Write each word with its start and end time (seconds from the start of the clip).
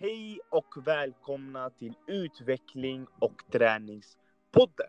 Hej 0.00 0.40
och 0.50 0.86
välkomna 0.86 1.70
till 1.70 1.94
Utveckling 2.06 3.06
och 3.18 3.42
träningspodden. 3.52 4.86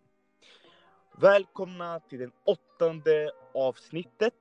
Välkomna 1.18 2.00
till 2.00 2.20
det 2.20 2.32
åttonde 2.46 3.32
avsnittet. 3.54 4.34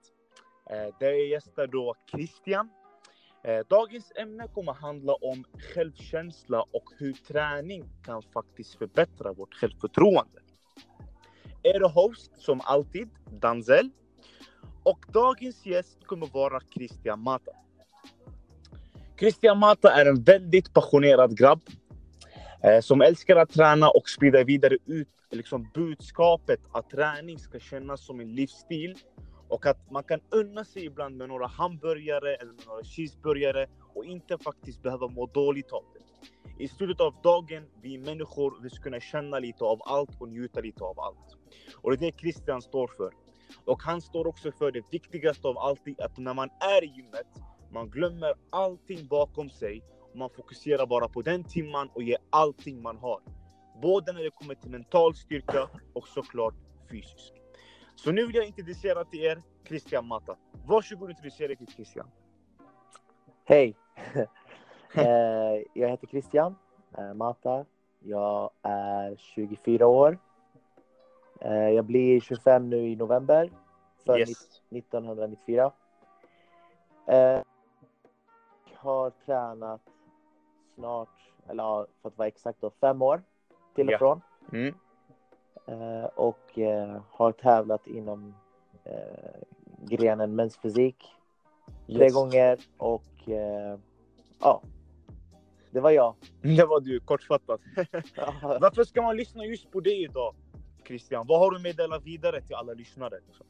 Eh, 0.71 0.95
där 1.01 1.11
jag 1.11 1.27
gästar 1.27 1.67
då 1.67 1.95
Christian. 2.11 2.71
Eh, 3.45 3.67
dagens 3.69 4.13
ämne 4.17 4.49
kommer 4.49 4.73
handla 4.73 5.15
om 5.15 5.45
självkänsla 5.75 6.63
och 6.63 6.85
hur 6.99 7.13
träning 7.13 7.85
kan 8.05 8.23
faktiskt 8.23 8.79
förbättra 8.79 9.33
vårt 9.33 9.55
självförtroende. 9.55 10.41
Er 11.63 11.89
host 11.89 12.43
som 12.43 12.61
alltid, 12.65 13.09
Danzel. 13.41 13.91
Och 14.83 15.07
dagens 15.13 15.67
gäst 15.67 16.07
kommer 16.07 16.27
vara 16.27 16.61
Christian 16.61 17.21
Mata. 17.21 17.53
Christian 19.19 19.59
Mata 19.59 19.93
är 19.93 20.07
en 20.07 20.23
väldigt 20.23 20.75
passionerad 20.75 21.39
grabb 21.39 21.61
eh, 22.63 22.81
som 22.81 23.01
älskar 23.01 23.37
att 23.37 23.51
träna 23.51 23.89
och 23.91 24.09
sprida 24.09 24.45
vidare 24.45 24.77
ut 24.87 25.09
liksom, 25.31 25.71
budskapet 25.75 26.61
att 26.73 26.91
träning 26.91 27.39
ska 27.39 27.59
kännas 27.59 28.07
som 28.07 28.21
en 28.21 28.35
livsstil 28.35 28.95
och 29.49 29.67
att 29.67 29.91
man 29.91 30.05
kan 30.05 30.21
unna 30.31 30.65
sig 30.65 30.85
ibland 30.85 31.17
med 31.17 31.29
några 31.29 31.47
hamburgare 31.47 32.35
eller 32.35 32.53
med 32.53 32.67
några 32.67 32.85
cheeseburgare 32.85 33.67
och 33.95 34.05
inte 34.05 34.39
faktiskt 34.39 34.83
behöva 34.83 35.09
må 35.09 35.27
dåligt 35.27 35.73
av 35.73 35.85
det. 35.95 36.65
I 36.65 36.69
slutet 36.69 37.01
av 37.01 37.15
dagen, 37.23 37.63
vi 37.83 37.99
människor, 37.99 38.59
vi 38.63 38.71
ska 38.71 38.83
kunna 38.83 39.01
känna 39.01 39.39
lite 39.39 39.65
av 39.65 39.81
allt 39.85 40.21
och 40.21 40.29
njuta 40.29 40.61
lite 40.61 40.85
av 40.85 41.01
allt. 41.01 41.37
Och 41.75 41.91
det 41.91 42.07
är 42.07 42.13
det 42.13 42.19
Christian 42.19 42.63
står 42.63 42.89
för. 42.97 43.13
Och 43.65 43.83
han 43.83 44.01
står 44.01 44.27
också 44.27 44.53
för 44.53 44.73
det 44.73 44.83
viktigaste 44.91 45.49
av 45.49 45.59
allt, 45.59 45.81
att 45.99 46.19
när 46.19 46.35
man 46.35 46.49
är 46.61 46.85
i 46.85 46.87
gymmet, 46.87 47.27
man 47.71 47.91
glömmer 47.91 48.35
allting 48.51 49.07
bakom 49.07 49.51
sig 49.51 49.83
och 50.13 50.17
man 50.17 50.31
fokuserar 50.31 50.87
bara 50.87 51.09
på 51.09 51.23
den 51.23 51.45
timman 51.45 51.91
och 51.95 52.03
ger 52.03 52.19
allting 52.31 52.83
man 52.83 52.97
har. 52.97 53.21
Både 53.83 54.13
när 54.13 54.23
det 54.23 54.31
kommer 54.31 54.55
till 54.55 54.71
mental 54.71 55.15
styrka 55.15 55.69
och 55.93 56.09
såklart 56.09 56.55
fysisk. 56.91 57.33
Så 57.95 58.13
nu 58.13 58.27
vill 58.27 58.37
jag 58.37 58.47
introducera 58.47 59.05
till 59.05 59.21
er 59.21 59.43
Christian 59.69 60.07
Mata. 60.07 60.37
Varsågod 60.67 61.05
och 61.05 61.11
introducera 61.11 61.49
dig 61.49 61.57
till 61.57 61.67
Christian. 61.73 62.11
Hej! 63.45 63.77
Eh, 64.95 65.63
jag 65.75 65.89
heter 65.89 66.07
Christian 66.07 66.55
eh, 66.99 67.15
Mata. 67.15 67.65
Jag 68.01 68.51
är 68.63 69.17
24 69.17 69.87
år. 69.87 70.19
Eh, 71.41 71.53
Jag 71.69 71.85
blir 71.85 72.21
25 72.21 72.71
nu 72.71 72.89
i 72.89 72.97
november. 72.97 73.51
För 74.07 74.19
Yes. 74.19 74.31
1994. 74.71 75.73
Har 78.81 79.11
tränat 79.11 79.81
snart, 80.75 81.33
eller 81.49 81.63
ja, 81.63 81.87
för 82.03 82.09
att 82.09 82.19
vara 82.19 82.29
exakt 82.29 82.61
då, 82.61 82.71
fem 82.81 83.03
år 83.03 83.23
till 83.75 83.87
och 83.87 83.93
Ja. 83.93 83.99
från. 83.99 84.21
Mm. 84.53 84.75
Eh, 85.67 86.05
Och 86.05 86.59
eh, 86.59 87.03
har 87.11 87.33
tävlat 87.33 87.87
inom 87.87 88.35
eh, 88.85 89.41
grenen 89.79 90.35
mäns 90.35 90.57
fysik 90.57 91.05
tre 91.87 92.05
Yes. 92.05 92.15
gånger 92.15 92.59
och 92.79 93.29
eh, 93.29 93.79
ja, 94.41 94.63
det 95.71 95.81
var 95.81 95.91
jag. 95.91 96.15
Det 96.43 96.65
var 96.65 96.81
du, 96.81 97.01
kortfattat. 97.01 97.61
Varför 98.61 98.85
ska 98.85 99.03
man 99.03 99.17
lyssna 99.17 99.45
just 99.45 99.71
på 99.71 99.81
dig 99.81 100.03
idag? 100.05 100.35
Christian, 100.87 101.27
vad 101.27 101.39
har 101.39 101.51
du 101.51 101.59
meddelat 101.59 102.03
vidare 102.05 102.41
till 102.43 102.55
alla 102.55 102.73
lyssnare? 102.73 103.21
liksom? 103.27 103.47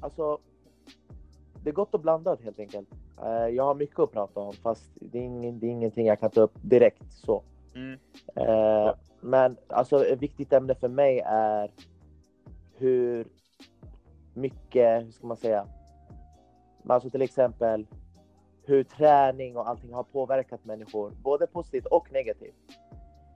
alltså, 0.00 0.38
det 1.64 1.70
är 1.70 1.74
gott 1.74 1.94
och 1.94 2.00
blandat 2.00 2.42
helt 2.42 2.58
enkelt. 2.58 2.88
Eh, 3.22 3.48
jag 3.48 3.64
har 3.64 3.74
mycket 3.74 3.98
att 3.98 4.12
prata 4.12 4.40
om 4.40 4.52
fast 4.52 4.90
det 4.94 5.18
är, 5.18 5.22
ingen, 5.22 5.60
det 5.60 5.66
är 5.66 5.70
ingenting 5.70 6.06
jag 6.06 6.20
kan 6.20 6.30
ta 6.30 6.40
upp 6.40 6.54
direkt 6.62 7.12
så. 7.12 7.42
Mm. 7.74 7.98
Eh, 8.34 8.94
men 9.20 9.56
alltså 9.68 10.06
ett 10.06 10.22
viktigt 10.22 10.52
ämne 10.52 10.74
för 10.74 10.88
mig 10.88 11.22
är 11.26 11.70
hur 12.76 13.26
mycket, 14.34 15.02
hur 15.02 15.10
ska 15.10 15.26
man 15.26 15.36
säga, 15.36 15.66
alltså 16.86 17.10
till 17.10 17.22
exempel 17.22 17.86
hur 18.64 18.84
träning 18.84 19.56
och 19.56 19.68
allting 19.68 19.92
har 19.92 20.02
påverkat 20.02 20.64
människor, 20.64 21.10
både 21.10 21.46
positivt 21.46 21.86
och 21.86 22.12
negativt. 22.12 22.54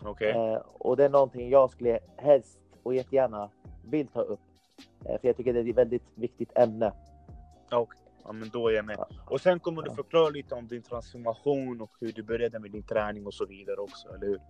Okej. 0.05 0.31
Eh, 0.31 0.62
och 0.72 0.97
det 0.97 1.05
är 1.05 1.09
någonting 1.09 1.51
jag 1.51 1.71
skulle 1.71 1.99
helst 2.17 2.59
och 2.83 2.95
jättegärna 2.95 3.51
vill 3.84 4.06
ta 4.09 4.21
upp. 4.21 4.41
Eh, 5.05 5.21
för 5.21 5.28
jag 5.28 5.37
tycker 5.37 5.53
det 5.53 5.61
är 5.61 5.71
ett 5.71 5.77
väldigt 5.77 6.09
viktigt 6.15 6.59
ämne. 6.59 6.93
Okej. 7.72 8.06
Ja, 8.27 8.33
men 8.33 8.49
då 8.49 8.69
är 8.69 8.73
jag 8.73 8.85
med. 8.85 9.05
Och 9.27 9.41
sen 9.41 9.61
kommer 9.61 9.83
du 9.83 9.95
förklara 9.95 10.29
lite 10.29 10.55
om 10.55 10.69
din 10.69 10.83
transformation 10.83 11.81
och 11.81 11.91
hur 12.01 12.13
du 12.13 12.23
började 12.23 12.59
med 12.59 12.71
din 12.71 12.83
träning 12.83 13.27
och 13.27 13.35
så 13.35 13.47
vidare 13.47 13.77
också, 13.77 14.09
eller 14.09 14.27
hur? 14.27 14.41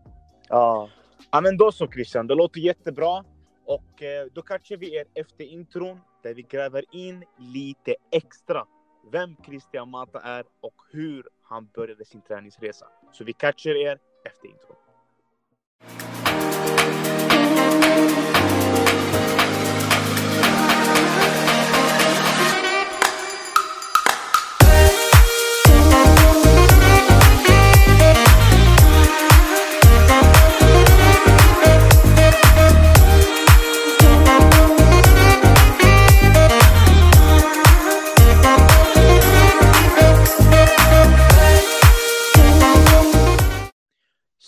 Ja, 0.49 0.89
Ja, 1.31 1.41
men 1.41 1.57
då 1.57 1.73
så 1.73 1.89
Christian, 1.89 2.27
det 2.27 2.35
låter 2.35 2.61
jättebra. 2.61 3.25
Och 3.65 4.03
eh, 4.03 4.27
då 4.33 4.43
catchar 4.43 4.77
vi 4.77 4.95
er 4.95 5.05
efter 5.15 5.45
intron 5.45 6.01
där 6.23 6.35
vi 6.35 6.43
gräver 6.43 6.85
in 6.93 7.25
lite 7.39 7.95
extra 8.11 8.67
vem 9.13 9.37
Christian 9.47 9.91
Mata 9.91 10.21
är 10.21 10.45
och 10.61 10.75
hur 10.93 11.29
han 11.43 11.69
började 11.75 12.05
sin 12.05 12.21
träningsresa. 12.21 12.87
Så 13.13 13.25
vi 13.25 13.33
catchar 13.33 13.75
er 13.75 13.99
efter 14.25 14.49
intron. 14.49 14.77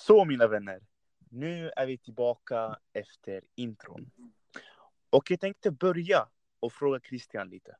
Så 0.09 0.25
mina 0.25 0.47
vänner, 0.47 0.81
nu 1.31 1.71
är 1.77 1.87
vi 1.87 1.99
tillbaka 1.99 2.79
efter 2.93 3.43
intron. 3.55 4.11
Och 5.11 5.31
jag 5.31 5.41
tänkte 5.41 5.71
börja 5.71 6.29
och 6.61 6.73
fråga 6.73 7.01
Christian 7.01 7.49
lite. 7.49 7.77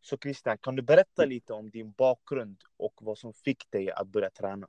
Så 0.00 0.16
Christian, 0.16 0.58
kan 0.58 0.76
du 0.76 0.82
berätta 0.82 1.24
lite 1.24 1.52
om 1.52 1.70
din 1.70 1.92
bakgrund 1.92 2.62
och 2.76 2.94
vad 3.00 3.18
som 3.18 3.32
fick 3.32 3.70
dig 3.70 3.90
att 3.90 4.08
börja 4.08 4.30
träna? 4.30 4.68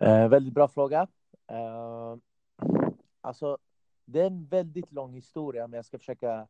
eh, 0.00 0.28
väldigt 0.28 0.54
bra 0.54 0.68
fråga. 0.68 1.08
Eh, 1.46 2.16
alltså, 3.20 3.58
det 4.04 4.20
är 4.20 4.26
en 4.26 4.46
väldigt 4.46 4.92
lång 4.92 5.14
historia, 5.14 5.66
men 5.66 5.76
jag 5.76 5.84
ska 5.84 5.98
försöka 5.98 6.48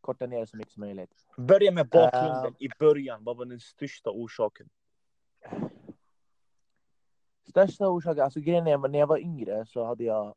korta 0.00 0.26
ner 0.26 0.40
det 0.40 0.46
så 0.46 0.56
mycket 0.56 0.72
som 0.72 0.80
möjligt. 0.80 1.26
Börja 1.36 1.72
med 1.72 1.88
bakgrunden 1.88 2.54
i 2.58 2.68
början. 2.78 3.24
Vad 3.24 3.36
var 3.36 3.44
den 3.44 3.60
största 3.60 4.10
orsaken? 4.10 4.68
Största 7.48 7.88
orsaken, 7.88 8.24
alltså 8.24 8.40
grejen 8.40 8.66
är 8.66 8.78
när 8.88 8.98
jag 8.98 9.06
var 9.06 9.18
yngre 9.18 9.66
så 9.66 9.84
hade 9.84 10.04
jag, 10.04 10.34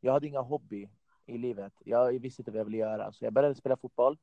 jag 0.00 0.12
hade 0.12 0.26
inga 0.26 0.40
hobby 0.40 0.88
i 1.26 1.38
livet. 1.38 1.72
Jag 1.84 2.12
visste 2.20 2.42
inte 2.42 2.50
vad 2.50 2.60
jag 2.60 2.64
ville 2.64 2.76
göra, 2.76 3.12
så 3.12 3.24
jag 3.24 3.32
började 3.32 3.54
spela 3.54 3.76
fotboll. 3.76 4.18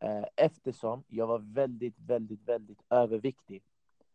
Eh, 0.00 0.24
eftersom 0.36 1.04
jag 1.08 1.26
var 1.26 1.38
väldigt, 1.38 1.98
väldigt, 1.98 2.48
väldigt 2.48 2.82
överviktig. 2.90 3.62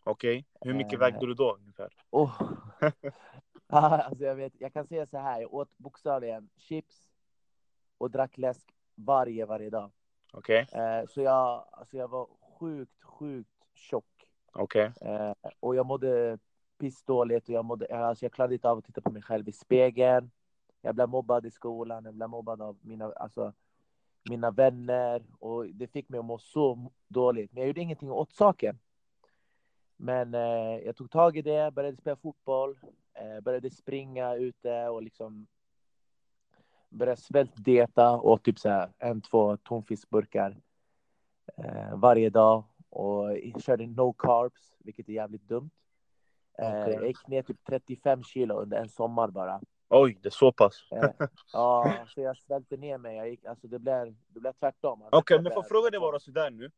Okej, 0.03 0.45
hur 0.61 0.73
mycket 0.73 0.93
Eh. 0.93 0.99
vägde 0.99 1.25
du 1.27 1.33
då 1.33 1.55
ungefär? 1.55 1.93
Oh. 2.09 2.41
Ja, 3.69 3.79
alltså 4.01 4.23
jag, 4.23 4.35
vet, 4.35 4.53
jag 4.59 4.73
kan 4.73 4.87
säga 4.87 5.05
så 5.07 5.17
här, 5.17 5.41
jag 5.41 5.53
åt 5.53 5.77
bokstavligen 5.77 6.49
chips 6.57 7.09
och 7.97 8.11
drack 8.11 8.37
läsk 8.37 8.73
varje, 8.95 9.45
varje 9.45 9.69
dag. 9.69 9.91
Okej, 10.33 10.67
Eh, 10.71 11.05
så 11.07 11.21
jag, 11.21 11.65
alltså 11.71 11.97
jag 11.97 12.07
var 12.07 12.27
sjukt, 12.59 13.03
sjukt 13.03 13.49
tjock. 13.73 14.31
okej. 14.53 14.91
Eh, 15.01 15.33
och 15.59 15.75
jag 15.75 15.85
mådde 15.85 16.39
pissdåligt 16.77 17.49
och 17.49 17.55
jag, 17.55 17.65
mådde, 17.65 17.97
alltså 17.97 18.25
jag 18.25 18.31
klarade 18.31 18.53
inte 18.53 18.69
av 18.69 18.77
att 18.77 18.85
titta 18.85 19.01
på 19.01 19.11
mig 19.11 19.21
själv 19.21 19.49
i 19.49 19.51
spegeln. 19.51 20.31
Jag 20.81 20.95
blev 20.95 21.09
mobbad 21.09 21.45
i 21.45 21.51
skolan, 21.51 22.05
jag 22.05 22.13
blev 22.13 22.29
mobbad 22.29 22.61
av 22.61 22.77
mina, 22.81 23.11
alltså, 23.11 23.53
mina 24.29 24.51
vänner 24.51 25.23
och 25.39 25.67
det 25.67 25.87
fick 25.87 26.09
mig 26.09 26.19
att 26.19 26.25
må 26.25 26.37
så 26.37 26.91
dåligt. 27.07 27.53
Men 27.53 27.61
jag 27.61 27.67
gjorde 27.67 27.81
ingenting 27.81 28.11
åt 28.11 28.31
saken. 28.31 28.79
Men 29.97 30.33
eh, 30.33 30.77
jag 30.85 30.95
tog 30.95 31.11
tag 31.11 31.37
i 31.37 31.41
det, 31.41 31.71
började 31.73 31.97
spela 31.97 32.15
fotboll, 32.15 32.79
eh, 33.13 33.39
började 33.41 33.69
springa 33.69 34.35
ute 34.35 34.87
och 34.87 35.03
liksom 35.03 35.47
började 36.89 37.21
svältdieta 37.21 38.11
och 38.11 38.43
typ 38.43 38.59
så 38.59 38.69
här 38.69 38.89
en, 38.97 39.21
två 39.21 39.57
tonfiskburkar 39.57 40.57
eh, 41.57 41.95
varje 41.95 42.29
dag 42.29 42.63
och 42.89 43.37
körde 43.59 43.87
no 43.87 44.13
carbs, 44.13 44.75
vilket 44.79 45.09
är 45.09 45.13
jävligt 45.13 45.47
dumt. 45.47 45.69
Eh, 46.61 46.81
Okej. 46.81 46.93
Jag 46.93 47.07
gick 47.07 47.27
ner 47.27 47.41
typ 47.41 47.57
35 47.67 48.23
kilo 48.23 48.61
under 48.61 48.77
en 48.77 48.89
sommar 48.89 49.27
bara. 49.27 49.61
Oj, 49.89 50.19
det 50.21 50.29
är 50.29 50.31
så 50.31 50.51
pass. 50.51 50.87
Eh, 50.91 51.27
ja, 51.53 52.05
så 52.07 52.21
jag 52.21 52.37
svälte 52.37 52.77
ner 52.77 52.97
mig. 52.97 53.17
Jag 53.17 53.29
gick, 53.29 53.45
alltså 53.45 53.67
det 53.67 53.79
blev, 53.79 54.15
det 54.27 54.39
blev 54.39 54.53
tvärtom. 54.53 55.09
Okej, 55.11 55.41
men 55.41 55.53
får 55.53 55.63
jag 55.63 55.69
fråga 55.69 55.89
dig 55.89 55.99
bara 55.99 56.19
sådär 56.19 56.51
nu. 56.51 56.71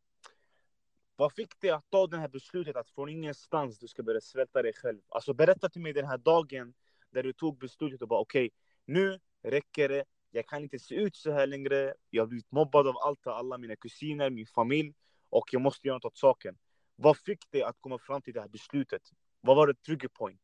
Vad 1.15 1.33
fick 1.33 1.61
dig 1.61 1.69
att 1.69 1.89
ta 1.89 2.07
det 2.07 2.17
här 2.17 2.27
beslutet 2.27 2.75
att 2.75 2.89
från 2.89 3.09
ingenstans 3.09 3.79
du 3.79 3.87
ska 3.87 4.03
börja 4.03 4.21
svälta 4.21 4.61
dig 4.61 4.73
själv? 4.73 4.99
Alltså 5.09 5.33
berätta 5.33 5.69
till 5.69 5.81
mig 5.81 5.93
den 5.93 6.05
här 6.05 6.17
dagen 6.17 6.73
där 7.09 7.23
du 7.23 7.33
tog 7.33 7.57
beslutet 7.57 8.01
och 8.01 8.07
bara 8.07 8.19
okej, 8.19 8.45
okay, 8.45 8.55
nu 8.85 9.19
räcker 9.43 9.89
det. 9.89 10.03
Jag 10.31 10.47
kan 10.47 10.61
inte 10.61 10.79
se 10.79 10.95
ut 10.95 11.15
så 11.15 11.31
här 11.31 11.47
längre. 11.47 11.93
Jag 12.09 12.23
har 12.23 12.27
blivit 12.27 12.51
mobbad 12.51 12.87
av 12.87 12.95
allt 12.97 13.27
alla 13.27 13.57
mina 13.57 13.75
kusiner, 13.75 14.29
min 14.29 14.47
familj 14.47 14.93
och 15.29 15.49
jag 15.51 15.61
måste 15.61 15.87
göra 15.87 15.95
något 15.95 16.05
åt 16.05 16.17
saken. 16.17 16.57
Vad 16.95 17.17
fick 17.17 17.51
dig 17.51 17.63
att 17.63 17.77
komma 17.79 17.97
fram 17.97 18.21
till 18.21 18.33
det 18.33 18.41
här 18.41 18.47
beslutet? 18.47 19.01
Vad 19.41 19.55
var 19.55 19.67
det 19.67 19.73
trigger 19.73 20.07
point? 20.07 20.41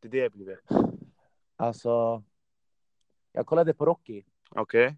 Det 0.00 0.08
är 0.08 0.10
det 0.12 0.18
jag 0.18 0.30
vill 0.30 0.44
veta. 0.44 0.74
Alltså, 1.56 2.22
jag 3.32 3.46
kollade 3.46 3.74
på 3.74 3.86
Rocky. 3.86 4.22
Okej. 4.50 4.96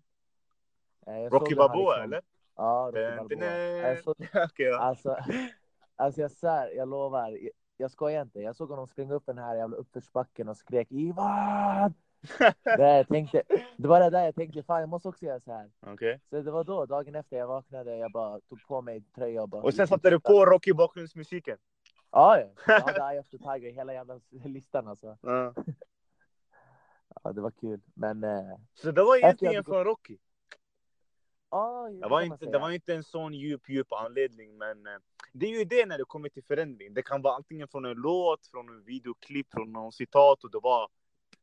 Eh, 1.06 1.18
jag 1.18 1.32
Rocky 1.34 1.54
Balboa 1.54 1.90
liksom- 1.96 2.04
eller? 2.04 2.22
Ja, 2.56 2.90
Rocky 2.94 3.16
Balboa. 3.16 3.50
den- 3.50 3.76
Jag 3.78 3.98
såg, 4.02 4.14
Okej, 4.34 4.66
ja. 4.66 4.78
alltså, 4.78 5.16
alltså 5.96 6.20
jag 6.20 6.30
svär, 6.30 6.70
jag 6.76 6.88
lovar. 6.88 7.30
Jag, 7.30 7.50
jag 7.76 7.90
skojar 7.90 8.22
inte. 8.22 8.40
Jag 8.40 8.56
såg 8.56 8.68
honom 8.70 8.86
springa 8.86 9.14
upp 9.14 9.26
den 9.26 9.38
här 9.38 9.56
jävla 9.56 9.76
uppförsbacken 9.76 10.48
och 10.48 10.56
skrek 10.56 10.92
Ivan! 10.92 11.94
det, 12.64 12.96
jag 12.96 13.08
tänkte, 13.08 13.42
det 13.76 13.88
var 13.88 14.00
det 14.00 14.10
där 14.10 14.24
jag 14.24 14.34
tänkte, 14.34 14.62
fan 14.62 14.80
jag 14.80 14.88
måste 14.88 15.08
också 15.08 15.24
göra 15.24 15.40
så 15.40 15.52
här. 15.52 15.70
Okej. 15.86 16.20
Så 16.30 16.40
det 16.42 16.50
var 16.50 16.64
då, 16.64 16.86
dagen 16.86 17.14
efter 17.14 17.36
jag 17.36 17.46
vaknade, 17.46 17.96
jag 17.96 18.12
bara 18.12 18.40
tog 18.40 18.66
på 18.66 18.82
mig 18.82 19.02
tröja 19.14 19.42
och 19.42 19.48
bara... 19.48 19.62
Och 19.62 19.74
sen 19.74 19.86
satte 19.88 20.10
du 20.10 20.20
på 20.20 20.46
Rocky 20.46 20.72
bakgrundsmusiken? 20.72 21.58
Ja, 22.12 22.40
ja. 22.40 22.48
Jag 22.66 22.80
hade 22.80 23.12
Eye 23.12 23.20
of 23.20 23.28
the 23.28 23.38
Tiger, 23.38 23.72
hela 23.72 23.92
jävla 23.92 24.20
listan 24.44 24.88
alltså. 24.88 25.18
Ja. 25.22 25.54
Ja, 27.24 27.32
det 27.32 27.40
var 27.40 27.50
kul. 27.50 27.80
Men... 27.94 28.24
Eh, 28.24 28.56
Så 28.74 28.90
det 28.90 29.02
var 29.02 29.16
Efter 29.16 29.26
egentligen 29.26 29.64
från 29.64 29.84
Rocky? 29.84 30.18
ja, 31.50 31.88
Det 32.02 32.08
var, 32.08 32.22
inte, 32.22 32.46
det 32.46 32.58
var 32.58 32.70
inte 32.70 32.94
en 32.94 33.04
sån 33.04 33.34
djup, 33.34 33.68
djup 33.68 33.92
anledning, 33.92 34.58
men 34.58 34.86
eh, 34.86 34.92
det 35.32 35.46
är 35.46 35.58
ju 35.58 35.64
det 35.64 35.86
när 35.86 35.98
det 35.98 36.04
kommer 36.04 36.28
till 36.28 36.44
förändring. 36.44 36.94
Det 36.94 37.02
kan 37.02 37.22
vara 37.22 37.34
antingen 37.34 37.68
från 37.68 37.84
en 37.84 37.96
låt, 37.96 38.46
från 38.46 38.68
en 38.68 38.84
videoklipp, 38.84 39.46
från 39.52 39.72
någon 39.72 39.92
citat 39.92 40.44
och 40.44 40.50
det 40.50 40.60
bara, 40.60 40.88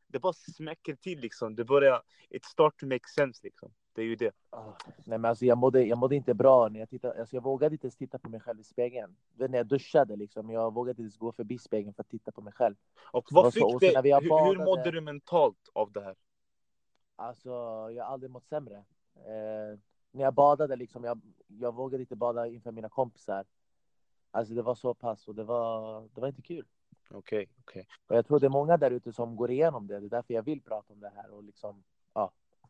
det 0.08 0.19
bara 0.19 0.34
smäcker 0.34 0.96
till 0.96 1.19
liksom. 1.19 1.56
Det 1.56 1.66
börjar, 1.66 2.02
it 2.30 2.46
start 2.46 2.78
to 2.80 2.86
make 2.86 3.08
sense 3.16 3.40
liksom. 3.44 3.74
Det 3.97 4.01
är 4.03 4.05
ju 4.05 4.15
det. 4.15 4.31
Ah, 4.49 4.73
Nej 5.05 5.17
men 5.17 5.25
alltså 5.25 5.45
jag 5.45 5.57
mådde, 5.57 5.83
jag 5.83 5.97
mådde 5.97 6.15
inte 6.15 6.33
bra 6.33 6.69
när 6.69 6.79
jag 6.79 6.89
tittade, 6.89 7.19
alltså 7.19 7.35
jag 7.35 7.44
vågade 7.44 7.75
inte 7.75 7.85
ens 7.85 7.95
titta 7.95 8.19
på 8.19 8.29
mig 8.29 8.39
själv 8.39 8.59
i 8.59 8.63
spegeln. 8.63 9.15
Vet, 9.33 9.51
När 9.51 9.57
jag 9.57 9.67
duschade 9.67 10.15
liksom, 10.15 10.49
jag 10.49 10.73
vågade 10.73 10.91
inte 10.91 11.01
ens 11.01 11.17
gå 11.17 11.31
förbi 11.31 11.57
spegeln 11.57 11.94
för 11.94 12.01
att 12.03 12.09
titta 12.09 12.31
på 12.31 12.41
mig 12.41 12.53
själv. 12.53 12.75
Och 13.11 13.27
vad 13.31 13.53
så. 13.53 13.79
fick 13.79 13.94
sen 13.94 14.03
det, 14.03 14.15
hur, 14.15 14.21
hur 14.21 14.29
badade- 14.29 14.65
mådde 14.65 14.91
du 14.91 15.01
mentalt 15.01 15.69
av 15.73 15.91
det 15.91 16.01
här? 16.01 16.15
Alltså 17.15 17.49
jag 17.91 18.03
har 18.03 18.13
aldrig 18.13 18.31
mått 18.31 18.45
sämre. 18.45 18.75
Eh, 19.15 19.79
när 20.11 20.23
jag 20.23 20.33
badade 20.33 20.75
liksom, 20.75 21.03
jag, 21.03 21.21
jag 21.47 21.75
vågade 21.75 22.03
inte 22.03 22.15
bada 22.15 22.47
inför 22.47 22.71
mina 22.71 22.89
kompisar. 22.89 23.45
Alltså 24.31 24.53
det 24.53 24.61
var 24.61 24.75
så 24.75 24.94
pass 24.94 25.27
och 25.27 25.35
det 25.35 25.44
var, 25.44 26.01
det 26.13 26.21
var 26.21 26.27
inte 26.27 26.41
kul. 26.41 26.65
Okej, 27.11 27.49
okej. 27.63 27.88
Och 28.07 28.15
jag 28.15 28.25
tror 28.25 28.39
det 28.39 28.47
är 28.47 28.49
många 28.49 28.77
där 28.77 28.91
ute 28.91 29.13
som 29.13 29.35
går 29.35 29.51
igenom 29.51 29.88
det, 29.88 29.99
det 29.99 30.05
är 30.05 30.09
därför 30.09 30.33
jag 30.33 30.44
vill 30.44 30.61
prata 30.61 30.94
om 30.94 30.99
det 30.99 31.11
här 31.15 31.31
och 31.31 31.44
liksom, 31.44 31.83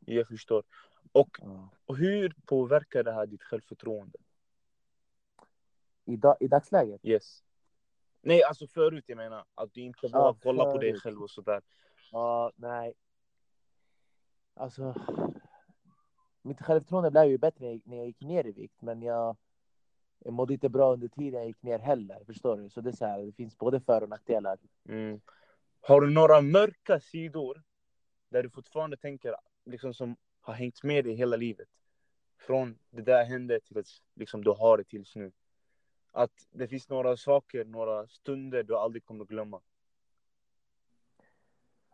Jag 0.09 0.27
förstår. 0.27 0.63
Och, 1.11 1.29
ja. 1.41 1.69
och 1.85 1.97
hur 1.97 2.33
påverkar 2.45 3.03
det 3.03 3.11
här 3.11 3.25
ditt 3.25 3.43
självförtroende? 3.43 4.17
I, 6.05 6.15
da, 6.17 6.37
I 6.39 6.47
dagsläget? 6.47 7.01
Yes. 7.05 7.43
Nej, 8.21 8.43
alltså 8.43 8.67
förut 8.67 9.03
jag 9.07 9.15
menar. 9.15 9.45
Att 9.55 9.73
du 9.73 9.81
inte 9.81 9.99
Ja, 10.01 10.19
vågar 10.19 10.39
kolla 10.43 10.63
på 10.71 10.77
dig 10.77 10.99
själv 10.99 11.21
och 11.21 11.29
sådär. 11.29 11.61
Ja, 12.11 12.51
nej. 12.55 12.93
Alltså, 14.53 14.95
mitt 16.41 16.61
självförtroende 16.61 17.11
blev 17.11 17.23
ju 17.25 17.37
bättre 17.37 17.65
när 17.65 17.71
jag- 17.71 17.81
när 17.87 17.97
jag 17.97 18.05
gick 18.07 18.21
ner 18.21 18.47
i 18.47 18.51
vikt, 18.51 18.81
men 18.81 19.01
jag, 19.01 19.37
jag 20.19 20.33
mådde 20.33 20.53
inte 20.53 20.69
bra 20.69 20.93
under 20.93 21.07
tiden 21.07 21.39
jag 21.39 21.47
gick 21.47 21.63
ner 21.63 21.79
heller. 21.79 22.23
Förstår 22.25 22.57
du? 22.57 22.69
Så 22.69 22.81
det 22.81 22.89
är 22.89 22.93
så 22.95 23.05
här, 23.05 23.25
det 23.25 23.31
finns 23.31 23.57
både 23.57 23.79
för 23.81 24.03
och 24.03 24.09
nackdelar. 24.09 24.57
Mm. 24.89 25.21
Har 25.81 26.01
du 26.01 26.09
några 26.09 26.41
mörka 26.41 26.99
sidor 26.99 27.63
där 28.29 28.43
du 28.43 28.49
fortfarande 28.49 28.97
tänker, 28.97 29.35
liksom 29.67 29.93
som 29.93 30.15
har 30.41 30.53
hängt 30.53 30.83
med 30.83 31.05
dig 31.05 31.13
hela 31.13 31.35
livet? 31.35 31.67
Från 32.37 32.79
det 32.89 33.01
där 33.01 33.25
hände 33.25 33.59
till 33.59 33.77
att 33.77 33.87
liksom, 34.15 34.43
du 34.43 34.51
har 34.51 34.77
det 34.77 34.83
tills 34.83 35.15
nu. 35.15 35.31
Att 36.11 36.47
det 36.51 36.67
finns 36.67 36.89
några 36.89 37.17
saker, 37.17 37.65
några 37.65 38.07
stunder 38.07 38.63
du 38.63 38.77
aldrig 38.77 39.05
kommer 39.05 39.25
glömma. 39.25 39.61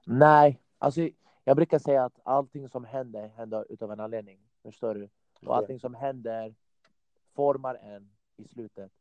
Nej, 0.06 0.62
alltså 0.78 1.10
jag 1.44 1.56
brukar 1.56 1.80
säga 1.80 2.06
att 2.06 2.20
allting 2.24 2.70
som 2.70 2.86
händer 2.86 3.28
händer 3.28 3.66
utav 3.70 3.92
en 3.92 4.00
anledning. 4.00 4.40
Förstår 4.64 4.96
du? 4.96 5.10
Och 5.42 5.58
allting 5.58 5.80
som 5.80 5.96
händer 5.96 6.56
formar 7.36 7.76
en 7.76 8.12
i 8.38 8.48
slutet. 8.48 8.92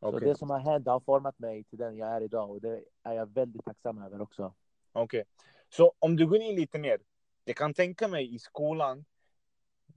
Så 0.00 0.08
Okej. 0.08 0.28
det 0.28 0.34
som 0.34 0.50
har 0.50 0.58
hänt 0.58 0.86
har 0.86 1.00
format 1.00 1.38
mig 1.38 1.64
till 1.64 1.78
den 1.78 1.96
jag 1.96 2.08
är 2.08 2.20
idag 2.20 2.50
och 2.50 2.60
det 2.60 2.84
är 3.02 3.12
jag 3.12 3.26
väldigt 3.26 3.64
tacksam 3.64 4.02
över 4.02 4.20
också. 4.20 4.54
Okej. 4.92 5.24
Så 5.68 5.92
om 5.98 6.16
du 6.16 6.26
går 6.26 6.38
in 6.38 6.56
lite 6.56 6.78
mer. 6.78 6.98
Jag 7.44 7.56
kan 7.56 7.74
tänka 7.74 8.08
mig 8.08 8.34
i 8.34 8.38
skolan. 8.38 9.04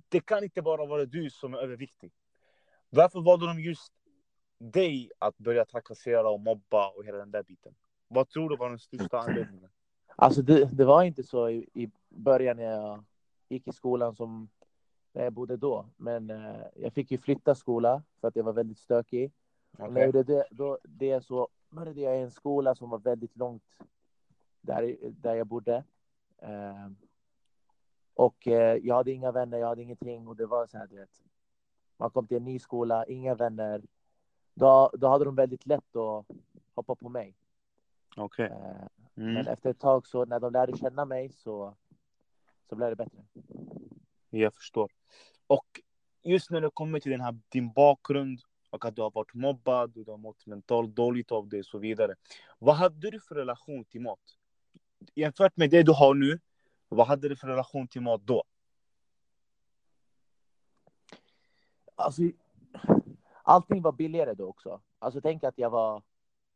Det 0.09 0.19
kan 0.19 0.43
inte 0.43 0.61
bara 0.61 0.85
vara 0.85 1.05
du 1.05 1.29
som 1.29 1.53
är 1.53 1.57
överviktig. 1.57 2.11
Varför 2.89 3.21
valde 3.21 3.47
de 3.47 3.59
just 3.59 3.93
dig 4.57 5.11
att 5.19 5.37
börja 5.37 5.65
trakassera 5.65 6.29
och 6.29 6.39
mobba 6.39 6.89
och 6.89 7.05
hela 7.05 7.17
den 7.17 7.31
där 7.31 7.43
biten? 7.43 7.75
Vad 8.07 8.29
tror 8.29 8.49
du 8.49 8.57
var 8.57 8.69
den 8.69 8.79
största 8.79 9.19
anledningen? 9.27 9.69
Alltså 10.15 10.41
det, 10.41 10.65
det 10.65 10.85
var 10.85 11.03
inte 11.03 11.23
så 11.23 11.49
i, 11.49 11.69
i 11.73 11.91
början 12.09 12.57
när 12.57 12.63
jag 12.63 13.03
gick 13.49 13.67
i 13.67 13.71
skolan 13.71 14.15
som 14.15 14.49
när 15.13 15.23
jag 15.23 15.33
bodde 15.33 15.57
då. 15.57 15.89
Men 15.97 16.29
eh, 16.29 16.61
jag 16.75 16.93
fick 16.93 17.11
ju 17.11 17.17
flytta 17.17 17.55
skola 17.55 18.03
för 18.21 18.27
att 18.27 18.35
jag 18.35 18.43
var 18.43 18.53
väldigt 18.53 18.79
stökig. 18.79 19.31
Och 19.77 19.93
när 19.93 20.01
jag 20.01 20.05
gjorde 20.05 20.23
det, 20.23 20.47
då, 20.51 20.79
det 20.83 21.21
så 21.21 21.47
började 21.69 22.01
jag 22.01 22.17
i 22.17 22.21
en 22.21 22.31
skola 22.31 22.75
som 22.75 22.89
var 22.89 22.99
väldigt 22.99 23.37
långt 23.37 23.63
där, 24.61 24.97
där 25.01 25.35
jag 25.35 25.47
bodde. 25.47 25.83
Eh, 26.37 26.87
och 28.17 28.47
eh, 28.47 28.77
jag 28.83 28.95
hade 28.95 29.11
inga 29.11 29.31
vänner, 29.31 29.57
jag 29.57 29.67
hade 29.67 29.81
ingenting 29.81 30.27
och 30.27 30.35
det 30.35 30.45
var 30.45 30.67
så 30.67 30.77
här, 30.77 30.87
du 30.87 30.95
vet. 30.95 31.23
Man 31.97 32.09
kom 32.09 32.27
till 32.27 32.37
en 32.37 32.43
ny 32.43 32.59
skola, 32.59 33.05
inga 33.05 33.35
vänner. 33.35 33.81
Då, 34.53 34.91
då 34.93 35.07
hade 35.07 35.25
de 35.25 35.35
väldigt 35.35 35.65
lätt 35.65 35.95
att 35.95 36.25
hoppa 36.75 36.95
på 36.95 37.09
mig. 37.09 37.35
Okej. 38.17 38.45
Eh, 38.45 38.87
Mm. 39.17 39.33
Men 39.33 39.47
efter 39.47 39.69
ett 39.69 39.79
tag 39.79 40.07
så 40.07 40.25
när 40.25 40.39
de 40.39 40.53
lärde 40.53 40.77
känna 40.77 41.05
mig 41.05 41.31
så, 41.31 41.75
så 42.69 42.75
blev 42.75 42.89
det 42.89 42.95
bättre. 42.95 43.23
Jag 44.29 44.53
förstår. 44.53 44.91
Och 45.47 45.81
just 46.23 46.51
när 46.51 46.61
det 46.61 46.69
kommer 46.73 46.99
till 46.99 47.11
den 47.11 47.21
här, 47.21 47.39
din 47.49 47.71
bakgrund 47.71 48.41
och 48.69 48.85
att 48.85 48.95
du 48.95 49.01
har 49.01 49.11
varit 49.11 49.33
mobbad, 49.33 49.91
du 49.91 50.03
har 50.11 50.17
mått 50.17 50.45
mentalt 50.45 50.95
dåligt 50.95 51.31
av 51.31 51.49
det 51.49 51.59
och 51.59 51.65
så 51.65 51.77
vidare. 51.77 52.15
Vad 52.59 52.75
hade 52.75 53.11
du 53.11 53.19
för 53.19 53.35
relation 53.35 53.85
till 53.85 54.01
mat? 54.01 54.19
Jämfört 55.15 55.57
med 55.57 55.69
det 55.69 55.83
du 55.83 55.91
har 55.91 56.13
nu, 56.13 56.39
vad 56.89 57.07
hade 57.07 57.29
du 57.29 57.35
för 57.35 57.47
relation 57.47 57.87
till 57.87 58.01
mat 58.01 58.21
då? 58.21 58.43
Alltså, 61.95 62.21
allting 63.43 63.81
var 63.81 63.91
billigare 63.91 64.33
då 64.33 64.47
också. 64.47 64.81
Alltså 64.99 65.21
tänk 65.21 65.43
att 65.43 65.57
jag 65.57 65.69
var, 65.69 66.03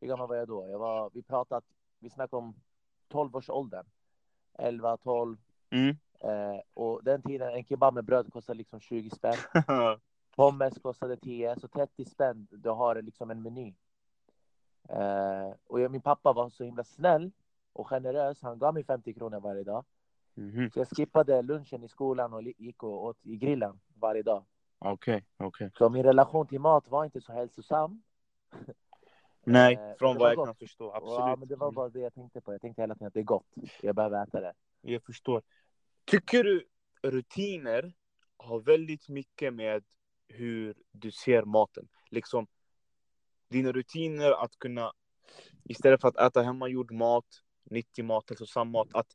hur 0.00 0.08
gammal 0.08 0.28
var 0.28 0.36
jag 0.36 0.48
då? 0.48 0.68
Jag 0.68 0.78
var, 0.78 1.10
vi 1.14 1.22
pratade, 1.22 1.66
vi 1.98 2.10
snackade 2.10 2.42
om 2.42 2.54
12-årsåldern. 3.08 3.86
11, 4.58 4.96
12. 4.96 5.36
Mm. 5.70 5.96
Eh, 6.20 6.60
och 6.74 7.04
den 7.04 7.22
tiden, 7.22 7.54
en 7.54 7.64
kebab 7.64 7.94
med 7.94 8.04
bröd 8.04 8.32
kostade 8.32 8.56
liksom 8.56 8.80
20 8.80 9.10
spänn. 9.10 9.36
Pommes 10.36 10.78
kostade 10.78 11.16
10, 11.16 11.56
så 11.60 11.68
30 11.68 12.04
spänn, 12.04 12.46
du 12.50 12.70
har 12.70 13.02
liksom 13.02 13.30
en 13.30 13.42
meny. 13.42 13.74
Eh, 14.88 15.50
och 15.66 15.80
jag, 15.80 15.90
min 15.90 16.00
pappa 16.00 16.32
var 16.32 16.50
så 16.50 16.64
himla 16.64 16.84
snäll 16.84 17.32
och 17.72 17.88
generös. 17.88 18.42
Han 18.42 18.58
gav 18.58 18.74
mig 18.74 18.84
50 18.84 19.14
kronor 19.14 19.40
varje 19.40 19.64
dag. 19.64 19.84
Mhm. 20.34 20.70
Så 20.70 20.78
jag 20.80 20.88
skippade 20.88 21.42
lunchen 21.42 21.84
i 21.84 21.88
skolan 21.88 22.32
och 22.32 22.42
gick 22.42 22.82
och 22.82 23.04
åt 23.04 23.26
i 23.26 23.36
grillen 23.36 23.80
varje 23.94 24.22
dag. 24.22 24.44
Okej, 24.78 25.24
okej. 25.36 25.70
Så 25.78 25.88
min 25.88 26.02
relation 26.02 26.46
till 26.46 26.60
mat 26.60 26.88
var 26.88 27.04
inte 27.04 27.20
så 27.20 27.32
hälsosam. 27.32 28.02
Nej, 29.44 29.74
Eh, 29.74 29.94
från 29.98 30.18
vad 30.18 30.30
jag 30.30 30.36
gott. 30.36 30.46
kan 30.46 30.54
förstå. 30.54 30.92
Absolut. 30.92 31.18
Ja, 31.18 31.36
men 31.36 31.48
det 31.48 31.56
var 31.56 31.66
Mm. 31.66 31.74
bara 31.74 31.88
det 31.88 32.00
jag 32.00 32.14
tänkte 32.14 32.40
på. 32.40 32.52
Jag 32.52 32.60
tänkte 32.60 32.82
hela 32.82 32.94
tiden 32.94 33.06
att 33.06 33.14
det 33.14 33.20
är 33.20 33.24
gott. 33.24 33.46
Jag 33.82 33.94
behöver 33.94 34.22
äta 34.22 34.40
det. 34.40 34.52
Jag 34.80 35.02
förstår. 35.04 35.42
Tycker 36.04 36.44
du 36.44 36.66
rutiner 37.02 37.92
har 38.36 38.60
väldigt 38.60 39.08
mycket 39.08 39.54
med 39.54 39.84
hur 40.28 40.74
du 40.92 41.10
ser 41.10 41.42
maten? 41.44 41.88
Liksom 42.10 42.46
dina 43.48 43.72
rutiner 43.72 44.32
att 44.44 44.58
kunna 44.58 44.92
istället 45.64 46.00
för 46.00 46.08
att 46.08 46.16
äta 46.16 46.42
hemmagjord 46.42 46.92
mat, 46.92 47.26
nyttig 47.64 48.04
mat, 48.04 48.28
hälsosam 48.30 48.70
mat, 48.70 48.88
att 48.94 49.06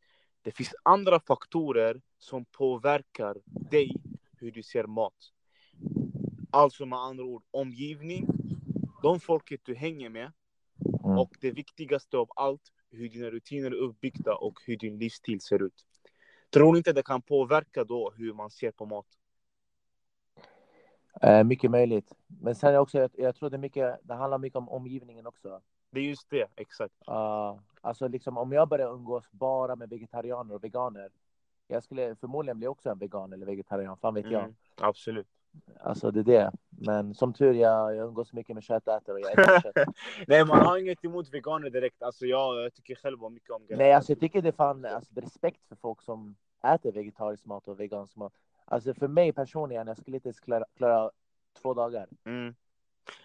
det 0.48 0.52
finns 0.52 0.76
andra 0.84 1.20
faktorer 1.20 2.02
som 2.18 2.46
påverkar 2.46 3.38
dig 3.46 3.96
hur 4.38 4.52
du 4.52 4.64
ser 4.64 4.84
mat. 4.84 5.14
Alltså 6.52 6.86
med 6.86 7.00
andra 7.00 7.24
ord 7.24 7.44
omgivning, 7.52 8.28
de 9.02 9.20
folket 9.20 9.62
du 9.64 9.76
hänger 9.76 10.10
med 10.10 10.32
Mm. 11.06 11.18
och 11.18 11.38
det 11.42 11.52
viktigaste 11.52 12.18
av 12.18 12.30
allt, 12.36 12.62
hur 12.90 13.10
dina 13.10 13.30
rutiner 13.30 13.72
är 13.72 13.76
uppbyggda 13.76 14.36
och 14.36 14.60
hur 14.66 14.78
din 14.78 15.00
livsstil 15.00 15.42
ser 15.42 15.64
ut. 15.64 15.86
Tror 16.50 16.78
inte 16.78 16.94
det 16.94 17.04
kan 17.04 17.22
påverka 17.22 17.84
då 17.84 18.14
hur 18.18 18.34
man 18.34 18.50
ser 18.50 18.72
på 18.72 18.86
mat? 18.86 19.08
Eh, 21.22 21.44
mycket 21.44 21.72
möjligt. 21.72 22.14
Men 22.28 22.56
sen 22.56 22.74
är 22.74 22.78
också, 22.78 22.98
jag, 22.98 23.12
jag 23.18 23.36
tror 23.36 23.50
det, 23.50 23.58
mycket, 23.58 24.00
det 24.04 24.14
handlar 24.14 24.38
mycket 24.38 24.58
om 24.58 24.70
omgivningen 24.70 25.28
också. 25.28 25.62
Det 25.90 26.00
är 26.00 26.04
just 26.04 26.30
det, 26.30 26.48
exakt. 26.56 26.94
Uh, 27.10 27.60
alltså 27.82 28.08
liksom 28.08 28.38
om 28.38 28.52
jag 28.52 28.68
börjar 28.68 28.94
umgås 28.94 29.32
bara 29.32 29.76
med 29.76 29.90
vegetarianer 29.90 30.56
och 30.56 30.64
veganer. 30.64 31.10
Jag 31.68 31.84
skulle 31.84 32.16
förmodligen 32.16 32.58
bli 32.58 32.68
också 32.68 32.90
en 32.90 33.00
vegan 33.00 33.34
eller 33.34 33.46
vegetarian, 33.46 33.98
fan 33.98 34.14
vet 34.14 34.32
jag. 34.32 34.44
Mm, 34.44 34.56
absolut. 34.76 35.28
Alltså 35.80 36.12
det 36.12 36.20
är 36.20 36.24
det. 36.24 36.52
Men 36.70 37.14
som 37.14 37.34
tur 37.34 37.54
jag, 37.54 37.96
jag 37.96 38.08
umgås 38.08 38.34
mycket 38.34 38.54
med 38.54 38.64
köttätare 38.64 39.14
och 39.14 39.20
jag 39.20 39.32
äter 39.32 39.62
kött. 39.62 39.96
Nej, 40.28 40.46
man 40.46 40.66
har 40.66 40.78
inget 40.78 41.06
emot 41.06 41.34
veganer 41.34 41.70
direkt. 41.70 42.04
Alltså 42.04 42.26
jag, 42.26 42.64
jag 42.64 42.74
tycker 42.74 42.96
själv 42.96 43.24
om 43.24 43.34
mycket 43.34 43.50
om 43.50 43.66
det. 43.68 43.76
Nej, 43.76 43.94
alltså 43.94 44.12
jag 44.12 44.20
tycker 44.20 44.42
det 44.42 44.48
är 44.48 44.52
fan 44.52 44.86
alltså, 44.86 45.12
respekt 45.16 45.66
för 45.68 45.76
folk 45.76 46.02
som 46.02 46.36
äter 46.64 46.92
vegetarisk 46.92 47.46
mat 47.46 47.68
och 47.68 47.80
vegansk 47.80 48.16
mat. 48.16 48.34
Alltså 48.66 48.94
för 48.94 49.08
mig 49.08 49.34
personligen, 49.34 49.88
jag 49.88 49.98
skulle 49.98 50.18
inte 50.18 50.28
ens 50.28 50.40
klara, 50.40 50.66
klara 50.78 51.12
två 51.62 51.74
dagar. 51.74 52.08
Mm. 52.26 52.56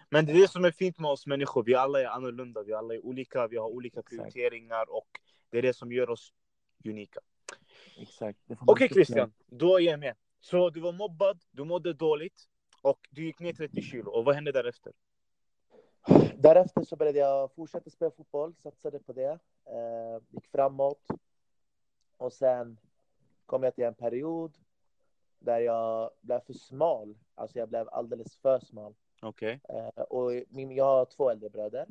Men 0.09 0.25
det 0.25 0.31
är 0.31 0.41
det 0.41 0.47
som 0.47 0.65
är 0.65 0.71
fint 0.71 0.99
med 0.99 1.11
oss 1.11 1.27
människor. 1.27 1.63
Vi 1.63 1.75
alla 1.75 2.01
är 2.01 2.05
annorlunda, 2.05 2.63
vi 2.63 2.73
alla 2.73 2.93
är 2.93 3.05
olika, 3.05 3.47
vi 3.47 3.57
har 3.57 3.67
olika 3.67 4.01
prioriteringar 4.01 4.85
och 4.89 5.07
det 5.49 5.57
är 5.57 5.61
det 5.61 5.73
som 5.73 5.91
gör 5.91 6.09
oss 6.09 6.33
unika. 6.85 7.19
Exakt. 7.97 8.39
Okej 8.47 8.57
okay, 8.67 8.89
Christian, 8.89 9.33
då 9.47 9.79
är 9.79 9.83
jag 9.83 9.99
med. 9.99 10.15
Så 10.39 10.69
du 10.69 10.79
var 10.79 10.91
mobbad, 10.91 11.41
du 11.51 11.63
mådde 11.63 11.93
dåligt 11.93 12.47
och 12.81 12.99
du 13.09 13.25
gick 13.25 13.39
ner 13.39 13.53
30 13.53 13.81
kilo. 13.81 14.11
Och 14.11 14.25
vad 14.25 14.35
hände 14.35 14.51
därefter? 14.51 14.93
Därefter 16.35 16.83
så 16.83 16.95
började 16.95 17.19
jag 17.19 17.51
fortsätta 17.53 17.89
spela 17.89 18.11
fotboll, 18.11 18.55
satsade 18.55 18.99
på 18.99 19.13
det, 19.13 19.39
eh, 19.65 20.23
gick 20.29 20.47
framåt. 20.47 21.07
Och 22.17 22.33
sen 22.33 22.79
kom 23.45 23.63
jag 23.63 23.75
till 23.75 23.83
en 23.83 23.93
period 23.93 24.57
där 25.39 25.59
jag 25.59 26.11
blev 26.21 26.39
för 26.39 26.53
smal. 26.53 27.17
Alltså 27.35 27.59
jag 27.59 27.69
blev 27.69 27.89
alldeles 27.89 28.37
för 28.37 28.59
smal. 28.59 28.95
Okej. 29.23 29.59
Okay. 29.63 29.79
Eh, 29.79 30.03
och 30.03 30.31
min, 30.49 30.71
jag 30.71 30.85
har 30.85 31.05
två 31.05 31.29
äldre 31.29 31.49
bröder. 31.49 31.87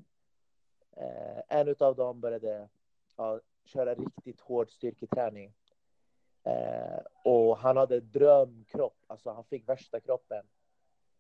Eh, 0.97 1.59
en 1.59 1.75
av 1.79 1.97
dem 1.97 2.21
började 2.21 2.69
ja, 3.17 3.41
köra 3.65 3.95
riktigt 3.95 4.41
hård 4.41 4.71
styrketräning. 4.71 5.53
Eh, 6.45 7.01
och 7.25 7.59
han 7.59 7.77
hade 7.77 8.01
drömkropp, 8.01 8.97
alltså 9.07 9.31
han 9.31 9.45
fick 9.45 9.69
värsta 9.69 10.01
kroppen. 10.01 10.45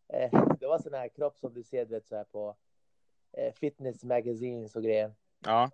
Det 0.61 0.67
var 0.67 0.79
sån 0.79 0.95
här 0.95 1.09
kropp 1.09 1.39
som 1.39 1.55
du 1.55 1.63
ser 1.63 1.85
vet, 1.85 2.07
så 2.07 2.17
här 2.17 2.25
på 2.25 2.57
fitness 3.55 4.05
magazines 4.05 4.77
och 4.77 4.83
grejer. 4.83 5.13
Ja. 5.45 5.71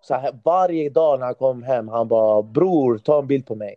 Så 0.00 0.14
här, 0.14 0.40
varje 0.44 0.90
dag 0.90 1.18
när 1.18 1.26
han 1.26 1.34
kom 1.34 1.62
hem, 1.62 1.88
han 1.88 2.08
bara 2.08 2.42
bror, 2.42 2.98
ta 2.98 3.18
en 3.18 3.26
bild 3.26 3.46
på 3.46 3.54
mig. 3.54 3.76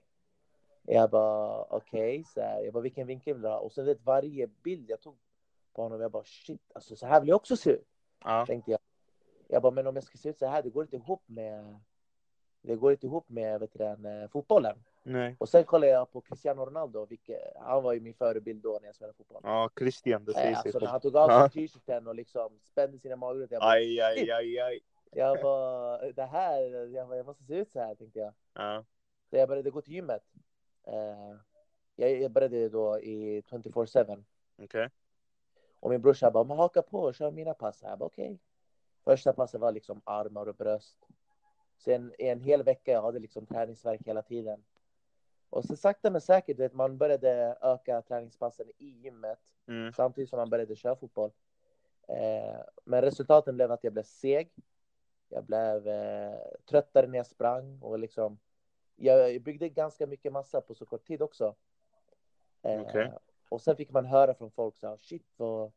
Jag 0.84 1.10
bara 1.10 1.64
okej, 1.64 2.24
okay. 2.32 2.64
jag 2.66 2.74
bara 2.74 2.82
vilken 2.82 3.08
vinkel 3.08 3.34
vill 3.34 3.42
du 3.42 3.48
ha? 3.48 3.58
Och 3.58 3.72
sen 3.72 3.86
vet 3.86 4.06
varje 4.06 4.48
bild 4.48 4.90
jag 4.90 5.02
tog 5.02 5.16
på 5.76 5.82
honom, 5.82 6.02
jag 6.02 6.12
bara 6.12 6.24
shit, 6.24 6.62
alltså 6.76 6.96
så 6.96 7.06
här 7.06 7.20
vill 7.20 7.30
jag 7.30 7.36
också 7.36 7.58
se 7.58 7.72
ut. 7.72 7.88
Ja. 8.24 8.46
Tänkte 8.46 8.72
jag. 8.72 8.80
Jag 9.48 9.62
bara, 9.62 9.72
men 9.72 9.88
om 9.88 9.96
jag 9.96 10.04
ska 10.04 10.18
se 10.18 10.30
ut 10.30 10.40
så 10.40 10.48
här, 10.48 10.64
det 10.64 10.70
går 10.70 10.84
inte 10.84 10.96
ihop 10.96 11.24
med 11.26 11.80
det 12.62 12.76
går 12.76 12.92
inte 12.92 13.06
ihop 13.06 13.30
med 13.30 13.60
vet 13.60 13.74
du, 13.74 13.80
den, 13.80 14.06
eh, 14.06 14.28
fotbollen. 14.28 14.84
Nej. 15.04 15.36
Och 15.40 15.50
sen 15.50 15.64
kollade 15.64 15.92
jag 15.92 16.12
på 16.12 16.22
Cristiano 16.22 16.66
Ronaldo, 16.66 17.06
vilket, 17.06 17.42
han 17.56 17.84
var 17.84 17.94
ju 17.94 18.00
min 18.00 18.14
förebild 18.14 18.64
då 18.64 18.78
när 18.82 18.88
jag 18.88 18.96
spelade 18.96 19.18
fotboll. 19.18 19.42
Ja, 19.44 19.70
Christian, 19.80 20.26
det 20.26 20.34
säger 20.34 20.52
äh, 20.52 20.62
sig 20.62 20.70
alltså, 20.70 20.80
när 20.80 20.88
han 20.88 21.02
tog 21.02 21.16
av 21.16 21.28
sig 21.28 21.38
ja. 21.38 21.50
t-shirten 21.50 22.08
och 22.08 22.16
liksom 22.16 22.60
spände 22.72 23.00
sina 23.00 23.16
magrutor. 23.16 23.54
Jag 23.54 23.62
bara, 23.62 23.72
aj, 23.72 24.02
aj, 24.02 24.32
aj, 24.32 24.60
aj. 24.60 24.80
Jag 25.12 25.42
bara, 25.42 26.12
det 26.12 26.26
här, 26.26 26.62
jag, 26.94 27.08
bara, 27.08 27.18
jag 27.18 27.26
måste 27.26 27.44
se 27.44 27.56
ut 27.56 27.72
så 27.72 27.80
här 27.80 27.96
tänkte 27.96 28.20
jag. 28.20 28.34
Ja. 28.54 28.86
Så 29.30 29.36
jag 29.36 29.50
började 29.50 29.72
gå 29.72 29.82
till 29.82 29.94
gymmet. 29.94 30.24
Uh, 30.88 31.38
jag, 31.96 32.22
jag 32.22 32.32
började 32.32 32.70
då 32.70 33.00
i 33.00 33.42
24-7. 33.42 34.24
Okej. 34.58 34.66
Okay. 34.66 34.90
Och 35.86 35.92
min 35.92 36.02
brorsa 36.02 36.32
bara, 36.32 36.44
men 36.44 36.58
haka 36.58 36.82
på 36.82 37.00
och 37.00 37.16
kör 37.16 37.32
mina 37.32 37.54
pass. 37.54 37.82
Jag 37.82 38.00
bara, 38.00 38.06
okej. 38.06 38.26
Okay. 38.26 38.38
Första 39.04 39.34
passet 39.34 39.62
var 39.62 39.72
liksom 39.72 40.02
armar 40.04 40.48
och 40.48 40.56
bröst. 40.56 40.98
Sen 41.78 42.14
i 42.20 42.28
en 42.28 42.42
hel 42.42 42.64
vecka 42.64 42.92
jag 42.92 43.02
hade 43.02 43.20
liksom 43.20 43.46
träningsverk 43.46 44.02
hela 44.06 44.22
tiden. 44.22 44.64
Och 45.50 45.66
så 45.66 45.76
sakta 45.76 46.12
men 46.12 46.22
säkert, 46.22 46.60
vet, 46.60 46.74
man 46.74 46.98
började 46.98 47.58
öka 47.62 48.02
träningspassen 48.02 48.72
i 48.78 48.90
gymmet 48.90 49.40
mm. 49.68 49.94
samtidigt 49.94 50.30
som 50.30 50.38
man 50.38 50.50
började 50.50 50.76
köra 50.76 50.96
fotboll. 50.96 51.32
Eh, 52.08 52.60
men 52.84 53.02
resultaten 53.02 53.56
blev 53.56 53.72
att 53.72 53.84
jag 53.84 53.94
blev 53.94 54.04
seg. 54.04 54.52
Jag 55.30 55.44
blev 55.44 55.88
eh, 55.88 56.36
tröttare 56.70 57.08
när 57.08 57.18
jag 57.18 57.28
sprang 57.28 57.80
och 57.82 58.00
liksom. 58.00 58.40
Jag 58.96 59.42
byggde 59.42 59.70
ganska 59.70 60.08
mycket 60.08 60.34
massa 60.34 60.62
på 60.62 60.76
så 60.76 60.86
kort 60.86 61.08
tid 61.08 61.22
också. 61.22 61.56
Eh, 62.62 62.82
okay. 62.82 63.10
Och 63.50 63.62
sen 63.62 63.76
fick 63.76 63.92
man 63.92 64.06
höra 64.06 64.34
från 64.34 64.52
folk 64.52 64.78
så 64.78 64.88
här, 64.88 64.98
shit 64.98 65.26
vad 65.38 65.72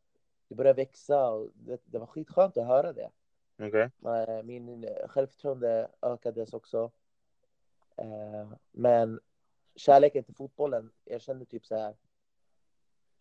du 0.48 0.54
börjar 0.54 0.74
växa 0.74 1.30
och 1.30 1.48
det, 1.54 1.80
det 1.84 1.98
var 1.98 2.06
skitskönt 2.06 2.56
att 2.56 2.66
höra 2.66 2.92
det. 2.92 3.10
Okay. 3.58 3.88
Eh, 4.04 4.42
min 4.42 4.88
självförtroende 5.06 5.90
ökades 6.02 6.52
också. 6.52 6.90
Eh, 7.96 8.48
men 8.72 9.20
kärleken 9.74 10.24
till 10.24 10.34
fotbollen, 10.34 10.90
jag 11.04 11.20
kände 11.20 11.44
typ 11.44 11.66
så 11.66 11.76
här. 11.76 11.96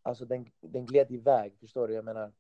Alltså 0.02 0.26
den, 0.26 0.52
den 0.60 0.86
gled 0.86 1.12
iväg, 1.12 1.58
förstår 1.60 1.88
du? 1.88 1.94
Jag 1.94 2.06
menar. 2.06 2.32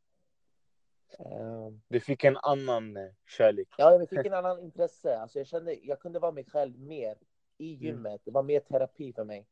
Eh, 1.19 1.69
du 1.87 1.99
fick 1.99 2.23
en 2.23 2.37
annan 2.37 2.97
kärlek. 3.25 3.67
Ja, 3.77 3.91
jag 3.91 4.09
fick 4.09 4.25
en 4.25 4.33
annan 4.33 4.59
intresse. 4.59 5.17
Alltså 5.17 5.37
jag 5.39 5.47
kände, 5.47 5.73
jag 5.73 5.99
kunde 5.99 6.19
vara 6.19 6.31
mig 6.31 6.45
själv 6.45 6.79
mer 6.79 7.17
i 7.57 7.73
mm. 7.73 7.85
gymmet. 7.85 8.11
Mm. 8.11 8.21
Det 8.23 8.31
var 8.31 8.43
mer 8.43 8.59
terapi 8.59 9.13
för 9.13 9.23
mig. 9.23 9.47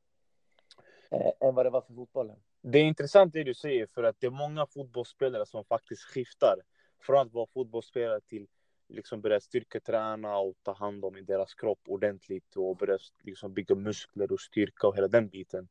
Eh, 1.12 1.48
än 1.48 1.56
vad 1.56 1.66
det 1.66 1.70
var 1.70 1.82
för 1.82 1.94
fotbollen. 1.94 2.38
Det 2.62 2.80
är 2.80 2.84
intressant 2.84 3.34
det 3.34 3.44
du 3.44 3.54
säger, 3.54 3.86
för 3.86 4.04
att 4.04 4.20
det 4.20 4.28
är 4.28 4.32
många 4.32 4.66
fotbollsspelare 4.66 5.46
som 5.46 5.66
faktiskt 5.66 6.04
skiftar 6.04 6.62
från 7.02 7.28
att 7.28 7.34
vara 7.34 7.48
fotbollsspelare 7.54 8.22
till 8.22 8.48
liksom 8.88 9.22
börja 9.22 9.40
styrketräna 9.40 10.38
och 10.38 10.56
ta 10.64 10.74
hand 10.74 11.06
om 11.06 11.26
deras 11.26 11.54
kropp 11.54 11.80
ordentligt 11.88 12.56
och 12.56 12.78
börja 12.78 12.98
liksom 13.24 13.54
bygga 13.54 13.76
muskler 13.76 14.32
och 14.32 14.40
styrka 14.40 14.88
och 14.88 14.98
hela 14.98 15.08
den 15.08 15.30
biten. 15.30 15.68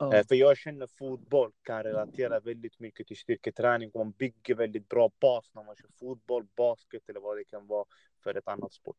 Mm. 0.00 0.24
För 0.24 0.34
jag 0.34 0.58
känner 0.58 0.86
fotboll 0.86 1.52
kan 1.62 1.82
relatera 1.82 2.40
väldigt 2.40 2.80
mycket 2.80 3.06
till 3.06 3.16
styrketräning 3.16 3.90
och 3.90 4.06
man 4.06 4.10
bygger 4.10 4.54
väldigt 4.54 4.88
bra 4.88 5.10
bas 5.20 5.50
när 5.54 5.64
man 5.64 5.76
kör 5.76 5.88
fotboll, 6.00 6.46
basket 6.56 7.08
eller 7.08 7.20
vad 7.20 7.36
det 7.36 7.44
kan 7.44 7.66
vara 7.66 7.84
för 8.22 8.34
ett 8.34 8.48
annat 8.48 8.72
sport. 8.72 8.96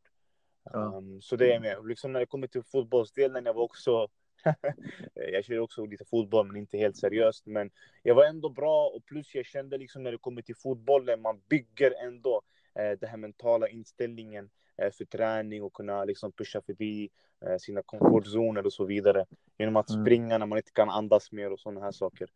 Mm. 0.73 0.93
Um, 0.93 1.21
så 1.21 1.35
det 1.35 1.53
är 1.53 1.59
med. 1.59 1.87
Liksom 1.87 2.13
när 2.13 2.19
det 2.19 2.25
kommer 2.25 2.47
till 2.47 2.63
fotbollsdelen, 2.63 3.45
jag 3.45 3.53
var 3.53 3.63
också 3.63 4.07
jag 5.31 5.45
kör 5.45 5.59
också 5.59 5.85
lite 5.85 6.05
fotboll, 6.05 6.47
men 6.47 6.55
inte 6.55 6.77
helt 6.77 6.97
seriöst. 6.97 7.45
Men 7.45 7.71
jag 8.03 8.15
var 8.15 8.25
ändå 8.25 8.49
bra 8.49 8.87
och 8.87 9.05
plus 9.05 9.35
jag 9.35 9.45
kände 9.45 9.77
liksom 9.77 10.03
när 10.03 10.11
det 10.11 10.17
kommer 10.17 10.41
till 10.41 10.55
fotbollen, 10.55 11.21
man 11.21 11.41
bygger 11.49 11.93
ändå 12.05 12.41
eh, 12.79 12.99
den 12.99 13.09
här 13.09 13.17
mentala 13.17 13.67
inställningen 13.67 14.49
eh, 14.77 14.91
för 14.91 15.05
träning 15.05 15.63
och 15.63 15.73
kunna 15.73 16.05
liksom 16.05 16.31
pusha 16.31 16.61
förbi 16.61 17.09
eh, 17.45 17.57
sina 17.57 17.81
komfortzoner 17.81 18.65
och 18.65 18.73
så 18.73 18.85
vidare. 18.85 19.25
Genom 19.57 19.75
att 19.75 19.89
mm. 19.89 20.05
springa 20.05 20.37
när 20.37 20.45
man 20.45 20.57
inte 20.57 20.71
kan 20.71 20.89
andas 20.89 21.31
mer 21.31 21.51
och 21.51 21.59
sådana 21.59 21.81
här 21.81 21.91
saker. 21.91 22.29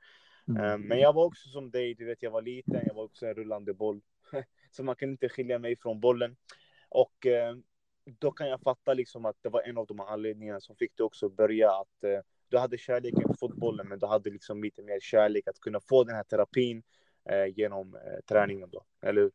Mm. 0.47 0.63
Eh, 0.63 0.77
men 0.77 0.99
jag 0.99 1.13
var 1.13 1.25
också 1.25 1.49
som 1.49 1.71
dig, 1.71 1.93
du 1.93 2.05
vet 2.05 2.23
jag 2.23 2.31
var 2.31 2.41
liten, 2.41 2.81
jag 2.87 2.93
var 2.93 3.03
också 3.03 3.25
en 3.25 3.33
rullande 3.33 3.73
boll. 3.73 4.01
så 4.71 4.83
man 4.83 4.95
kan 4.95 5.09
inte 5.09 5.29
skilja 5.29 5.59
mig 5.59 5.75
från 5.75 5.99
bollen. 5.99 6.35
Och 6.89 7.25
eh, 7.25 7.55
då 8.19 8.31
kan 8.31 8.47
jag 8.49 8.61
fatta 8.61 8.93
liksom 8.93 9.25
att 9.25 9.35
det 9.41 9.49
var 9.49 9.61
en 9.61 9.77
av 9.77 9.87
de 9.87 9.99
anledningarna 9.99 10.61
som 10.61 10.75
fick 10.75 10.97
dig 10.97 11.03
också 11.03 11.29
börja 11.29 11.71
att 11.71 12.03
eh, 12.03 12.19
du 12.49 12.57
hade 12.57 12.77
kärleken 12.77 13.27
för 13.27 13.33
fotbollen, 13.33 13.87
men 13.87 13.99
du 13.99 14.05
hade 14.05 14.29
liksom 14.29 14.63
lite 14.63 14.83
mer 14.83 14.99
kärlek 14.99 15.47
att 15.47 15.59
kunna 15.59 15.79
få 15.79 16.03
den 16.03 16.15
här 16.15 16.23
terapin 16.23 16.83
eh, 17.29 17.45
genom 17.45 17.95
eh, 17.95 18.01
träningen 18.27 18.69
då, 18.71 18.83
eller 19.01 19.21
hur? 19.21 19.31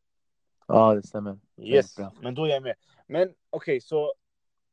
Ja, 0.67 0.95
det 0.95 1.03
stämmer. 1.03 1.39
Yes, 1.57 1.95
det 1.95 2.11
men 2.21 2.35
då 2.35 2.45
är 2.45 2.49
jag 2.49 2.63
med. 2.63 2.75
Men 3.07 3.27
okej, 3.27 3.37
okay, 3.49 3.79
så 3.81 4.13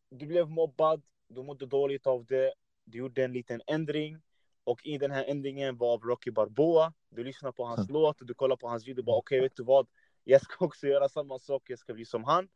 du 0.09 0.27
blev 0.27 0.49
mobbad, 0.49 1.03
du 1.29 1.43
mådde 1.43 1.67
dåligt 1.67 2.07
av 2.07 2.25
det, 2.25 2.55
du 2.85 2.99
gjorde 2.99 3.25
en 3.25 3.33
liten 3.33 3.61
ändring 3.67 4.19
och 4.65 4.87
i 4.87 4.99
den 4.99 5.11
här 5.11 5.25
ändringen 5.25 5.77
var 5.77 5.93
av 5.93 6.03
Rocky 6.03 6.31
Barboa. 6.31 6.93
Du 7.09 7.25
lyssnar 7.25 7.53
på 7.53 7.65
hans 7.65 7.89
mm. 7.91 7.93
låt, 8.03 8.17
du 8.21 8.35
kollar 8.35 8.57
på 8.57 8.69
hans 8.69 8.87
video 8.87 9.01
och 9.01 9.05
bara 9.05 9.17
okej, 9.17 9.39
okay, 9.39 9.49
vet 9.49 9.57
du 9.57 9.65
vad? 9.65 9.87
Jag 10.25 10.43
ska 10.43 10.65
också 10.65 10.87
göra 10.87 11.09
samma 11.09 11.39
sak, 11.39 11.71
jag 11.71 11.79
ska 11.79 11.95
bli 11.95 12.05
som 12.05 12.25
han. 12.25 12.49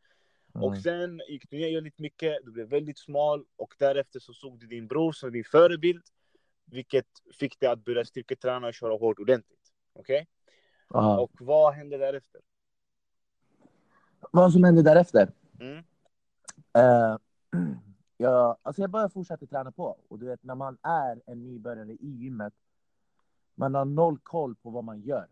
Mm. 0.57 0.69
Och 0.69 0.79
sen 0.79 1.21
gick 1.29 1.51
du 1.51 1.57
ner 1.57 1.75
väldigt 1.75 1.99
mycket, 1.99 2.39
du 2.45 2.51
blev 2.51 2.69
väldigt 2.69 2.99
smal 2.99 3.45
och 3.57 3.75
därefter 3.79 4.21
så 4.21 4.33
såg 4.33 4.59
du 4.59 4.67
din 4.67 4.87
bror 4.87 5.13
som 5.13 5.33
din 5.33 5.45
förebild. 5.45 6.03
Vilket 6.65 7.07
fick 7.39 7.61
dig 7.61 7.69
att 7.69 7.85
börja 7.85 8.05
styrketräna 8.05 8.67
och 8.67 8.75
köra 8.75 8.97
hårt 8.97 9.19
ordentligt. 9.19 9.73
Okej? 9.93 10.27
Okay? 10.89 11.17
Och 11.17 11.33
vad 11.41 11.75
hände 11.75 11.99
därefter? 11.99 12.41
Vad 14.33 14.53
som 14.53 14.65
hände 14.65 14.83
därefter? 14.83 15.33
Mm. 15.61 15.85
Uh, 16.79 17.17
jag, 18.17 18.57
alltså 18.63 18.83
jag 18.83 18.91
bara 18.91 19.09
fortsatte 19.09 19.47
träna 19.47 19.73
på. 19.73 19.99
Och 20.09 20.19
du 20.19 20.27
vet, 20.27 20.43
när 20.43 20.55
man 20.55 20.79
är 20.83 21.23
en 21.27 21.45
nybörjare 21.45 21.93
i 21.93 22.09
gymmet, 22.11 22.55
man 23.55 23.75
har 23.75 23.85
noll 23.85 24.19
koll 24.19 24.55
på 24.55 24.71
vad 24.71 24.85
man 24.85 25.01
gör. 25.01 25.29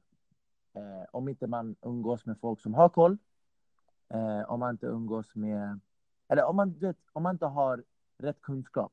Uh, 0.76 1.04
om 1.10 1.28
inte 1.28 1.46
man 1.46 1.76
umgås 1.82 2.26
med 2.26 2.38
folk 2.40 2.60
som 2.60 2.74
har 2.74 2.88
koll, 2.88 3.18
eh, 4.08 4.50
om 4.50 4.60
man 4.60 4.70
inte 4.70 4.86
umgås 4.86 5.34
med, 5.34 5.80
eller 6.28 6.44
om 6.44 6.56
man, 6.56 6.72
vet, 6.72 6.96
om 7.12 7.22
man 7.22 7.34
inte 7.34 7.46
har 7.46 7.84
rätt 8.18 8.40
kunskap. 8.40 8.92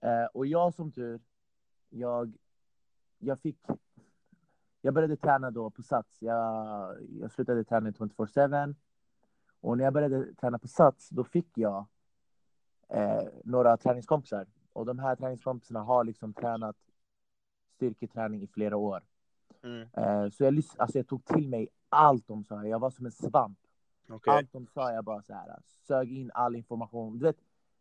Eh, 0.00 0.24
och 0.24 0.46
jag 0.46 0.74
som 0.74 0.92
tur, 0.92 1.20
jag, 1.88 2.32
jag 3.18 3.40
fick, 3.40 3.58
jag 4.80 4.94
började 4.94 5.16
träna 5.16 5.50
då 5.50 5.70
på 5.70 5.82
Sats. 5.82 6.22
Jag, 6.22 6.96
jag 7.20 7.30
slutade 7.30 7.64
träna 7.64 7.90
24-7. 7.90 8.74
Och 9.60 9.76
när 9.76 9.84
jag 9.84 9.92
började 9.92 10.34
träna 10.34 10.58
på 10.58 10.68
Sats, 10.68 11.08
då 11.08 11.24
fick 11.24 11.58
jag 11.58 11.86
eh, 12.88 13.22
några 13.44 13.76
träningskompisar. 13.76 14.46
Och 14.72 14.86
de 14.86 14.98
här 14.98 15.16
träningskompisarna 15.16 15.80
har 15.80 16.04
liksom 16.04 16.32
tränat 16.34 16.76
styrketräning 17.74 18.42
i 18.42 18.46
flera 18.46 18.76
år. 18.76 19.02
Mm. 19.62 19.88
Eh, 19.92 20.30
så 20.30 20.44
jag, 20.44 20.62
alltså 20.76 20.98
jag 20.98 21.06
tog 21.06 21.24
till 21.24 21.48
mig 21.48 21.68
allt 21.88 22.28
de 22.28 22.44
sa. 22.44 22.64
Jag 22.64 22.78
var 22.78 22.90
som 22.90 23.06
en 23.06 23.12
svamp. 23.12 23.58
Okej. 24.10 24.32
Allt 24.32 24.52
de 24.52 24.66
sa, 24.66 24.92
jag 24.92 25.04
bara 25.04 25.22
så 25.22 25.34
här, 25.34 25.58
sög 25.86 26.12
in 26.12 26.30
all 26.34 26.56
information. 26.56 27.18
Du 27.18 27.26
vet, 27.26 27.36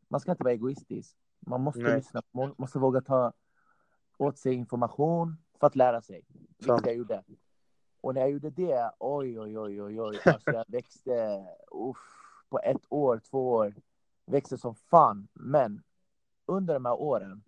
man 0.07 0.19
ska 0.19 0.31
inte 0.31 0.43
vara 0.43 0.53
egoistisk. 0.53 1.17
Man 1.39 1.61
måste 1.61 1.81
Nej. 1.81 1.95
lyssna, 1.95 2.21
man 2.31 2.55
måste 2.57 2.79
våga 2.79 3.01
ta 3.01 3.33
åt 4.17 4.37
sig 4.37 4.53
information 4.53 5.37
för 5.59 5.67
att 5.67 5.75
lära 5.75 6.01
sig. 6.01 6.25
Vilket 6.57 6.85
jag 6.85 6.95
gjorde. 6.95 7.23
Och 8.01 8.13
när 8.13 8.21
jag 8.21 8.31
gjorde 8.31 8.49
det, 8.49 8.91
oj, 8.99 9.39
oj, 9.39 9.59
oj, 9.59 9.81
oj, 9.81 10.01
oj. 10.01 10.19
Alltså 10.25 10.51
jag 10.51 10.65
växte, 10.67 11.45
uff, 11.71 11.97
på 12.49 12.59
ett 12.59 12.85
år, 12.89 13.21
två 13.29 13.51
år. 13.51 13.75
Växte 14.25 14.57
som 14.57 14.75
fan. 14.75 15.27
Men 15.33 15.83
under 16.45 16.73
de 16.73 16.85
här 16.85 17.01
åren, 17.01 17.43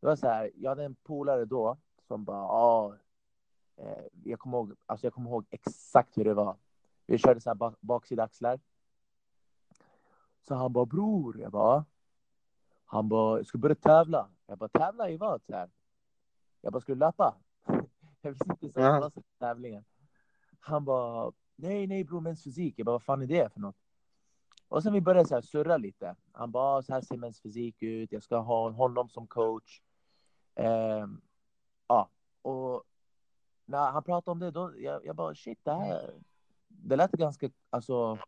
det 0.00 0.06
var 0.06 0.16
så 0.16 0.26
här, 0.26 0.50
jag 0.54 0.70
hade 0.70 0.84
en 0.84 0.94
polare 0.94 1.44
då 1.44 1.76
som 2.08 2.24
bara, 2.24 2.36
ja, 2.36 2.96
eh, 3.76 4.04
jag 4.24 4.38
kommer 4.38 4.58
ihåg, 4.58 4.74
alltså 4.86 5.06
jag 5.06 5.14
kommer 5.14 5.30
ihåg 5.30 5.46
exakt 5.50 6.18
hur 6.18 6.24
det 6.24 6.34
var. 6.34 6.56
Vi 7.08 7.18
körde 7.18 7.40
så 7.40 7.50
här 7.50 7.54
bak, 7.54 7.74
baksida 7.80 8.22
axlar. 8.22 8.60
Så 10.42 10.54
han 10.54 10.72
bara, 10.72 10.86
bror, 10.86 11.40
jag 11.40 11.52
bara, 11.52 11.84
han 12.84 13.08
bara, 13.08 13.38
jag 13.38 13.46
ska 13.46 13.58
börja 13.58 13.74
tävla. 13.74 14.28
Jag 14.46 14.58
bara, 14.58 14.68
tävla 14.68 15.10
i 15.10 15.16
vad? 15.16 15.42
Så 15.42 15.52
här. 15.54 15.70
Jag 16.60 16.72
bara, 16.72 16.80
ska 16.80 16.92
du 16.92 16.98
löpa? 16.98 17.34
Jag 18.20 18.30
visste 18.32 18.50
inte 18.50 18.72
så 18.72 18.80
Ja. 18.80 19.10
tävlingen. 19.38 19.84
Han 20.60 20.84
bara, 20.84 21.32
nej, 21.56 21.86
nej 21.86 22.04
bror, 22.04 22.20
mens 22.20 22.44
fysik. 22.44 22.74
Jag 22.78 22.86
bara, 22.86 22.92
vad 22.92 23.02
fan 23.02 23.22
är 23.22 23.26
det 23.26 23.52
för 23.52 23.60
något? 23.60 23.76
Och 24.68 24.82
sen 24.82 24.92
vi 24.92 25.00
började 25.00 25.28
så 25.28 25.34
här 25.34 25.42
surra 25.42 25.76
lite. 25.76 26.16
Han 26.32 26.50
bara, 26.50 26.82
så 26.82 26.92
här 26.92 27.00
ser 27.00 27.16
mens 27.16 27.40
fysik 27.40 27.82
ut. 27.82 28.12
Jag 28.12 28.22
ska 28.22 28.36
ha 28.38 28.70
honom 28.70 29.08
som 29.08 29.26
coach. 29.26 29.80
Ehm, 30.54 31.20
ja, 31.86 32.10
och 32.42 32.84
när 33.64 33.90
han 33.90 34.02
pratade 34.02 34.32
om 34.32 34.38
det, 34.38 34.50
då 34.50 34.72
jag, 34.78 35.04
jag 35.06 35.16
bara, 35.16 35.34
shit, 35.34 35.58
det 35.64 35.72
här, 35.74 36.14
det 36.82 36.96
lät 36.96 37.12
ganska, 37.12 37.50
alltså, 37.70 38.18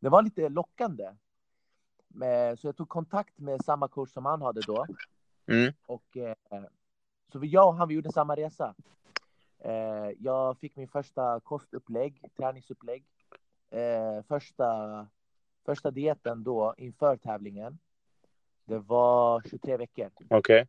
det 0.00 0.08
var 0.08 0.22
lite 0.22 0.48
lockande. 0.48 1.14
Men, 2.08 2.56
så 2.56 2.66
jag 2.66 2.76
tog 2.76 2.88
kontakt 2.88 3.38
med 3.38 3.64
samma 3.64 3.88
coach 3.88 4.12
som 4.12 4.24
han 4.24 4.42
hade 4.42 4.60
då. 4.60 4.86
Mm. 5.46 5.72
Och 5.86 6.16
eh, 6.16 6.34
så 7.32 7.38
vi, 7.38 7.48
jag 7.48 7.68
och 7.68 7.74
han 7.74 7.88
vi 7.88 7.94
gjorde 7.94 8.12
samma 8.12 8.36
resa. 8.36 8.74
Eh, 9.58 10.10
jag 10.18 10.58
fick 10.58 10.76
min 10.76 10.88
första 10.88 11.40
kostupplägg, 11.40 12.22
träningsupplägg. 12.36 13.04
Eh, 13.70 14.22
första, 14.28 15.06
första 15.64 15.90
dieten 15.90 16.44
då 16.44 16.74
inför 16.78 17.16
tävlingen. 17.16 17.78
Det 18.64 18.78
var 18.78 19.42
23 19.50 19.76
veckor. 19.76 20.10
Okej. 20.30 20.68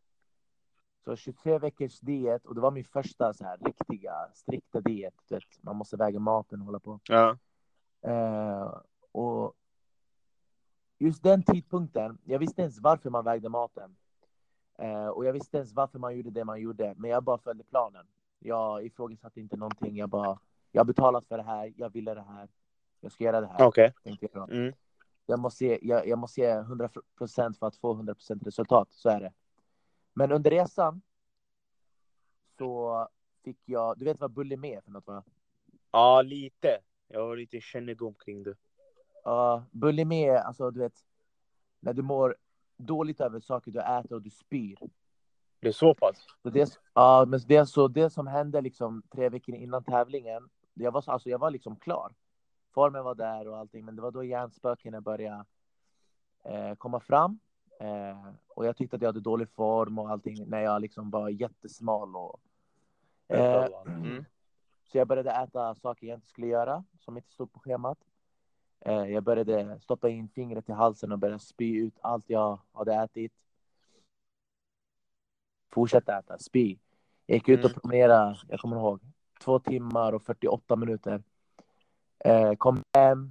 Så 1.04 1.16
23 1.16 1.58
veckors 1.58 2.00
diet 2.00 2.46
och 2.46 2.54
det 2.54 2.60
var 2.60 2.70
min 2.70 2.84
första 2.84 3.34
så 3.34 3.44
här 3.44 3.58
riktiga 3.58 4.12
strikta 4.34 4.80
diet. 4.80 5.14
Vet, 5.30 5.42
man 5.60 5.76
måste 5.76 5.96
väga 5.96 6.18
maten 6.18 6.60
och 6.60 6.66
hålla 6.66 6.80
på. 6.80 7.00
Ja. 7.04 7.38
Eh, 8.02 8.74
och 9.12 9.54
just 10.98 11.22
den 11.22 11.42
tidpunkten, 11.42 12.18
jag 12.24 12.38
visste 12.38 12.62
ens 12.62 12.80
varför 12.80 13.10
man 13.10 13.24
vägde 13.24 13.48
maten. 13.48 13.96
Eh, 14.78 15.06
och 15.06 15.24
jag 15.24 15.32
visste 15.32 15.56
ens 15.56 15.72
varför 15.72 15.98
man 15.98 16.16
gjorde 16.16 16.30
det 16.30 16.44
man 16.44 16.60
gjorde, 16.60 16.94
men 16.96 17.10
jag 17.10 17.24
bara 17.24 17.38
följde 17.38 17.64
planen. 17.64 18.06
Jag 18.38 18.84
ifrågasatte 18.84 19.40
inte 19.40 19.56
någonting, 19.56 19.96
jag 19.96 20.08
bara, 20.08 20.38
jag 20.72 20.80
har 20.80 20.84
betalat 20.86 21.26
för 21.26 21.36
det 21.36 21.42
här, 21.42 21.72
jag 21.76 21.92
ville 21.92 22.14
det 22.14 22.22
här, 22.22 22.48
jag 23.00 23.12
ska 23.12 23.24
göra 23.24 23.40
det 23.40 23.46
här. 23.46 23.64
Tänkte 24.04 24.28
jag. 24.32 24.50
Mm. 24.50 24.74
jag, 25.26 25.38
måste 25.38 25.64
ge, 25.64 25.78
jag, 25.82 26.08
jag 26.08 26.18
måste 26.18 26.40
ge 26.40 26.54
100% 26.54 27.58
för 27.58 27.66
att 27.66 27.76
få 27.76 27.94
100% 27.94 28.44
resultat, 28.44 28.88
så 28.90 29.08
är 29.08 29.20
det. 29.20 29.32
Men 30.12 30.32
under 30.32 30.50
resan 30.50 31.02
så 32.58 33.08
fick 33.44 33.58
jag, 33.64 33.98
du 33.98 34.04
vet 34.04 34.20
vad 34.20 34.32
bulimi 34.32 34.74
är 34.74 34.80
för 34.80 34.90
något 34.90 35.06
va? 35.06 35.22
Ja, 35.90 36.22
lite. 36.22 36.78
Jag 37.08 37.20
har 37.26 37.36
lite 37.36 37.60
kännedom 37.60 38.14
kring 38.14 38.42
det. 38.42 38.54
Ja, 39.24 39.64
bulimi 39.70 40.22
är 40.24 40.36
alltså 40.36 40.70
du 40.70 40.80
vet 40.80 41.04
när 41.80 41.92
du 41.92 42.02
mår 42.02 42.36
dåligt 42.76 43.20
över 43.20 43.40
saker 43.40 43.70
du 43.70 43.80
äter 43.80 44.12
och 44.12 44.22
du 44.22 44.30
spyr. 44.30 44.78
Det 45.60 45.68
är 45.68 45.72
så 45.72 45.94
pass? 45.94 46.26
Så 46.42 46.50
det, 46.50 46.78
ja, 46.94 47.24
men 47.28 47.40
det, 47.46 47.66
så 47.66 47.88
det 47.88 48.10
som 48.10 48.26
hände 48.26 48.60
liksom 48.60 49.02
tre 49.10 49.28
veckor 49.28 49.54
innan 49.54 49.84
tävlingen, 49.84 50.48
jag 50.74 50.92
var, 50.92 51.00
så- 51.00 51.10
alltså, 51.10 51.28
jag 51.30 51.38
var 51.38 51.50
liksom 51.50 51.76
klar. 51.76 52.14
Formen 52.74 53.04
var 53.04 53.14
där 53.14 53.48
och 53.48 53.58
allting, 53.58 53.84
men 53.84 53.96
det 53.96 54.02
var 54.02 54.10
då 54.10 54.24
hjärnspökena 54.24 55.00
började 55.00 55.44
eh, 56.44 56.74
komma 56.74 57.00
fram. 57.00 57.38
Eh, 57.80 58.32
och 58.48 58.66
jag 58.66 58.76
tyckte 58.76 58.96
att 58.96 59.02
jag 59.02 59.08
hade 59.08 59.20
dålig 59.20 59.48
form 59.50 59.98
och 59.98 60.10
allting 60.10 60.48
när 60.48 60.60
jag 60.60 60.82
liksom 60.82 61.10
var 61.10 61.28
jättesmal. 61.28 62.16
Och, 62.16 62.40
eh, 63.28 63.66
Mm. 63.86 64.24
Så 64.84 64.98
jag 64.98 65.08
började 65.08 65.30
äta 65.30 65.74
saker 65.74 66.06
jag 66.06 66.16
inte 66.16 66.26
skulle 66.28 66.46
göra, 66.46 66.84
som 66.98 67.16
inte 67.16 67.30
stod 67.32 67.52
på 67.52 67.60
schemat. 67.60 67.98
Eh, 68.80 69.04
jag 69.04 69.22
började 69.22 69.80
stoppa 69.80 70.08
in 70.08 70.28
fingret 70.28 70.68
i 70.68 70.72
halsen 70.72 71.12
och 71.12 71.18
började 71.18 71.38
spy 71.38 71.76
ut 71.78 71.94
allt 72.00 72.30
jag 72.30 72.58
hade 72.72 72.94
ätit. 72.94 73.32
Fortsätta 75.72 76.18
äta, 76.18 76.38
spy. 76.38 76.78
Jag 77.26 77.34
gick 77.34 77.48
ut 77.48 77.64
och 77.64 77.70
Mm. 77.70 77.80
promenerade, 77.80 78.38
jag 78.48 78.60
kommer 78.60 78.76
ihåg, 78.76 79.00
två 79.40 79.58
timmar 79.58 80.12
och 80.12 80.22
48 80.22 80.76
minuter. 80.76 81.22
Eh, 82.18 82.54
kom 82.54 82.82
hem, 82.94 83.30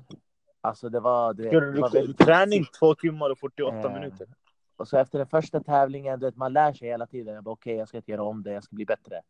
alltså 0.61 0.89
det 0.89 0.99
var... 0.99 1.33
Det, 1.33 1.43
Gjorde 1.43 1.71
det 1.71 1.81
var 1.81 1.89
väldigt 1.89 2.17
träning 2.17 2.65
två 2.79 2.95
timmar 2.95 3.29
och 3.29 3.39
48 3.39 3.77
Eh, 3.77 3.93
minuter? 3.93 4.27
Och 4.75 4.87
så 4.87 4.97
efter 4.97 5.17
den 5.17 5.27
första 5.27 5.63
tävlingen, 5.63 6.19
du 6.19 6.25
vet, 6.25 6.35
man 6.35 6.53
lär 6.53 6.73
sig 6.73 6.87
hela 6.87 7.07
tiden. 7.07 7.35
Jag 7.35 7.43
bara 7.43 7.51
okej, 7.51 7.75
jag 7.75 7.87
ska 7.87 7.97
inte 7.97 8.11
göra 8.11 8.23
om 8.23 8.43
det, 8.43 8.51
jag 8.51 8.63
ska 8.63 8.75
bli 8.75 8.85
bättre. 8.85 9.21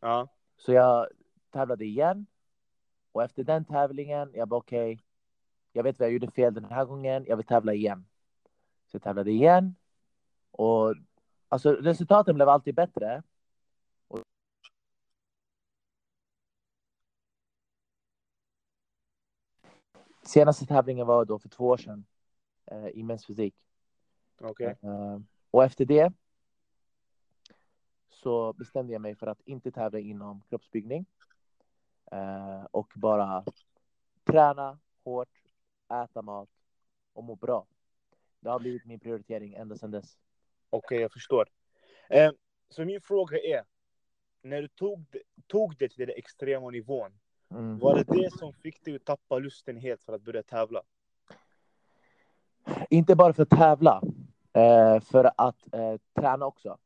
Ja. 0.00 0.28
Så 0.56 0.72
jag 0.72 1.06
tävlade 1.50 1.84
igen. 1.84 2.26
Och 3.12 3.22
efter 3.22 3.44
den 3.44 3.64
tävlingen, 3.64 4.30
jag 4.34 4.48
bara 4.48 4.56
okej, 4.56 5.00
jag 5.72 5.82
vet 5.82 5.98
vad 5.98 6.06
jag 6.08 6.12
gjorde 6.12 6.30
fel 6.30 6.54
den 6.54 6.64
här 6.64 6.84
gången, 6.84 7.24
jag 7.28 7.36
vill 7.36 7.46
tävla 7.46 7.74
igen. 7.74 8.06
Så 8.86 8.94
jag 8.94 9.02
tävlade 9.02 9.30
igen. 9.30 9.74
Och 10.50 10.94
alltså 11.48 11.72
resultaten 11.72 12.34
blev 12.34 12.48
alltid 12.48 12.74
bättre. 12.74 13.22
Senaste 20.30 20.66
tävlingen 20.66 21.06
var 21.06 21.24
då 21.24 21.38
för 21.38 21.48
två 21.48 21.64
år 21.64 21.76
sedan 21.76 22.04
eh, 22.66 22.86
i 22.86 23.02
mens 23.02 23.26
fysik. 23.26 23.54
Okej. 24.40 24.76
Eh, 24.82 25.18
och 25.50 25.64
efter 25.64 25.84
det 25.84 26.12
så 28.08 28.52
bestämde 28.52 28.92
jag 28.92 29.02
mig 29.02 29.14
för 29.14 29.26
att 29.26 29.40
inte 29.44 29.70
tävla 29.72 29.98
inom 29.98 30.42
kroppsbyggning. 30.48 31.06
Eh, 32.12 32.64
och 32.70 32.92
bara 32.94 33.44
träna 34.24 34.78
hårt, 35.04 35.28
äta 36.04 36.22
mat 36.22 36.48
och 37.12 37.24
må 37.24 37.36
bra. 37.36 37.66
Det 38.40 38.50
har 38.50 38.58
blivit 38.58 38.84
min 38.84 39.00
prioritering 39.00 39.54
ända 39.54 39.76
sedan 39.76 39.90
dess. 39.90 40.18
Okej, 40.70 41.00
jag 41.00 41.12
förstår. 41.12 41.48
Eh, 42.08 42.32
så 42.68 42.84
min 42.84 43.00
fråga 43.00 43.38
är, 43.38 43.64
när 44.42 44.62
du 44.62 44.68
tog, 44.68 45.16
tog 45.46 45.76
det 45.76 45.88
till 45.88 46.06
den 46.06 46.16
extrema 46.16 46.70
nivån, 46.70 47.12
Mm. 47.50 47.78
var 47.78 47.94
det 47.94 48.04
det 48.04 48.32
som 48.38 48.52
fick 48.52 48.84
dig 48.84 48.96
att 48.96 49.04
tappa 49.04 49.38
lusten 49.38 49.76
helt 49.76 50.02
för 50.02 50.12
att 50.12 50.22
börja 50.22 50.42
tävla? 50.42 50.82
Inte 52.90 53.16
bara 53.16 53.32
för 53.32 53.42
att 53.42 53.50
tävla, 53.50 54.02
eh, 54.52 55.00
för 55.00 55.30
att 55.36 55.74
eh, 55.74 55.96
träna 56.14 56.46
också. 56.46 56.78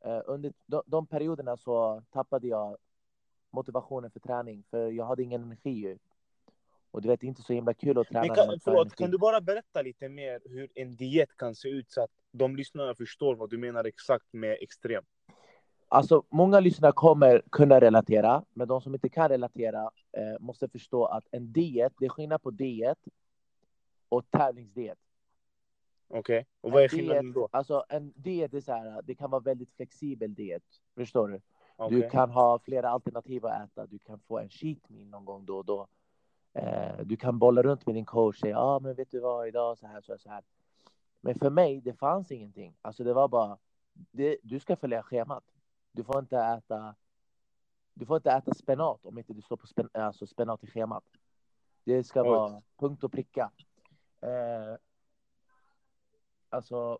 Eh, 0.00 0.20
under 0.26 0.52
de, 0.66 0.82
de 0.86 1.06
perioderna 1.06 1.56
så 1.56 2.02
tappade 2.10 2.46
jag 2.46 2.76
motivationen 3.50 4.10
för 4.10 4.20
träning, 4.20 4.64
för 4.70 4.90
jag 4.90 5.04
hade 5.04 5.22
ingen 5.22 5.42
energi. 5.42 5.98
Och 6.90 7.02
du 7.02 7.08
vet, 7.08 7.20
det 7.20 7.26
är 7.26 7.28
inte 7.28 7.42
så 7.42 7.52
himla 7.52 7.74
kul 7.74 7.98
att 7.98 8.08
träna. 8.08 8.26
Men 8.26 8.36
kan, 8.36 8.60
förlåt, 8.64 8.96
kan 8.96 9.10
du 9.10 9.18
bara 9.18 9.40
berätta 9.40 9.82
lite 9.82 10.08
mer 10.08 10.40
hur 10.44 10.68
en 10.74 10.96
diet 10.96 11.36
kan 11.36 11.54
se 11.54 11.68
ut 11.68 11.90
så 11.90 12.02
att 12.02 12.10
de 12.30 12.56
lyssnarna 12.56 12.94
förstår 12.94 13.34
vad 13.34 13.50
du 13.50 13.58
menar 13.58 13.84
exakt 13.84 14.32
med 14.32 14.58
extrem? 14.60 15.04
Alltså, 15.88 16.22
många 16.28 16.60
lyssnare 16.60 16.92
kommer 16.92 17.42
kunna 17.50 17.80
relatera, 17.80 18.44
men 18.52 18.68
de 18.68 18.80
som 18.80 18.94
inte 18.94 19.08
kan 19.08 19.28
relatera 19.28 19.90
eh, 20.12 20.40
måste 20.40 20.68
förstå 20.68 21.04
att 21.04 21.24
en 21.30 21.52
diet, 21.52 21.92
det 21.98 22.04
är 22.04 22.08
skillnad 22.08 22.42
på 22.42 22.50
diet 22.50 22.98
och 24.08 24.30
tävlingsdiet. 24.30 24.98
Okej, 26.08 26.46
och 26.60 26.72
vad 26.72 26.80
är 26.80 26.84
En 26.84 26.88
skillnaden 26.88 27.24
diet- 27.24 27.34
då? 27.34 27.48
Alltså 27.50 27.84
en 27.88 28.12
diet 28.16 28.54
är 28.54 28.60
så 28.60 28.72
här, 28.72 29.02
det 29.02 29.14
kan 29.14 29.30
vara 29.30 29.40
väldigt 29.40 29.72
flexibel 29.72 30.34
diet. 30.34 30.62
Förstår 30.94 31.28
du? 31.28 31.40
Okej. 31.76 32.00
Du 32.00 32.10
kan 32.10 32.30
ha 32.30 32.58
flera 32.58 32.88
alternativ 32.88 33.46
att 33.46 33.64
äta. 33.64 33.86
Du 33.86 33.98
kan 33.98 34.18
få 34.18 34.38
en 34.38 34.48
cheat 34.48 34.88
meal 34.88 35.06
någon 35.08 35.24
gång 35.24 35.44
då 35.44 35.56
och 35.58 35.64
då. 35.64 35.86
Eh, 36.52 36.98
du 37.04 37.16
kan 37.16 37.38
bolla 37.38 37.62
runt 37.62 37.86
med 37.86 37.94
din 37.94 38.04
coach 38.04 38.36
och 38.36 38.40
säga, 38.40 38.54
ja 38.54 38.60
ah, 38.60 38.80
men 38.80 38.94
vet 38.94 39.10
du 39.10 39.20
vad, 39.20 39.48
idag 39.48 39.78
så 39.78 39.86
här, 39.86 40.00
så 40.00 40.12
här, 40.12 40.18
så 40.18 40.28
här. 40.28 40.42
Men 41.20 41.34
för 41.34 41.50
mig, 41.50 41.80
det 41.80 41.92
fanns 41.92 42.32
ingenting. 42.32 42.74
Alltså 42.82 43.04
det 43.04 43.14
var 43.14 43.28
bara, 43.28 43.58
det, 43.92 44.36
du 44.42 44.60
ska 44.60 44.76
följa 44.76 45.02
schemat. 45.02 45.44
Du 45.92 46.04
får 46.04 46.18
inte 46.18 46.38
äta 46.38 46.94
du 47.94 48.06
får 48.06 48.16
inte 48.16 48.30
äta 48.30 48.54
spenat 48.54 49.06
om 49.06 49.18
inte 49.18 49.32
du 49.32 49.42
står 49.42 49.56
på 49.56 49.66
spen, 49.66 49.88
alltså 49.92 50.26
spenat 50.26 50.64
i 50.64 50.66
schemat. 50.66 51.04
Det 51.84 52.04
ska 52.04 52.22
Oj. 52.22 52.28
vara 52.28 52.62
punkt 52.76 53.04
och 53.04 53.12
pricka. 53.12 53.50
Eh, 54.20 54.76
alltså, 56.48 56.98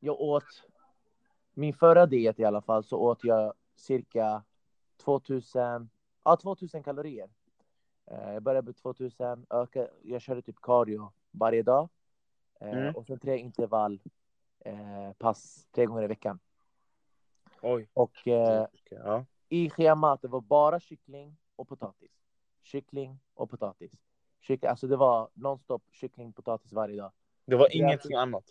jag 0.00 0.20
åt 0.20 0.64
min 1.54 1.74
förra 1.74 2.06
diet 2.06 2.38
i 2.38 2.44
alla 2.44 2.60
fall 2.62 2.84
så 2.84 2.98
åt 2.98 3.24
jag 3.24 3.54
cirka 3.74 4.42
2000, 4.96 5.90
ja 6.24 6.36
2000 6.36 6.82
kalorier. 6.82 7.30
Eh, 8.06 8.32
jag 8.32 8.42
började 8.42 8.66
med 8.66 8.76
2000, 8.76 9.46
öka, 9.50 9.88
jag 10.02 10.22
körde 10.22 10.42
typ 10.42 10.60
cardio 10.60 11.12
varje 11.30 11.62
dag. 11.62 11.88
Eh, 12.60 12.68
Mm. 12.68 12.94
Och 12.94 13.06
sen 13.06 13.18
tre 13.18 13.38
intervall 13.38 14.00
eh, 14.60 15.12
pass 15.18 15.66
tre 15.70 15.86
gånger 15.86 16.02
i 16.02 16.06
veckan. 16.06 16.38
Oj. 17.66 17.88
Och 17.94 18.28
eh, 18.28 18.66
ja. 18.90 19.24
i 19.48 19.70
schemat 19.70 20.22
det 20.22 20.28
var 20.28 20.40
bara 20.40 20.80
kyckling 20.80 21.36
och 21.56 21.68
potatis. 21.68 22.10
Kyckling 22.62 23.18
och 23.34 23.50
potatis. 23.50 23.92
Kyckling, 24.40 24.70
alltså 24.70 24.86
det 24.86 24.96
var 24.96 25.28
nonstop 25.34 25.82
kyckling 25.90 26.32
potatis 26.32 26.72
varje 26.72 26.96
dag. 26.96 27.12
Det 27.46 27.56
var 27.56 27.76
ingenting 27.76 28.16
annat. 28.16 28.44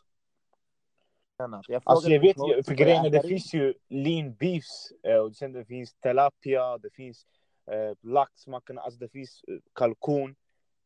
Annat. 1.37 1.65
Jag 1.67 1.81
Alltså 1.85 2.09
jag 2.09 2.19
vet 2.19 2.37
ju, 2.37 2.53
för 2.55 2.63
"Får 2.63 2.73
jag 2.73 2.77
grejen 2.77 3.03
det 3.03 3.17
äta 3.17 3.27
ris?" 3.27 3.29
finns 3.29 3.53
ju 3.53 3.73
lean 3.87 4.33
beefs, 4.33 4.91
eh, 5.03 5.17
och 5.17 5.35
sen 5.35 5.51
det 5.51 5.65
finns 5.65 5.93
tilapia, 5.93 6.77
det 6.77 6.89
finns 6.89 7.25
eh, 7.65 7.97
lax, 8.01 8.47
man 8.47 8.61
kan, 8.61 8.77
alltså 8.77 8.99
det 8.99 9.09
finns 9.09 9.43
eh, 9.47 9.57
kalkon. 9.73 10.35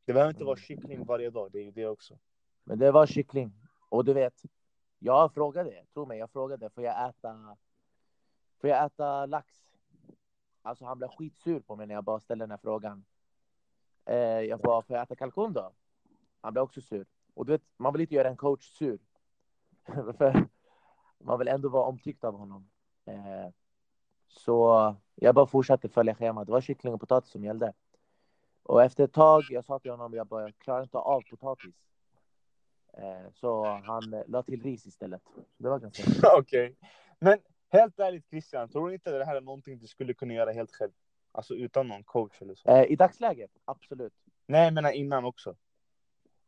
Det 0.06 0.13
behöver 0.13 0.32
inte 0.32 0.44
vara 0.44 0.58
kyckling 0.58 1.06
varje 1.06 1.30
dag, 1.30 1.52
det 1.52 1.60
är 1.60 1.63
ju 1.63 1.72
det 1.72 1.88
också. 1.88 2.18
Men 2.63 2.80
det 2.80 2.92
var 2.92 3.06
kyckling. 3.06 3.52
Och 3.90 4.06
du 4.06 4.13
vet, 4.13 4.42
jag 5.00 5.34
frågade, 5.34 5.86
tro 5.94 6.06
mig, 6.06 6.20
jag 6.20 6.32
frågade, 6.32 6.70
får 6.70 6.84
jag 6.84 7.10
äta, 7.10 7.58
får 8.62 8.70
jag 8.70 8.86
äta 8.86 9.26
lax? 9.26 9.54
Alltså 10.62 10.86
han 10.86 10.98
blev 10.98 11.08
skitsur 11.08 11.60
på 11.60 11.76
mig 11.76 11.88
när 11.88 11.96
jag 11.96 12.04
bara 12.04 12.20
ställde 12.20 12.43
den 12.43 12.52
här 12.52 12.58
frågan. 12.58 13.06
Eh, 14.06 14.17
jag 14.17 14.60
bara, 14.60 14.82
får 14.82 14.96
jag 14.96 15.04
äta 15.04 15.15
kalkon 15.15 15.54
då? 15.54 15.72
Han 16.41 16.54
blev 16.54 16.63
också 16.63 16.82
sur. 16.82 17.06
Och 17.34 17.46
du 17.46 17.52
vet, 17.52 17.63
man 17.78 17.93
vill 17.93 18.02
inte 18.02 18.15
göra 18.15 18.30
en 18.30 18.38
coach 18.38 18.63
sur. 18.63 19.00
För 20.17 20.48
man 21.17 21.39
vill 21.39 21.48
ändå 21.48 21.70
vara 21.70 21.84
omtyckt 21.84 22.24
av 22.24 22.38
honom. 22.38 22.70
Eh, 23.06 23.50
så 24.28 24.96
jag 25.15 25.36
bara 25.36 25.48
fortsatte 25.48 25.89
följa 25.89 26.15
schemat. 26.15 26.46
Det 26.46 26.52
var 26.52 26.62
kyckling 26.62 26.93
och 26.93 27.00
potatis 27.00 27.32
som 27.32 27.43
gällde. 27.43 27.74
Och 28.63 28.84
efter 28.84 29.04
ett 29.04 29.13
tag, 29.13 29.43
jag 29.50 29.65
sa 29.65 29.80
till 29.80 29.91
honom, 29.91 30.13
jag 30.13 30.28
bara, 30.28 30.41
jag 30.41 30.58
klarar 30.58 30.84
inte 30.84 30.98
av 30.98 31.22
potatis. 31.22 31.76
Eh, 32.93 33.32
så 33.34 33.65
han 33.65 34.13
eh, 34.13 34.24
la 34.28 34.43
till 34.43 34.63
ris 34.63 34.86
istället. 34.86 35.22
Så 35.36 35.63
det 35.63 35.70
var 35.70 35.80
ganska 35.80 36.04
Okej. 36.04 36.30
Okej. 36.39 36.76
Men 37.20 37.39
helt 37.80 38.00
ärligt 38.00 38.30
Christian, 38.30 38.70
tror 38.70 38.88
du 38.88 38.94
inte 38.94 39.10
att 39.10 39.20
det 39.20 39.26
här 39.26 39.36
är 39.36 39.42
någonting 39.42 39.78
du 39.80 39.88
skulle 39.88 40.13
kunna 40.13 40.34
göra 40.34 40.52
helt 40.52 40.72
själv? 40.72 40.92
Alltså 41.32 41.56
utan 41.56 41.88
någon 41.88 42.04
coach 42.04 42.42
eller 42.42 42.56
så? 42.56 42.70
Eh, 42.70 42.84
I 42.92 42.96
dagsläget, 42.96 43.52
absolut. 43.66 44.13
Nej, 44.46 44.63
jag 44.63 44.74
menar 44.74 44.92
innan 44.92 45.26
också. 45.26 45.56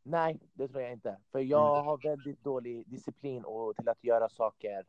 Nej, 0.04 0.40
det 0.54 0.68
tror 0.68 0.82
jag 0.82 0.92
inte. 0.92 1.18
För 1.32 1.40
jag 1.40 1.84
har 1.84 1.98
väldigt 1.98 2.44
dålig 2.44 2.88
disciplin 2.90 3.46
och 3.46 3.76
till 3.76 3.90
att 3.90 4.04
göra 4.04 4.30
saker 4.30 4.86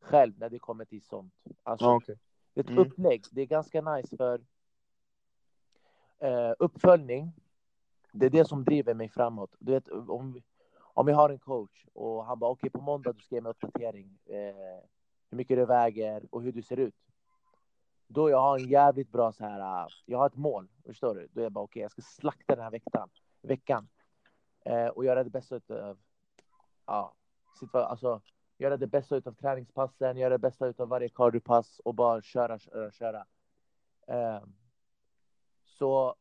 själv 0.00 0.38
när 0.38 0.48
det 0.50 0.58
kommer 0.58 0.84
till 0.84 1.02
sånt. 1.02 1.34
Alltså, 1.62 1.86
Ja, 1.86 1.94
okej. 1.96 2.18
Ett 2.54 2.68
Mm. 2.68 2.78
upplägg, 2.78 3.24
det 3.32 3.40
är 3.42 3.46
ganska 3.46 3.80
nice 3.80 4.16
för 4.16 4.40
eh, 6.18 6.52
uppföljning. 6.58 7.32
Det 8.12 8.26
är 8.26 8.30
det 8.30 8.44
som 8.44 8.64
driver 8.64 8.94
mig 8.94 9.08
framåt. 9.08 9.54
Du 9.58 9.72
vet, 9.72 9.88
om, 9.88 10.32
vi- 10.32 10.42
om 10.78 11.08
jag 11.08 11.16
har 11.16 11.30
en 11.30 11.38
coach 11.38 11.84
och 11.92 12.24
han 12.24 12.38
bara 12.38 12.50
okej 12.50 12.70
på 12.70 12.80
måndag 12.80 13.12
du 13.12 13.20
ska 13.20 13.34
ge 13.34 13.40
mig 13.40 13.50
uppdatering. 13.50 14.18
Eh, 14.26 14.84
hur 15.30 15.36
mycket 15.36 15.56
du 15.56 15.64
väger 15.64 16.22
och 16.30 16.42
hur 16.42 16.52
du 16.52 16.62
ser 16.62 16.76
ut. 16.76 16.94
Då 18.06 18.30
jag 18.30 18.40
har 18.40 18.58
en 18.58 18.68
jävligt 18.68 19.12
bra 19.12 19.32
så 19.32 19.44
här. 19.44 19.84
Äh, 19.84 19.88
jag 20.06 20.18
har 20.18 20.26
ett 20.26 20.36
mål, 20.36 20.68
förstår 20.86 21.14
du? 21.14 21.28
Då 21.32 21.40
är 21.40 21.44
jag 21.44 21.52
bara 21.52 21.64
okej, 21.64 21.82
jag 21.82 21.90
ska 21.90 22.02
slakta 22.02 22.54
den 22.54 22.64
här 22.64 22.70
veckan. 22.70 23.10
veckan 23.42 23.88
eh, 24.64 24.86
och 24.86 25.04
göra 25.04 25.24
det 25.24 25.30
bästa 25.30 25.60
av 25.68 25.98
ja, 26.86 27.14
sitt, 27.60 27.74
alltså, 27.74 28.20
göra 28.58 28.76
det 28.76 28.86
bästa 28.86 29.16
av 29.16 29.34
träningspassen, 29.34 30.16
göra 30.16 30.30
det 30.30 30.38
bästa 30.38 30.74
av 30.76 30.88
varje 30.88 31.08
cardiopass 31.08 31.78
och 31.84 31.94
bara 31.94 32.22
köra, 32.22 32.58
köra, 32.58 32.90
köra. 32.90 33.26
Eh, 34.06 34.42
så 35.64 36.14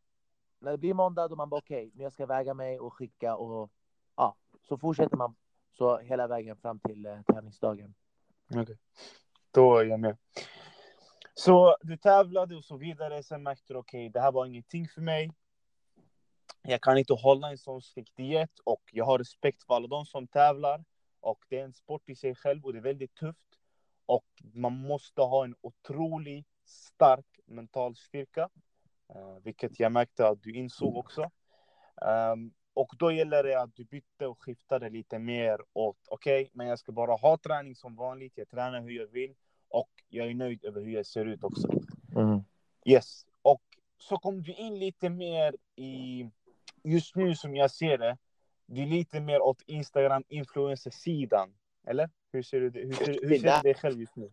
när 0.60 0.72
det 0.72 0.78
blir 0.78 0.94
måndag 0.94 1.28
då 1.28 1.36
man 1.36 1.50
bara 1.50 1.58
okej, 1.58 1.92
nu 1.94 2.04
jag 2.04 2.14
ska 2.14 2.26
väga 2.26 2.54
mig 2.54 2.80
och 2.80 2.94
skicka 2.94 3.36
och 3.36 3.72
ja, 4.16 4.36
så 4.62 4.78
fortsätter 4.78 5.18
man 5.18 5.36
så 5.72 5.98
hela 5.98 6.28
vägen 6.28 6.56
fram 6.56 6.80
till 6.80 7.06
eh, 7.06 7.22
tävlingsdagen. 7.22 7.94
Okej. 8.56 8.78
Då 9.52 9.78
är 9.78 9.86
jag 9.86 10.00
med. 10.00 10.18
Så 11.34 11.78
du 11.82 11.98
tävlade 11.98 12.56
och 12.56 12.66
så 12.66 12.78
vidare, 12.78 13.24
sen 13.24 13.44
märkte 13.44 13.74
du 13.74 13.80
okej, 13.80 14.10
det 14.10 14.20
här 14.20 14.32
var 14.32 14.46
ingenting 14.46 14.88
för 14.88 15.02
mig. 15.02 15.32
Jag 16.62 16.82
kan 16.82 16.98
inte 16.98 17.14
hålla 17.14 17.52
en 17.52 17.58
sån 17.58 17.82
strikt 17.82 18.16
diet 18.16 18.60
och 18.64 18.82
jag 18.92 19.06
har 19.06 19.18
respekt 19.18 19.64
för 19.64 19.76
alla 19.76 19.88
de 19.88 20.06
som 20.06 20.28
tävlar. 20.28 20.86
Och 21.20 21.46
det 21.50 21.60
är 21.60 21.64
en 21.64 21.74
sport 21.74 22.10
i 22.10 22.16
sig 22.16 22.36
själv 22.36 22.66
och 22.66 22.74
det 22.74 22.80
är 22.80 22.84
väldigt 22.84 23.16
tufft. 23.16 23.60
Och 24.06 24.26
man 24.54 24.74
måste 24.74 25.22
ha 25.22 25.44
en 25.44 25.56
otroligt 25.62 26.48
stark 26.66 27.40
mental 27.46 27.96
styrka. 27.96 28.50
Eh, 29.10 29.38
vilket 29.44 29.80
jag 29.80 29.92
märkte 29.92 30.28
att 30.28 30.44
du 30.44 30.54
insåg 30.54 30.98
också. 30.98 31.32
Ehm, 32.02 32.54
och 32.80 32.96
då 33.00 33.12
gäller 33.12 33.44
det 33.44 33.62
att 33.62 33.76
du 33.76 33.84
bytte 33.84 34.28
och 34.28 34.44
skiftade 34.44 34.90
lite 34.90 35.20
mer 35.20 35.60
åt, 35.74 35.98
okej, 36.08 36.50
men 36.54 36.68
jag 36.68 36.80
ska 36.80 36.92
bara 36.92 37.16
ha 37.16 37.38
träning 37.38 37.76
som 37.76 37.96
vanligt, 37.96 38.34
jag 38.36 38.50
tränar 38.50 38.82
hur 38.82 38.92
jag 38.92 39.08
vill 39.08 39.36
och 39.68 39.90
jag 40.10 40.28
är 40.28 40.34
nöjd 40.34 40.66
över 40.66 40.82
hur 40.82 40.92
jag 40.92 41.06
ser 41.06 41.26
ut 41.26 41.44
också. 41.44 41.68
Yes, 42.86 43.26
och 43.42 43.62
så 43.98 44.18
kom 44.18 44.44
du 44.44 44.54
in 44.54 44.80
lite 44.80 45.10
mer 45.10 45.56
i, 45.76 46.30
just 46.84 47.16
nu 47.16 47.36
som 47.36 47.56
jag 47.56 47.72
ser 47.72 47.98
det, 47.98 48.18
du 48.66 48.82
är 48.82 48.88
lite 48.88 49.20
mer 49.20 49.42
åt 49.42 49.62
Instagram 49.66 50.24
influencer-sidan, 50.28 51.54
eller? 51.88 52.10
Hur 52.32 52.42
ser 52.44 52.60
du 52.60 52.70
det? 52.70 52.80
Hur 52.80 52.94
ser, 52.94 53.06
hur 53.06 53.38
ser 53.38 53.56
du 53.56 53.62
dig 53.64 53.74
själv 53.74 54.00
just 54.00 54.16
nu? 54.16 54.32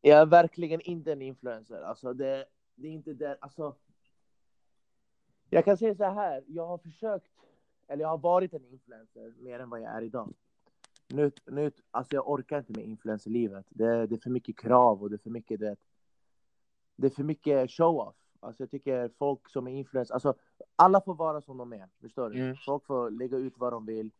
Jag 0.00 0.18
är 0.18 0.26
verkligen 0.26 0.80
inte 0.80 1.12
en 1.12 1.22
influencer. 1.22 1.82
Alltså 1.82 2.12
det, 2.12 2.46
det 2.74 2.88
är 2.88 2.92
inte 2.92 3.12
det. 3.12 3.38
Alltså, 3.40 3.76
jag 5.50 5.64
kan 5.64 5.76
säga 5.76 5.94
så 5.94 6.04
här. 6.04 6.44
Jag 6.46 6.66
har 6.66 6.78
försökt, 6.78 7.30
eller 7.88 8.02
jag 8.02 8.08
har 8.08 8.18
varit 8.18 8.54
en 8.54 8.64
influencer 8.64 9.34
mer 9.38 9.60
än 9.60 9.70
vad 9.70 9.80
jag 9.80 9.92
är 9.94 10.02
idag. 10.02 10.34
Nu, 11.08 11.30
nu, 11.46 11.70
alltså 11.90 12.14
jag 12.14 12.30
orkar 12.30 12.58
inte 12.58 12.72
med 12.72 12.84
influencerlivet. 12.84 13.66
Det, 13.68 14.06
det 14.06 14.14
är 14.14 14.18
för 14.18 14.30
mycket 14.30 14.58
krav 14.58 15.02
och 15.02 15.10
det 15.10 15.16
är 15.16 15.18
för 15.18 15.30
mycket, 15.30 15.60
det, 15.60 15.76
det 16.96 17.06
är 17.06 17.10
för 17.10 17.22
mycket 17.22 17.70
show-off. 17.70 18.16
Alltså 18.40 18.62
jag 18.62 18.70
tycker 18.70 19.08
folk 19.18 19.48
som 19.48 19.68
är 19.68 19.72
influencers, 19.72 20.10
alltså 20.10 20.34
alla 20.76 21.00
får 21.00 21.14
vara 21.14 21.40
som 21.40 21.56
de 21.56 21.72
är. 21.72 21.88
Förstår 22.00 22.30
du? 22.30 22.40
Mm. 22.40 22.56
Folk 22.66 22.86
får 22.86 23.10
lägga 23.10 23.36
ut 23.36 23.54
vad 23.56 23.72
de 23.72 23.86
vill. 23.86 24.10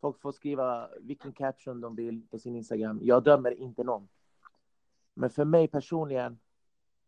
Folk 0.00 0.20
får 0.20 0.32
skriva 0.32 0.88
vilken 1.00 1.32
caption 1.32 1.80
de 1.80 1.94
vill 1.94 2.26
på 2.30 2.38
sin 2.38 2.56
Instagram. 2.56 3.00
Jag 3.02 3.24
dömer 3.24 3.50
inte 3.50 3.84
någon. 3.84 4.08
Men 5.14 5.30
för 5.30 5.44
mig 5.44 5.68
personligen, 5.68 6.38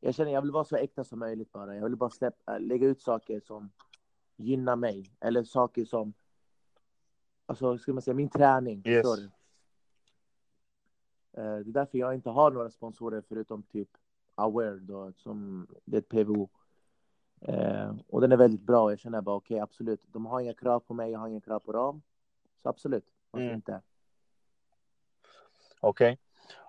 jag 0.00 0.14
känner 0.14 0.32
jag 0.32 0.42
vill 0.42 0.50
vara 0.50 0.64
så 0.64 0.76
äkta 0.76 1.04
som 1.04 1.18
möjligt 1.18 1.52
bara. 1.52 1.76
Jag 1.76 1.82
vill 1.82 1.96
bara 1.96 2.11
släppa, 2.11 2.59
lägga 2.59 2.87
ut 2.87 3.00
saker 3.00 3.40
som 3.40 3.70
gynnar 4.37 4.77
mig. 4.77 5.12
Eller 5.20 5.44
saker 5.44 5.85
som, 5.85 6.14
alltså 7.46 7.79
ska 7.79 7.92
man 7.92 8.03
säga, 8.03 8.14
min 8.14 8.29
träning. 8.31 8.83
Yes. 8.87 9.03
Du? 9.16 9.25
Eh, 11.33 11.59
Det 11.59 11.70
är 11.70 11.72
därför 11.72 11.99
jag 11.99 12.14
inte 12.14 12.31
har 12.31 12.51
några 12.51 12.70
sponsorer 12.70 13.22
förutom 13.29 13.62
typ 13.62 13.88
Aware 14.35 14.79
då, 14.79 15.12
som 15.12 15.66
det 15.85 15.96
är 15.96 16.01
ett 16.01 16.09
PVO. 16.09 16.49
Eh, 17.40 17.94
och 18.09 18.20
den 18.20 18.33
är 18.33 18.37
väldigt 18.37 18.61
bra. 18.62 18.90
Jag 18.92 18.99
känner 18.99 19.20
bara 19.20 19.37
okej, 19.37 19.59
absolut. 19.61 20.01
De 20.07 20.27
har 20.27 20.40
inga 20.40 20.55
krav 20.55 20.81
på 20.81 20.94
mig, 20.94 21.11
jag 21.11 21.18
har 21.18 21.29
inga 21.29 21.40
krav 21.40 21.61
på 21.61 21.72
dem. 21.72 22.03
Så 22.62 22.68
absolut, 22.68 23.05
varför 23.31 23.44
Mm. 23.44 23.57
inte? 23.57 23.83
Okej. 25.81 26.18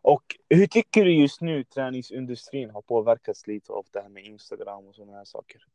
Och 0.02 0.36
hur 0.50 0.68
tycker 0.68 1.06
du 1.06 1.14
just 1.22 1.42
nu 1.42 1.64
träningsindustrin 1.64 2.70
har 2.70 2.82
påverkats 2.82 3.48
lite 3.48 3.74
av 3.74 3.86
det 3.92 4.02
här 4.02 4.10
med 4.10 4.24
Instagram 4.26 4.88
och 4.88 4.96
sådana 4.96 5.18
här 5.18 5.26
saker? 5.26 5.66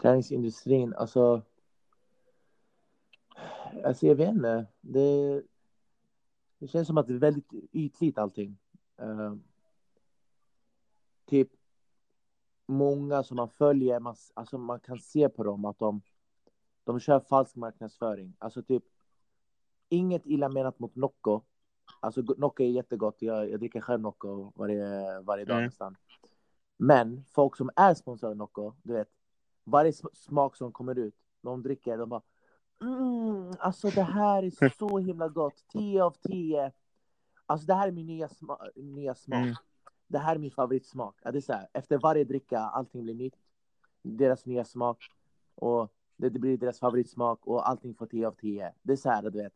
Träningsindustrin, 0.00 0.94
alltså. 0.94 1.42
Alltså 3.84 4.06
jag 4.06 4.14
vet 4.14 4.28
inte. 4.28 4.66
Det, 4.80 5.42
det 6.58 6.68
känns 6.68 6.86
som 6.86 6.98
att 6.98 7.06
det 7.06 7.14
är 7.14 7.18
väldigt 7.18 7.52
ytligt 7.72 8.18
allting. 8.18 8.58
Eh, 8.98 9.34
typ 11.26 11.50
många 12.66 13.22
som 13.22 13.36
man 13.36 13.48
följer, 13.48 14.00
man, 14.00 14.16
alltså 14.34 14.58
man 14.58 14.80
kan 14.80 14.98
se 14.98 15.28
på 15.28 15.44
dem 15.44 15.64
att 15.64 15.78
de, 15.78 16.02
de 16.84 17.00
kör 17.00 17.20
falsk 17.20 17.56
marknadsföring. 17.56 18.36
Alltså 18.38 18.62
typ 18.62 18.84
inget 19.88 20.26
illa 20.26 20.48
menat 20.48 20.78
mot 20.78 20.94
Nocco. 20.96 21.40
Alltså 22.00 22.20
Nocco 22.20 22.62
är 22.62 22.70
jättegott. 22.70 23.16
Jag, 23.22 23.50
jag 23.50 23.60
dricker 23.60 23.80
själv 23.80 24.00
Nocco 24.00 24.52
varje, 24.54 25.20
varje 25.20 25.44
dag 25.44 25.56
Mm. 25.56 25.66
nästan. 25.66 25.96
Men 26.76 27.24
folk 27.32 27.56
som 27.56 27.70
är 27.76 27.94
sponsrade 27.94 28.30
av 28.30 28.36
Nocco, 28.36 28.72
du 28.82 28.92
vet, 28.92 29.08
varje 29.64 29.90
sm- 29.90 30.14
smak 30.14 30.56
som 30.56 30.72
kommer 30.72 30.98
ut, 30.98 31.14
de 31.40 31.62
dricker, 31.62 31.98
de 31.98 32.08
bara 32.08 32.22
mm, 32.80 33.52
alltså 33.58 33.90
det 33.90 34.02
här 34.02 34.42
är 34.42 34.70
så 34.78 34.98
himla 34.98 35.28
gott, 35.28 35.64
10 35.68 36.04
av 36.04 36.10
10. 36.10 36.72
Alltså 37.46 37.66
det 37.66 37.74
här 37.74 37.88
är 37.88 37.92
min 37.92 38.06
nya, 38.06 38.26
sma- 38.26 38.70
nya 38.76 39.14
smak. 39.14 39.42
Mm. 39.42 39.54
det 40.06 40.18
här 40.18 40.34
är 40.34 40.38
min 40.38 40.50
favoritsmak. 40.50 41.18
det 41.22 41.36
är 41.36 41.40
så 41.40 41.52
här, 41.52 41.68
efter 41.72 41.98
varje 41.98 42.24
dricka, 42.24 42.58
allting 42.58 43.02
blir 43.02 43.14
nytt. 43.14 43.36
Deras 44.02 44.46
nya 44.46 44.64
smak. 44.64 45.08
Och 45.54 45.92
det, 46.16 46.28
det 46.28 46.38
blir 46.38 46.56
deras 46.58 46.78
favoritsmak 46.78 47.46
och 47.46 47.68
allting 47.68 47.94
får 47.94 48.06
10 48.06 48.26
av 48.26 48.32
10. 48.32 48.72
Det 48.82 48.92
är 48.92 48.96
så 48.96 49.10
här, 49.10 49.22
du 49.22 49.42
vet. 49.42 49.52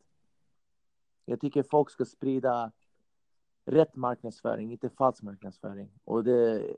Jag 1.25 1.41
tycker 1.41 1.63
folk 1.63 1.89
ska 1.89 2.05
sprida 2.05 2.71
rätt 3.65 3.95
marknadsföring, 3.95 4.71
inte 4.71 4.89
falsk 4.89 5.23
marknadsföring. 5.23 5.91
Och 6.03 6.23
det... 6.23 6.75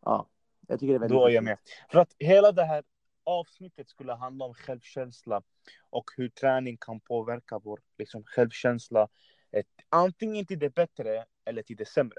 Ja, 0.00 0.26
jag 0.68 0.80
tycker 0.80 0.92
det 0.92 0.96
är 0.96 1.00
väldigt 1.00 1.18
Då 1.18 1.26
är 1.26 1.30
jag 1.30 1.44
med. 1.44 1.58
För 1.90 1.98
att 1.98 2.14
hela 2.18 2.52
det 2.52 2.64
här 2.64 2.84
avsnittet 3.24 3.88
skulle 3.88 4.12
handla 4.12 4.44
om 4.44 4.54
självkänsla 4.54 5.42
och 5.90 6.10
hur 6.16 6.28
träning 6.28 6.76
kan 6.76 7.00
påverka 7.00 7.58
vår 7.58 7.80
liksom, 7.98 8.24
självkänsla. 8.24 9.08
Ett, 9.50 9.66
antingen 9.88 10.46
till 10.46 10.58
det 10.58 10.74
bättre 10.74 11.24
eller 11.44 11.62
till 11.62 11.76
det 11.76 11.88
sämre. 11.88 12.18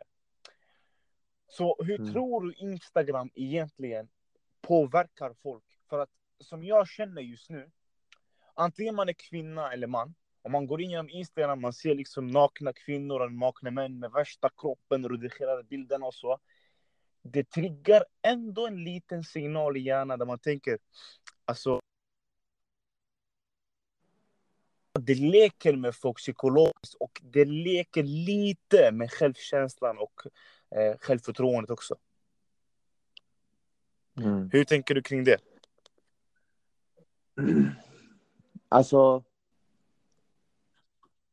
Så 1.48 1.84
hur 1.84 2.00
mm. 2.00 2.14
tror 2.14 2.42
du 2.42 2.54
Instagram 2.54 3.30
egentligen 3.36 4.10
påverkar 4.62 5.34
folk? 5.34 5.64
För 5.90 6.00
att 6.00 6.10
som 6.40 6.64
jag 6.64 6.88
känner 6.88 7.22
just 7.22 7.50
nu, 7.50 7.72
antingen 8.54 8.96
man 8.96 9.10
är 9.10 9.14
kvinna 9.14 9.74
eller 9.74 9.88
man, 9.88 10.16
om 10.42 10.52
man 10.52 10.68
går 10.68 10.82
in 10.82 10.90
genom 10.90 11.10
Instagram, 11.10 11.62
man 11.62 11.74
ser 11.74 11.96
liksom 11.96 12.28
nakna 12.28 12.74
kvinnor 12.74 13.20
och 13.20 13.32
nakna 13.32 13.72
män 13.72 14.00
med 14.00 14.12
värsta 14.12 14.50
kroppen, 14.58 15.10
redigerade 15.10 15.64
bilderna 15.64 16.06
och 16.06 16.14
så. 16.14 16.40
Det 17.22 17.44
triggar 17.44 18.04
ändå 18.22 18.68
en 18.68 18.84
liten 18.84 19.24
signal 19.24 19.78
i 19.78 19.80
hjärnan 19.80 20.20
där 20.20 20.26
man 20.26 20.40
tänker, 20.40 20.78
alltså 21.46 21.82
det 25.00 25.16
leker 25.16 25.76
med 25.76 25.96
folk 25.96 26.18
psykologiskt 26.18 26.94
och 27.00 27.22
det 27.24 27.46
leker 27.46 28.04
lite 28.04 28.92
med 28.92 29.12
självkänslan 29.12 29.98
och 29.98 30.22
eh, 30.78 30.98
självförtroendet 30.98 31.72
också. 31.72 31.96
Mm. 34.18 34.50
Hur 34.52 34.64
tänker 34.64 34.96
du 34.96 35.02
kring 35.02 35.24
det? 35.24 35.38
Alltså, 38.72 39.24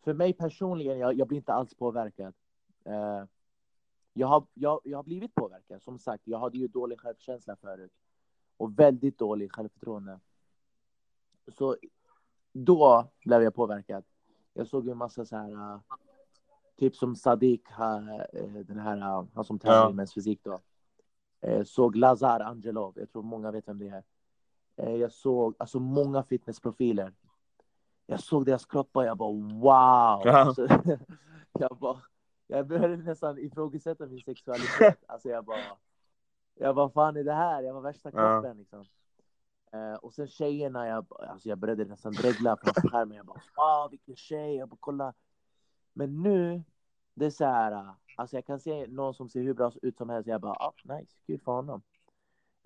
för 0.04 0.14
mig 0.14 0.32
personligen, 0.32 0.98
jag, 0.98 1.14
jag 1.14 1.28
blir 1.28 1.38
inte 1.38 1.52
alls 1.52 1.74
påverkad. 1.74 2.34
Uh, 2.86 3.24
jag, 4.18 4.26
har, 4.26 4.46
jag, 4.54 4.80
jag 4.84 4.98
har 4.98 5.02
blivit 5.02 5.34
påverkad, 5.34 5.82
som 5.82 5.98
sagt. 5.98 6.22
Jag 6.26 6.38
hade 6.38 6.58
ju 6.58 6.68
dålig 6.68 7.00
självkänsla 7.00 7.56
förut. 7.56 7.92
Och 8.56 8.78
väldigt 8.78 9.18
dålig 9.18 9.52
självförtroende. 9.52 10.20
Så 11.48 11.76
då 12.52 13.10
blev 13.24 13.42
jag 13.42 13.54
påverkad. 13.54 14.04
Jag 14.52 14.66
såg 14.66 14.84
ju 14.84 14.90
en 14.90 14.98
massa 14.98 15.24
så 15.24 15.36
här, 15.36 15.52
uh, 15.52 15.80
typ 16.78 16.96
som 16.96 17.16
Sadiq, 17.16 17.60
uh, 17.70 18.62
den 18.64 18.78
här, 18.78 19.26
han 19.34 19.44
som 19.44 19.58
tävlar 19.58 19.76
ja. 19.76 19.90
i 19.90 19.94
mäns 19.94 20.14
fysik 20.14 20.40
då. 20.42 20.60
såg 21.64 21.96
Lazar 21.96 22.40
Angelov, 22.40 22.92
jag 22.96 23.10
tror 23.10 23.22
många 23.22 23.50
vet 23.50 23.68
vem 23.68 23.78
det 23.78 24.02
är. 24.76 24.96
jag 24.96 25.12
såg 25.12 25.54
alltså 25.58 25.80
många 25.80 26.22
fitnessprofiler 26.22 27.12
jag 28.06 28.20
såg 28.20 28.46
deras 28.46 28.66
kroppar 28.66 29.04
jag 29.04 29.16
bara 29.16 29.32
wow. 29.32 30.22
Ja. 30.24 30.38
Alltså, 30.38 30.68
jag, 31.58 31.76
bara, 31.80 32.00
jag 32.46 32.66
började 32.66 32.96
nästan 32.96 33.38
ifrågasätta 33.38 34.06
min 34.06 34.20
sexualitet. 34.20 34.98
Alltså 35.06 35.28
jag 35.28 35.44
bara, 35.44 35.58
jag 36.54 36.74
bara 36.74 36.90
fan 36.90 37.16
är 37.16 37.24
det 37.24 37.32
här? 37.32 37.62
Jag 37.62 37.74
var 37.74 37.80
värsta 37.80 38.10
kroppen 38.10 38.44
ja. 38.44 38.52
liksom. 38.52 38.84
Uh, 39.74 39.94
och 39.94 40.14
sen 40.14 40.28
tjejerna, 40.28 40.88
jag, 40.88 41.06
alltså 41.18 41.48
jag 41.48 41.58
började 41.58 41.84
nästan 41.84 42.12
dregla 42.12 42.56
på 42.56 42.88
skärmen. 42.88 43.16
Jag 43.16 43.26
bara 43.26 43.40
wow 43.56 43.90
vilken 43.90 44.16
tjej, 44.16 44.56
jag 44.56 44.68
bara 44.68 44.76
kolla. 44.80 45.14
Men 45.92 46.22
nu, 46.22 46.62
det 47.14 47.26
är 47.26 47.30
så 47.30 47.44
här, 47.44 47.94
alltså 48.16 48.36
jag 48.36 48.46
kan 48.46 48.60
se 48.60 48.86
någon 48.86 49.14
som 49.14 49.28
ser 49.28 49.42
hur 49.42 49.54
bra 49.54 49.72
ut 49.82 49.96
som 49.96 50.08
helst. 50.08 50.28
Jag 50.28 50.40
bara 50.40 50.52
ah, 50.52 50.74
nice, 50.84 51.16
kul 51.26 51.40
för 51.40 51.52
honom. 51.52 51.82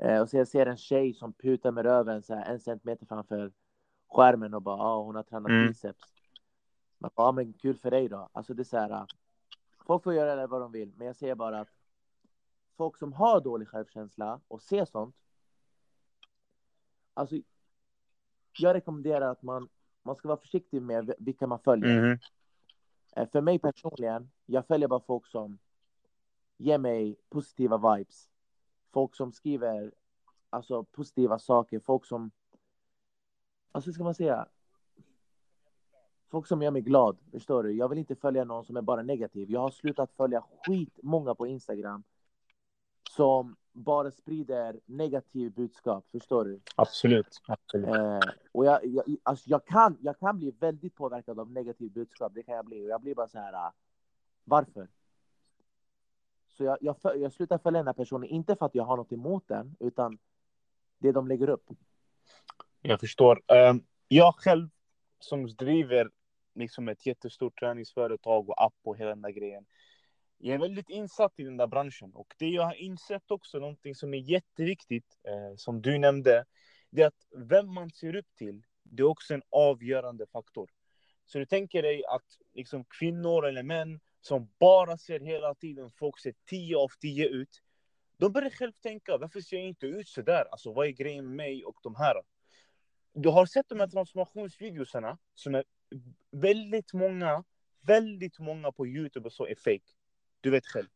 Uh, 0.03 0.21
och 0.21 0.31
så 0.31 0.37
jag 0.37 0.49
ser 0.49 0.67
en 0.67 0.77
tjej 0.77 1.15
som 1.15 1.33
putar 1.33 1.71
med 1.71 1.85
röven 1.85 2.23
så 2.23 2.35
här, 2.35 2.53
en 2.53 2.61
centimeter 2.61 3.07
framför 3.07 3.53
skärmen 4.09 4.55
och 4.55 4.63
bara 4.63 4.83
ah, 4.83 5.03
hon 5.03 5.15
har 5.15 5.23
tränat 5.23 5.51
mm. 5.51 5.69
biceps. 5.69 6.05
Man 6.99 7.11
bara, 7.15 7.29
ah, 7.29 7.33
men 7.33 7.53
kul 7.53 7.77
för 7.77 7.91
dig 7.91 8.09
då. 8.09 8.29
Alltså 8.33 8.55
det 8.55 8.63
är 8.63 8.65
så 8.65 8.79
här, 8.79 9.07
folk 9.91 10.03
får 10.03 10.15
göra 10.15 10.47
vad 10.47 10.61
de 10.61 10.73
vill, 10.73 10.93
men 10.97 11.07
jag 11.07 11.17
säger 11.17 11.35
bara 11.35 11.61
att 11.61 11.69
folk 12.77 12.97
som 12.97 13.13
har 13.13 13.41
dålig 13.41 13.69
självkänsla 13.69 14.41
och 14.49 14.63
ser 14.63 14.85
sånt. 14.85 15.17
Alltså, 17.15 17.37
jag 18.59 18.75
rekommenderar 18.75 19.31
att 19.31 19.43
man, 19.43 19.69
man 20.03 20.17
ska 20.17 20.29
vara 20.29 20.41
försiktig 20.41 20.83
med 20.83 21.15
vilka 21.19 21.47
man 21.47 21.59
följer. 21.59 21.99
Mm. 21.99 22.19
För 23.33 23.41
mig 23.41 23.59
personligen, 23.59 24.31
jag 24.47 24.67
följer 24.67 24.89
bara 24.89 25.01
folk 25.01 25.27
som 25.27 25.59
ger 26.57 26.79
mig 26.79 27.17
positiva 27.29 27.97
vibes. 27.97 28.29
Folk 28.93 29.15
som 29.15 29.33
skriver 29.33 29.93
alltså, 30.51 30.85
positiva 30.85 31.39
saker, 31.39 31.81
folk 31.81 32.07
som 32.07 32.31
alltså 33.73 33.89
hur 33.89 33.93
ska 33.93 34.05
man 34.05 34.15
säga? 34.15 34.49
Folk 36.31 36.47
som 36.47 36.63
gör 36.63 36.71
mig 36.71 36.83
glad, 36.83 37.17
förstår 37.33 37.63
du? 37.63 37.73
Jag 37.73 37.89
vill 37.89 37.99
inte 37.99 38.17
följa 38.17 38.45
någon 38.45 38.65
som 38.65 38.77
är 38.77 38.83
bara 38.83 39.03
negativ. 39.03 39.51
Jag 39.51 39.61
har 39.61 39.71
slutat 39.71 40.13
följa 40.17 40.45
skit 40.67 40.99
många 41.03 41.35
på 41.35 41.47
Instagram 41.47 42.03
som 43.11 43.57
bara 43.73 44.11
sprider 44.11 44.81
negativ 44.87 45.53
budskap, 45.53 46.07
förstår 46.13 46.45
du? 46.45 46.61
Absolut. 46.77 47.43
Absolut. 47.47 47.89
Eh, 47.89 48.21
och 48.53 48.65
jag, 48.65 48.87
jag, 48.87 49.17
alltså 49.23 49.51
jag, 49.51 49.67
kan, 49.67 49.97
jag 50.01 50.19
kan 50.19 50.39
bli 50.39 50.51
väldigt 50.51 50.95
påverkad 50.95 51.41
av 51.41 51.51
negativ 51.51 51.93
budskap, 51.93 52.33
det 52.35 52.43
kan 52.43 52.55
jag 52.55 52.65
bli. 52.65 52.85
Och 52.85 52.89
jag 52.89 53.01
blir 53.01 53.15
bara 53.15 53.29
så 53.29 53.39
här, 53.39 53.53
uh, 53.53 53.73
varför? 54.45 54.89
Så 56.49 56.65
jag, 56.65 56.79
jag, 56.81 56.97
jag 57.03 57.33
slutar 57.33 57.59
följa 57.59 57.79
den 57.79 57.87
här 57.87 57.95
personen, 57.95 58.29
inte 58.29 58.57
för 58.57 58.67
att 58.67 58.75
jag 58.75 58.85
har 58.85 58.97
något 58.97 59.13
emot 59.13 59.49
den, 59.49 59.77
utan 59.81 60.19
det 60.99 61.13
de 61.13 61.29
lägger 61.29 61.49
upp. 61.49 61.71
Jag 62.83 63.01
förstår. 63.01 63.43
Ehm, 63.47 63.83
jag 64.09 64.35
själv 64.35 64.69
som 65.19 65.47
driver 65.47 66.11
liksom 66.55 66.89
ett 66.89 67.07
jättestort 67.07 67.59
träningsföretag 67.61 68.49
och 68.49 68.63
app 68.65 68.75
och 68.85 68.97
hela 68.97 69.11
den 69.11 69.23
där 69.23 69.31
grejen. 69.31 69.67
Jag 70.39 70.55
är 70.55 70.59
väldigt 70.59 70.91
insatt 70.91 71.33
i 71.37 71.45
den 71.45 71.57
där 71.57 71.67
branschen 71.67 72.13
och 72.15 72.35
det 72.39 72.49
jag 72.49 72.63
har 72.63 72.75
insett 72.75 73.31
också, 73.31 73.59
någonting 73.59 73.95
som 73.95 74.15
är 74.15 74.19
jätteviktigt, 74.19 75.19
eh, 75.29 75.57
som 75.57 75.83
du 75.83 75.99
nämnde, 75.99 76.45
det 76.91 77.03
är 77.03 77.07
att 77.07 77.27
vem 77.37 77.75
man 77.75 77.91
ser 77.91 78.17
upp 78.17 78.37
till, 78.37 78.63
det 78.83 79.03
är 79.03 79.07
också 79.07 79.35
en 79.35 79.43
avgörande 79.51 80.27
faktor. 80.27 80.71
Så 81.27 81.39
du 81.39 81.47
tänker 81.47 81.83
dig 81.83 82.05
att 82.05 82.27
liksom 82.55 82.85
kvinnor 82.85 83.47
eller 83.47 83.63
män 83.63 84.01
som 84.21 84.49
bara 84.59 84.99
ser 84.99 85.21
hela 85.21 85.55
tiden 85.55 85.91
folk 85.91 86.19
ser 86.19 86.35
10 86.45 86.77
av 86.77 86.89
10 87.01 87.29
ut, 87.29 87.63
de 88.17 88.33
börjar 88.33 88.51
själv 88.51 88.73
tänka, 88.73 89.17
varför 89.17 89.41
ser 89.41 89.57
jag 89.57 89.67
inte 89.67 89.87
ut 89.87 90.09
så 90.09 90.23
där? 90.23 90.45
Alltså 90.51 90.73
vad 90.73 90.87
är 90.87 90.91
grejen 90.91 91.25
med 91.27 91.37
mig 91.37 91.65
och 91.65 91.77
de 91.83 91.95
här? 91.95 92.23
Du 93.13 93.29
har 93.29 93.47
sett 93.47 93.69
de 93.69 93.81
här 93.81 93.89
transformationsvideosarna 93.89 95.19
som 95.35 95.55
är 95.55 95.65
väldigt 96.31 96.93
många, 96.93 97.45
väldigt 97.81 98.39
många 98.39 98.73
på 98.73 98.87
Youtube 98.87 99.27
och 99.27 99.33
så 99.33 99.47
är 99.47 99.55
fake. 99.55 99.93
Du 100.41 100.51
vet 100.51 100.67
själv. 100.67 100.89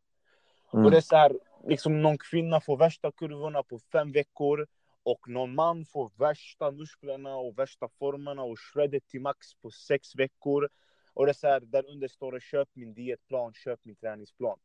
Mm. 0.72 0.84
Och 0.84 0.90
det 0.90 0.96
är 0.96 1.00
så 1.00 1.16
här, 1.16 1.38
liksom 1.68 2.02
någon 2.02 2.18
kvinna 2.18 2.60
får 2.60 2.76
värsta 2.76 3.12
kurvorna 3.12 3.62
på 3.62 3.78
fem 3.78 4.12
veckor 4.12 4.66
och 5.02 5.28
någon 5.28 5.54
man 5.54 5.84
får 5.84 6.10
värsta 6.16 6.70
musklerna 6.70 7.36
och 7.36 7.58
värsta 7.58 7.88
formerna 7.88 8.42
och 8.42 8.58
shreddet 8.60 9.08
till 9.08 9.20
max 9.20 9.54
på 9.54 9.70
sex 9.70 10.14
veckor. 10.16 10.68
Och 11.14 11.26
det 11.26 11.30
är 11.30 11.34
så 11.34 11.46
här, 11.46 11.60
där 11.60 11.90
under 11.90 12.08
står 12.08 12.32
det 12.32 12.40
köp 12.40 12.68
min 12.72 12.94
dietplan, 12.94 13.54
köp 13.54 13.80
min 13.82 13.96
träningsplan. 13.96 14.58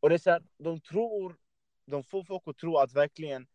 Och 0.00 0.08
det 0.08 0.14
är 0.14 0.18
så 0.18 0.30
här, 0.30 0.42
de 0.58 0.80
tror, 0.80 1.36
de 1.86 2.04
får 2.04 2.24
folk 2.24 2.42
att 2.46 2.58
tro 2.58 2.76
att 2.76 2.92
verkligen 2.92 3.46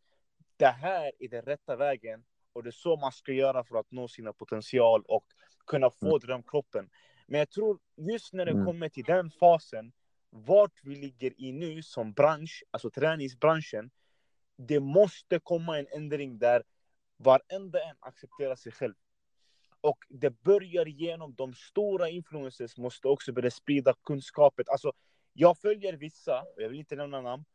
det 0.58 0.66
här 0.68 1.12
är 1.20 1.28
den 1.28 1.42
rätta 1.42 1.76
vägen 1.76 2.24
och 2.54 2.64
det 2.64 2.70
är 2.70 2.72
så 2.72 2.98
man 2.98 3.12
ska 3.12 3.32
göra 3.32 3.64
för 3.64 3.80
att 3.80 3.92
nå 3.92 4.08
sina 4.08 4.34
potential 4.34 5.04
och 5.08 5.26
kunna 5.68 5.90
få 5.90 6.08
mm. 6.08 6.20
drömkroppen. 6.20 6.90
Men 7.28 7.40
jag 7.40 7.50
tror 7.50 7.80
just 7.96 8.34
när 8.34 8.46
det 8.46 8.52
mm. 8.52 8.66
kommer 8.66 8.90
till 8.90 9.04
den 9.04 9.32
fasen, 9.32 9.92
vart 10.30 10.80
vi 10.84 10.96
ligger 10.96 11.42
i 11.42 11.52
nu 11.52 11.84
som 11.84 12.14
bransch, 12.14 12.64
alltså 12.72 12.90
träningsbranschen, 12.90 13.92
det 14.58 14.80
måste 14.80 15.40
komma 15.40 15.80
en 15.80 15.88
ändring 15.92 16.38
där 16.38 16.64
varenda 17.18 17.80
en 17.84 17.96
accepterar 18.00 18.56
sig 18.56 18.72
själv. 18.72 18.94
Och 19.82 19.98
det 20.10 20.30
börjar 20.30 20.86
genom 20.86 21.36
de 21.36 21.54
stora 21.54 22.10
influencers 22.10 22.78
måste 22.78 23.08
också 23.08 23.34
börja 23.34 23.52
sprida 23.52 23.94
kunskapen. 24.04 24.66
Alltså, 24.68 24.94
jag 25.34 25.58
följer 25.58 25.94
vissa, 25.94 26.44
jag 26.58 26.70
vill 26.70 26.80
inte 26.80 26.96
nämna 26.96 27.22
namn, 27.22 27.46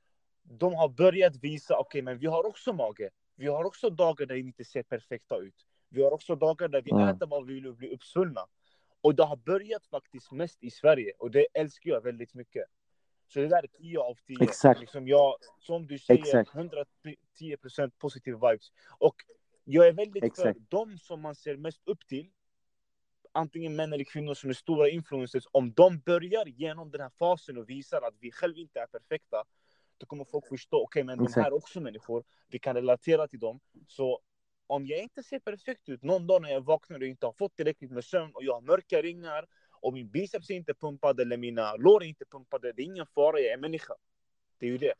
de 0.42 0.74
har 0.74 0.88
börjat 0.88 1.36
visa, 1.36 1.74
okej 1.74 1.86
okay, 1.86 2.02
men 2.02 2.18
vi 2.18 2.26
har 2.26 2.46
också 2.46 2.72
mage. 2.72 3.10
Vi 3.34 3.46
har 3.46 3.64
också 3.64 3.90
dagar 3.90 4.26
där 4.26 4.34
vi 4.34 4.40
inte 4.40 4.64
ser 4.64 4.82
perfekta 4.82 5.38
ut. 5.38 5.66
Vi 5.92 6.02
har 6.02 6.10
också 6.10 6.36
dagar 6.36 6.68
där 6.68 6.82
vi 6.82 6.90
mm. 6.90 7.08
äter 7.08 7.26
vad 7.26 7.46
vi 7.46 7.54
vill 7.54 7.66
och 7.66 7.76
blir 7.76 7.92
uppsvullna. 7.92 8.46
Och 9.00 9.14
det 9.14 9.24
har 9.24 9.36
börjat 9.36 9.86
faktiskt 9.86 10.32
mest 10.32 10.62
i 10.62 10.70
Sverige 10.70 11.12
och 11.18 11.30
det 11.30 11.46
älskar 11.54 11.90
jag 11.90 12.00
väldigt 12.00 12.34
mycket. 12.34 12.64
Så 13.28 13.40
det 13.40 13.48
där 13.48 13.62
är 13.62 13.66
10 13.66 13.98
av 13.98 14.14
10. 14.14 14.36
Exakt. 14.40 14.80
Liksom 14.80 15.08
jag, 15.08 15.36
som 15.60 15.86
du 15.86 15.98
säger, 15.98 16.20
Exakt. 16.20 16.50
110% 16.54 17.90
positive 17.98 18.36
vibes. 18.36 18.72
Och 18.98 19.16
jag 19.64 19.86
är 19.86 19.92
väldigt 19.92 20.24
Exakt. 20.24 20.58
för 20.58 20.64
de 20.68 20.98
som 20.98 21.20
man 21.20 21.34
ser 21.34 21.56
mest 21.56 21.82
upp 21.84 22.06
till. 22.06 22.30
antingen 23.34 23.76
män 23.76 23.92
eller 23.92 24.04
kvinnor 24.04 24.34
som 24.34 24.50
är 24.50 24.54
stora 24.54 24.88
influencers, 24.88 25.44
om 25.52 25.72
de 25.72 25.98
börjar 25.98 26.46
genom 26.46 26.90
den 26.90 27.00
här 27.00 27.10
fasen 27.18 27.58
och 27.58 27.68
visar 27.68 28.02
att 28.02 28.14
vi 28.20 28.32
själva 28.32 28.58
inte 28.58 28.80
är 28.80 28.86
perfekta, 28.86 29.44
då 29.98 30.06
kommer 30.06 30.24
folk 30.24 30.48
förstå, 30.48 30.76
okej 30.76 30.84
okay, 30.84 31.04
men 31.04 31.18
de 31.18 31.32
här 31.40 31.46
är 31.46 31.54
också 31.54 31.80
människor, 31.80 32.24
vi 32.48 32.58
kan 32.58 32.74
relatera 32.74 33.28
till 33.28 33.38
dem. 33.38 33.60
Så 33.86 34.20
om 34.72 34.86
jag 34.86 34.98
inte 34.98 35.22
ser 35.22 35.38
perfekt 35.38 35.88
ut 35.88 36.02
någon 36.02 36.26
dag 36.26 36.42
när 36.42 36.50
jag 36.50 36.60
vaknar 36.60 36.98
och 37.00 37.06
inte 37.06 37.26
har 37.26 37.32
fått 37.32 37.56
tillräckligt 37.56 37.90
med 37.90 38.04
sömn 38.04 38.30
och 38.34 38.44
jag 38.44 38.54
har 38.54 38.60
mörka 38.60 39.02
ringar 39.02 39.46
och 39.70 39.92
min 39.92 40.10
biceps 40.10 40.50
är 40.50 40.54
inte 40.54 40.74
pumpad 40.74 41.20
eller 41.20 41.36
mina 41.36 41.76
lår 41.76 42.02
är 42.02 42.06
inte 42.06 42.24
pumpade, 42.24 42.72
det 42.72 42.82
är 42.82 42.84
ingen 42.84 43.06
fara, 43.06 43.40
jag 43.40 43.52
är 43.52 43.58
människa. 43.58 43.94
Det 44.58 44.66
är 44.66 44.70
ju 44.70 44.78
det. 44.78 44.94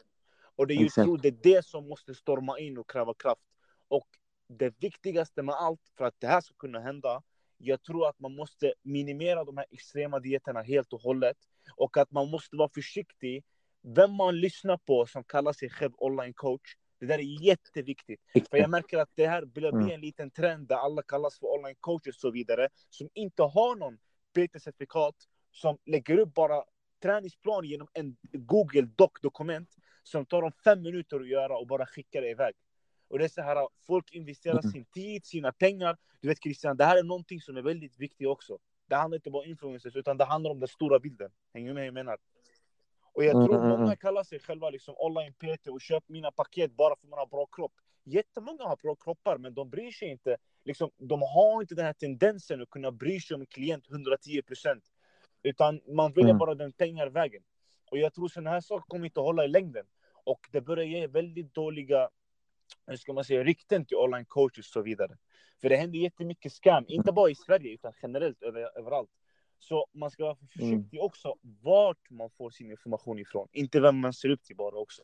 Och 0.57 0.67
det 0.67 0.75
är 0.75 0.77
ju 0.77 0.89
tro, 0.89 1.17
det 1.17 1.29
är 1.29 1.39
det 1.43 1.65
som 1.65 1.89
måste 1.89 2.15
storma 2.15 2.59
in 2.59 2.79
och 2.79 2.91
kräva 2.91 3.15
kraft. 3.15 3.43
Och 3.89 4.07
det 4.49 4.75
viktigaste 4.79 5.43
med 5.43 5.55
allt, 5.55 5.81
för 5.97 6.05
att 6.05 6.15
det 6.19 6.27
här 6.27 6.41
ska 6.41 6.55
kunna 6.55 6.81
hända, 6.81 7.23
jag 7.59 7.83
tror 7.83 8.09
att 8.09 8.19
man 8.21 8.35
måste 8.35 8.75
minimera 8.83 9.45
de 9.45 9.57
här 9.57 9.67
extrema 9.71 10.21
dieterna 10.21 10.63
helt 10.63 10.93
och 10.93 11.01
hållet. 11.01 11.37
Och 11.77 11.97
att 11.97 12.11
man 12.11 12.31
måste 12.31 12.57
vara 12.57 12.71
försiktig 12.75 13.45
vem 13.83 14.13
man 14.13 14.41
lyssnar 14.41 14.77
på 14.77 15.07
som 15.07 15.25
kallar 15.25 15.53
sig 15.53 15.71
själv 15.71 15.93
online 15.99 16.35
coach. 16.35 16.77
Det 17.03 17.09
där 17.09 17.19
är 17.19 17.45
jätteviktigt. 17.45 18.21
För 18.51 18.57
jag 18.57 18.71
märker 18.71 18.99
att 18.99 19.11
det 19.15 19.27
här 19.27 19.45
blir 19.45 19.69
mm. 19.69 19.91
en 19.91 20.01
liten 20.01 20.31
trend 20.31 20.69
där 20.69 20.77
alla 20.77 21.03
kallas 21.03 21.39
för 21.39 21.47
online 21.47 21.75
coaches 21.81 22.17
och 22.17 22.21
så 22.21 22.31
vidare. 22.31 22.69
Som 22.91 23.09
inte 23.15 23.43
har 23.43 23.77
någon 23.77 23.99
PT-certifikat. 24.35 25.15
Som 25.53 25.79
lägger 25.87 26.19
upp 26.19 26.35
bara 26.35 26.65
träningsplan 27.03 27.65
genom 27.65 27.89
en 27.93 28.17
Google 28.33 28.89
Doc-dokument. 28.97 29.69
Som 30.03 30.27
tar 30.27 30.43
dem 30.43 30.53
fem 30.65 30.83
minuter 30.83 31.21
att 31.21 31.29
göra 31.29 31.57
och 31.57 31.67
bara 31.67 31.87
skickar 31.87 32.23
det 32.23 32.31
iväg. 32.31 32.55
Och 33.09 33.19
det 33.19 33.25
är 33.25 33.29
så 33.29 33.43
här, 33.43 33.69
folk 33.87 34.13
investerar 34.13 34.59
mm. 34.59 34.73
sin 34.73 34.85
tid, 34.85 35.27
sina 35.27 35.53
pengar. 35.53 35.97
Du 36.21 36.29
vet 36.29 36.43
Christian, 36.43 36.77
det 36.77 36.85
här 36.85 36.97
är 36.97 37.03
någonting 37.03 37.41
som 37.41 37.57
är 37.57 37.63
väldigt 37.63 37.99
viktigt 37.99 38.29
också. 38.29 38.59
Det 38.89 38.97
handlar 38.97 39.17
inte 39.17 39.31
bara 39.31 39.43
om 39.43 39.51
influencers, 39.51 39.97
utan 39.97 40.17
det 40.17 40.25
handlar 40.25 40.51
om 40.51 40.61
den 40.61 40.69
stora 40.69 40.99
bilden. 40.99 41.31
Hänger 41.55 41.69
du 41.69 41.75
med 41.75 41.87
jag 41.87 41.95
menar? 41.95 42.19
Och 43.13 43.25
jag 43.25 43.33
tror 43.33 43.55
mm, 43.55 43.67
mm, 43.67 43.81
många 43.81 43.97
kallar 43.97 44.25
sig 44.25 44.39
själva 44.39 44.71
liksom 44.71 44.95
online 44.99 45.33
PT 45.33 45.69
och 45.69 45.81
köper 45.81 46.13
mina 46.13 46.31
paket 46.31 46.77
bara 46.77 46.97
för 46.97 47.07
att 47.07 47.11
man 47.11 47.19
har 47.19 47.27
bra 47.27 47.47
kropp. 47.47 47.73
Jättemånga 48.05 48.65
har 48.65 48.77
bra 48.77 48.95
kroppar, 48.95 49.39
men 49.39 49.55
de 49.55 49.71
bryr 49.71 49.91
sig 49.91 50.09
inte. 50.09 50.37
Liksom, 50.65 50.91
de 50.97 51.23
har 51.23 51.61
inte 51.61 51.75
den 51.75 51.85
här 51.85 51.93
tendensen 51.93 52.63
att 52.63 52.71
kunna 52.71 52.93
bry 52.93 53.21
sig 53.21 53.35
om 53.35 53.41
en 53.41 53.47
klient 53.47 53.91
110 53.91 54.43
procent. 54.43 54.85
Utan 55.43 55.81
man 55.87 56.13
vill 56.13 56.25
mm. 56.25 56.39
bara 56.39 56.55
den 56.55 56.73
pengar 56.73 57.07
vägen. 57.07 57.43
Och 57.91 57.99
jag 57.99 58.15
tror 58.15 58.29
sådana 58.29 58.51
här 58.51 58.61
saker 58.61 58.85
kommer 58.89 59.05
inte 59.05 59.21
att 59.21 59.27
hålla 59.27 59.45
i 59.45 59.49
längden. 59.49 59.87
Och 60.25 60.41
det 60.51 60.61
börjar 60.61 60.85
ge 60.85 61.07
väldigt 61.07 61.55
dåliga 61.55 62.09
hur 62.87 62.97
ska 62.97 63.13
man 63.13 63.25
säga, 63.25 63.45
rykten 63.45 63.85
till 63.85 63.97
online 63.97 64.25
coaches 64.25 64.67
och 64.67 64.73
så 64.73 64.83
vidare. 64.83 65.17
För 65.61 65.69
det 65.69 65.77
händer 65.77 65.99
jättemycket 65.99 66.53
scam, 66.53 66.85
inte 66.89 67.13
bara 67.13 67.31
i 67.31 67.35
Sverige 67.35 67.73
utan 67.75 67.93
generellt 68.03 68.43
över, 68.43 68.79
överallt. 68.79 69.11
Så 69.63 69.87
man 69.93 70.11
ska 70.11 70.25
vara 70.25 70.35
försiktig 70.35 70.99
mm. 70.99 71.05
också 71.07 71.35
vart 71.63 72.11
man 72.11 72.31
får 72.31 72.51
sin 72.51 72.71
information 72.71 73.19
ifrån. 73.19 73.49
Inte 73.53 73.81
vem 73.81 73.99
man 73.99 74.13
ser 74.13 74.31
upp 74.31 74.45
till 74.45 74.57
bara 74.57 74.77
också. 74.77 75.03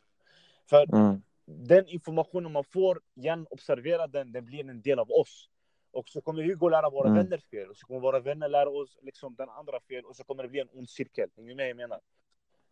För 0.69 0.95
mm. 0.95 1.21
den 1.45 1.87
informationen 1.87 2.51
man 2.51 2.63
får, 2.63 3.01
igen 3.15 3.47
observera 3.49 4.07
den, 4.07 4.31
den 4.31 4.45
blir 4.45 4.69
en 4.69 4.81
del 4.81 4.99
av 4.99 5.11
oss. 5.11 5.49
Och 5.91 6.09
så 6.09 6.21
kommer 6.21 6.43
Hugo 6.43 6.69
lära 6.69 6.89
våra 6.89 7.09
mm. 7.09 7.23
vänner 7.23 7.37
fel, 7.37 7.69
och 7.69 7.77
så 7.77 7.87
kommer 7.87 7.99
våra 7.99 8.19
vänner 8.19 8.49
lära 8.49 8.69
oss 8.69 8.97
liksom 9.01 9.35
den 9.35 9.49
andra 9.49 9.79
fel, 9.79 10.05
och 10.05 10.15
så 10.15 10.23
kommer 10.23 10.43
det 10.43 10.49
bli 10.49 10.59
en 10.59 10.69
ond 10.71 10.89
cirkel. 10.89 11.29
Hänger 11.35 11.55
med 11.55 11.69
jag 11.69 11.77
menar? 11.77 11.99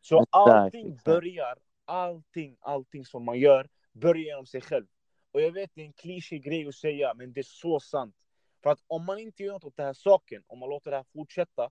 Så 0.01 0.25
allting 0.29 0.99
börjar, 1.05 1.57
allting, 1.85 2.57
allting 2.59 3.05
som 3.05 3.23
man 3.23 3.39
gör, 3.39 3.69
börjar 3.91 4.25
genom 4.25 4.45
sig 4.45 4.61
själv. 4.61 4.85
Och 5.31 5.41
jag 5.41 5.51
vet 5.51 5.71
det 5.73 5.81
är 5.81 5.85
en 5.85 5.93
klyschig 5.93 6.43
grej 6.43 6.67
att 6.67 6.75
säga, 6.75 7.13
men 7.13 7.33
det 7.33 7.41
är 7.41 7.43
så 7.43 7.79
sant. 7.79 8.15
För 8.63 8.69
att 8.69 8.79
om 8.87 9.05
man 9.05 9.19
inte 9.19 9.43
gör 9.43 9.53
något 9.53 9.63
åt 9.63 9.77
den 9.77 9.85
här 9.85 9.93
saken, 9.93 10.43
om 10.47 10.59
man 10.59 10.69
låter 10.69 10.91
det 10.91 10.97
här 10.97 11.05
fortsätta, 11.13 11.69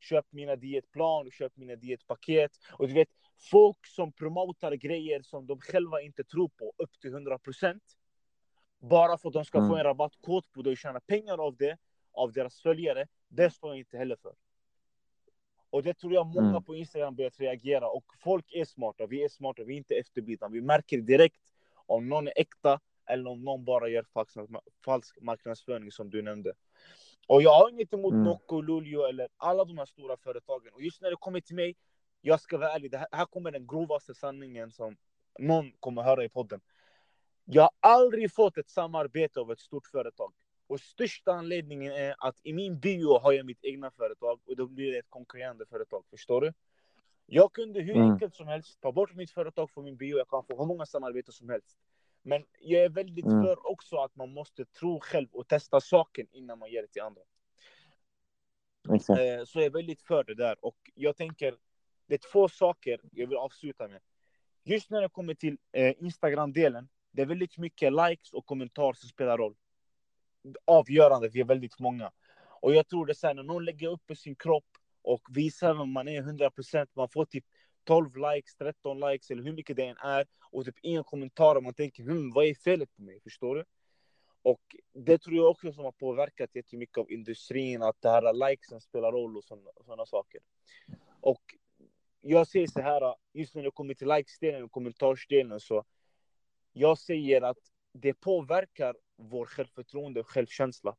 köp 0.00 0.26
mina 0.30 0.56
dietplan, 0.56 1.30
köp 1.30 1.56
mina 1.56 1.76
dietpaket. 1.76 2.52
Och 2.72 2.88
du 2.88 2.94
vet, 2.94 3.08
folk 3.50 3.86
som 3.86 4.12
promotar 4.12 4.72
grejer 4.72 5.22
som 5.22 5.46
de 5.46 5.60
själva 5.60 6.02
inte 6.02 6.24
tror 6.24 6.48
på 6.48 6.72
upp 6.76 7.00
till 7.00 7.14
100% 7.14 7.80
bara 8.80 9.18
för 9.18 9.28
att 9.28 9.34
de 9.34 9.44
ska 9.44 9.58
mm. 9.58 9.70
få 9.70 9.76
en 9.76 9.84
rabattkod 9.84 10.52
på 10.52 10.62
det 10.62 10.70
och 10.70 10.76
tjäna 10.76 11.00
pengar 11.00 11.38
av 11.38 11.56
det, 11.56 11.78
av 12.12 12.32
deras 12.32 12.60
följare, 12.60 13.06
det 13.28 13.50
står 13.50 13.70
jag 13.70 13.78
inte 13.78 13.98
heller 13.98 14.16
för. 14.16 14.34
Och 15.70 15.82
det 15.82 15.94
tror 15.94 16.12
jag 16.12 16.26
många 16.26 16.48
mm. 16.48 16.62
på 16.62 16.76
Instagram 16.76 17.14
börjat 17.14 17.40
reagera. 17.40 17.88
Och 17.88 18.04
folk 18.18 18.52
är 18.52 18.64
smarta, 18.64 19.06
vi 19.06 19.24
är 19.24 19.28
smarta, 19.28 19.64
vi 19.64 19.74
är 19.74 19.78
inte 19.78 19.94
efterblivna. 19.94 20.48
Vi 20.48 20.60
märker 20.60 20.98
direkt 20.98 21.40
om 21.86 22.08
någon 22.08 22.28
är 22.28 22.32
äkta 22.36 22.80
eller 23.06 23.30
om 23.30 23.44
någon 23.44 23.64
bara 23.64 23.88
gör 23.88 24.02
falsk, 24.02 24.36
falsk 24.84 25.20
marknadsföring 25.20 25.92
som 25.92 26.10
du 26.10 26.22
nämnde. 26.22 26.52
Och 27.28 27.42
jag 27.42 27.54
har 27.54 27.70
inget 27.70 27.92
emot 27.92 28.12
mm. 28.12 28.24
Nocco, 28.24 28.60
Luleå 28.60 29.06
eller 29.06 29.28
alla 29.36 29.64
de 29.64 29.78
här 29.78 29.86
stora 29.86 30.16
företagen. 30.16 30.72
Och 30.74 30.82
just 30.82 31.02
när 31.02 31.10
det 31.10 31.16
kommer 31.16 31.40
till 31.40 31.56
mig, 31.56 31.76
jag 32.20 32.40
ska 32.40 32.58
vara 32.58 32.72
ärlig, 32.72 32.90
det 32.90 32.98
här, 32.98 33.08
här 33.12 33.24
kommer 33.24 33.50
den 33.50 33.66
grovaste 33.66 34.14
sanningen 34.14 34.70
som 34.70 34.96
någon 35.38 35.72
kommer 35.80 36.02
höra 36.02 36.24
i 36.24 36.28
podden. 36.28 36.60
Jag 37.44 37.62
har 37.62 37.70
aldrig 37.80 38.34
fått 38.34 38.58
ett 38.58 38.70
samarbete 38.70 39.40
av 39.40 39.52
ett 39.52 39.60
stort 39.60 39.86
företag. 39.86 40.32
Och 40.66 40.80
största 40.80 41.32
anledningen 41.32 41.92
är 41.92 42.14
att 42.18 42.36
i 42.42 42.52
min 42.52 42.80
bio 42.80 43.18
har 43.18 43.32
jag 43.32 43.46
mitt 43.46 43.64
egna 43.64 43.90
företag 43.90 44.40
och 44.46 44.56
då 44.56 44.66
blir 44.66 44.92
det 44.92 44.98
ett 44.98 45.10
konkurrerande 45.10 45.66
företag. 45.66 46.04
Förstår 46.10 46.40
du? 46.40 46.52
Jag 47.26 47.52
kunde 47.52 47.80
hur 47.80 47.96
mm. 47.96 48.10
enkelt 48.10 48.34
som 48.34 48.48
helst 48.48 48.80
ta 48.80 48.92
bort 48.92 49.14
mitt 49.14 49.30
företag 49.30 49.70
från 49.70 49.84
min 49.84 49.96
bio. 49.96 50.18
Jag 50.18 50.28
kan 50.28 50.44
få 50.44 50.58
hur 50.58 50.66
många 50.66 50.86
samarbeten 50.86 51.32
som 51.32 51.48
helst. 51.48 51.76
Men 52.28 52.44
jag 52.60 52.84
är 52.84 52.88
väldigt 52.88 53.24
mm. 53.24 53.42
för 53.42 53.70
också 53.70 53.96
att 53.96 54.16
man 54.16 54.32
måste 54.32 54.64
tro 54.64 55.00
själv 55.00 55.28
och 55.32 55.48
testa 55.48 55.80
saken 55.80 56.26
innan 56.32 56.58
man 56.58 56.70
ger 56.70 56.82
det 56.82 56.88
till 56.88 57.02
andra. 57.02 57.22
Exakt. 58.94 59.20
Eh, 59.20 59.44
så 59.44 59.58
jag 59.58 59.66
är 59.66 59.70
väldigt 59.70 60.02
för 60.02 60.24
det 60.24 60.34
där. 60.34 60.64
Och 60.64 60.76
jag 60.94 61.16
tänker, 61.16 61.56
det 62.06 62.14
är 62.14 62.30
två 62.32 62.48
saker 62.48 63.00
jag 63.12 63.26
vill 63.26 63.36
avsluta 63.36 63.88
med. 63.88 64.00
Just 64.64 64.90
när 64.90 65.02
det 65.02 65.08
kommer 65.08 65.34
till 65.34 65.58
eh, 65.72 65.94
Instagram-delen, 65.98 66.88
det 67.10 67.22
är 67.22 67.26
väldigt 67.26 67.58
mycket 67.58 67.92
likes 67.92 68.32
och 68.32 68.46
kommentarer 68.46 68.92
som 68.92 69.08
spelar 69.08 69.38
roll. 69.38 69.54
Avgörande, 70.64 71.28
vi 71.28 71.40
är 71.40 71.44
väldigt 71.44 71.78
många. 71.78 72.12
Och 72.60 72.74
jag 72.74 72.88
tror 72.88 73.06
det 73.06 73.24
är 73.24 73.34
när 73.34 73.42
någon 73.42 73.64
lägger 73.64 73.88
upp 73.88 74.16
sin 74.16 74.36
kropp 74.36 74.68
och 75.02 75.22
visar 75.30 75.74
vem 75.74 75.90
man 75.90 76.08
är 76.08 76.22
100%, 76.22 76.86
man 76.94 77.08
får 77.08 77.24
typ 77.24 77.44
12 77.88 78.16
likes, 78.16 78.54
13 78.54 79.00
likes 79.00 79.30
eller 79.30 79.42
hur 79.42 79.52
mycket 79.52 79.76
det 79.76 79.86
än 79.86 79.96
är 79.96 80.26
och 80.50 80.64
typ 80.64 80.78
ingen 80.82 81.04
kommentar 81.04 81.56
och 81.56 81.62
man 81.62 81.74
tänker 81.74 82.02
hm, 82.02 82.32
vad 82.32 82.44
är 82.44 82.54
felet 82.54 82.96
på 82.96 83.02
mig? 83.02 83.20
Förstår 83.20 83.56
du? 83.56 83.64
Och 84.42 84.76
det 84.92 85.18
tror 85.18 85.36
jag 85.36 85.50
också 85.50 85.72
som 85.72 85.84
har 85.84 85.92
påverkat 85.92 86.54
jättemycket 86.54 86.98
av 86.98 87.10
industrin, 87.10 87.82
att 87.82 87.96
det 88.00 88.10
här 88.10 88.50
likesen 88.50 88.80
spelar 88.80 89.12
roll 89.12 89.36
och 89.36 89.44
sådana 89.84 90.06
saker. 90.06 90.40
Och 91.20 91.42
jag 92.20 92.46
säger 92.46 92.66
så 92.66 92.80
här, 92.80 93.14
just 93.32 93.54
när 93.54 93.62
det 93.62 93.70
kommer 93.70 93.94
till 93.94 94.08
likesdelen 94.08 94.64
och 94.64 94.72
kommentarsdelen 94.72 95.60
så 95.60 95.84
jag 96.72 96.98
säger 96.98 97.42
att 97.42 97.58
det 97.92 98.14
påverkar 98.14 98.96
vår 99.16 99.46
självförtroende 99.46 100.20
och 100.20 100.30
självkänsla. 100.30 100.96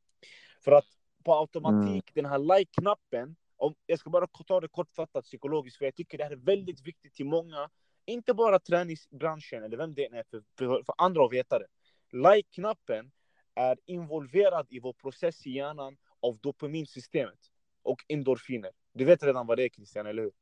För 0.60 0.72
att 0.72 0.86
på 1.24 1.34
automatik, 1.34 2.10
mm. 2.10 2.14
den 2.14 2.26
här 2.26 2.38
like-knappen 2.38 3.36
om, 3.60 3.74
jag 3.86 3.98
ska 3.98 4.10
bara 4.10 4.26
ta 4.26 4.60
det 4.60 4.68
kortfattat 4.68 5.24
psykologiskt, 5.24 5.78
för 5.78 5.84
jag 5.84 5.94
tycker 5.94 6.18
det 6.18 6.24
här 6.24 6.30
är 6.30 6.36
väldigt 6.36 6.86
viktigt 6.86 7.14
till 7.14 7.26
många, 7.26 7.70
inte 8.06 8.34
bara 8.34 8.58
träningsbranschen 8.58 9.62
eller 9.62 9.76
vem 9.76 9.94
det 9.94 10.04
är, 10.04 10.24
för, 10.30 10.42
för, 10.58 10.82
för 10.82 10.94
andra 10.98 11.24
att 11.24 11.32
veta 11.32 11.58
det. 11.58 11.66
Like-knappen 12.12 13.10
är 13.54 13.78
involverad 13.86 14.66
i 14.70 14.80
vår 14.80 14.92
process 14.92 15.46
i 15.46 15.50
hjärnan 15.50 15.96
av 16.20 16.38
dopaminsystemet 16.38 17.38
och 17.82 18.04
endorfiner. 18.08 18.70
Du 18.92 19.04
vet 19.04 19.22
redan 19.22 19.46
vad 19.46 19.58
det 19.58 19.64
är 19.64 19.68
Christian, 19.68 20.06
eller 20.06 20.22
hur? 20.22 20.32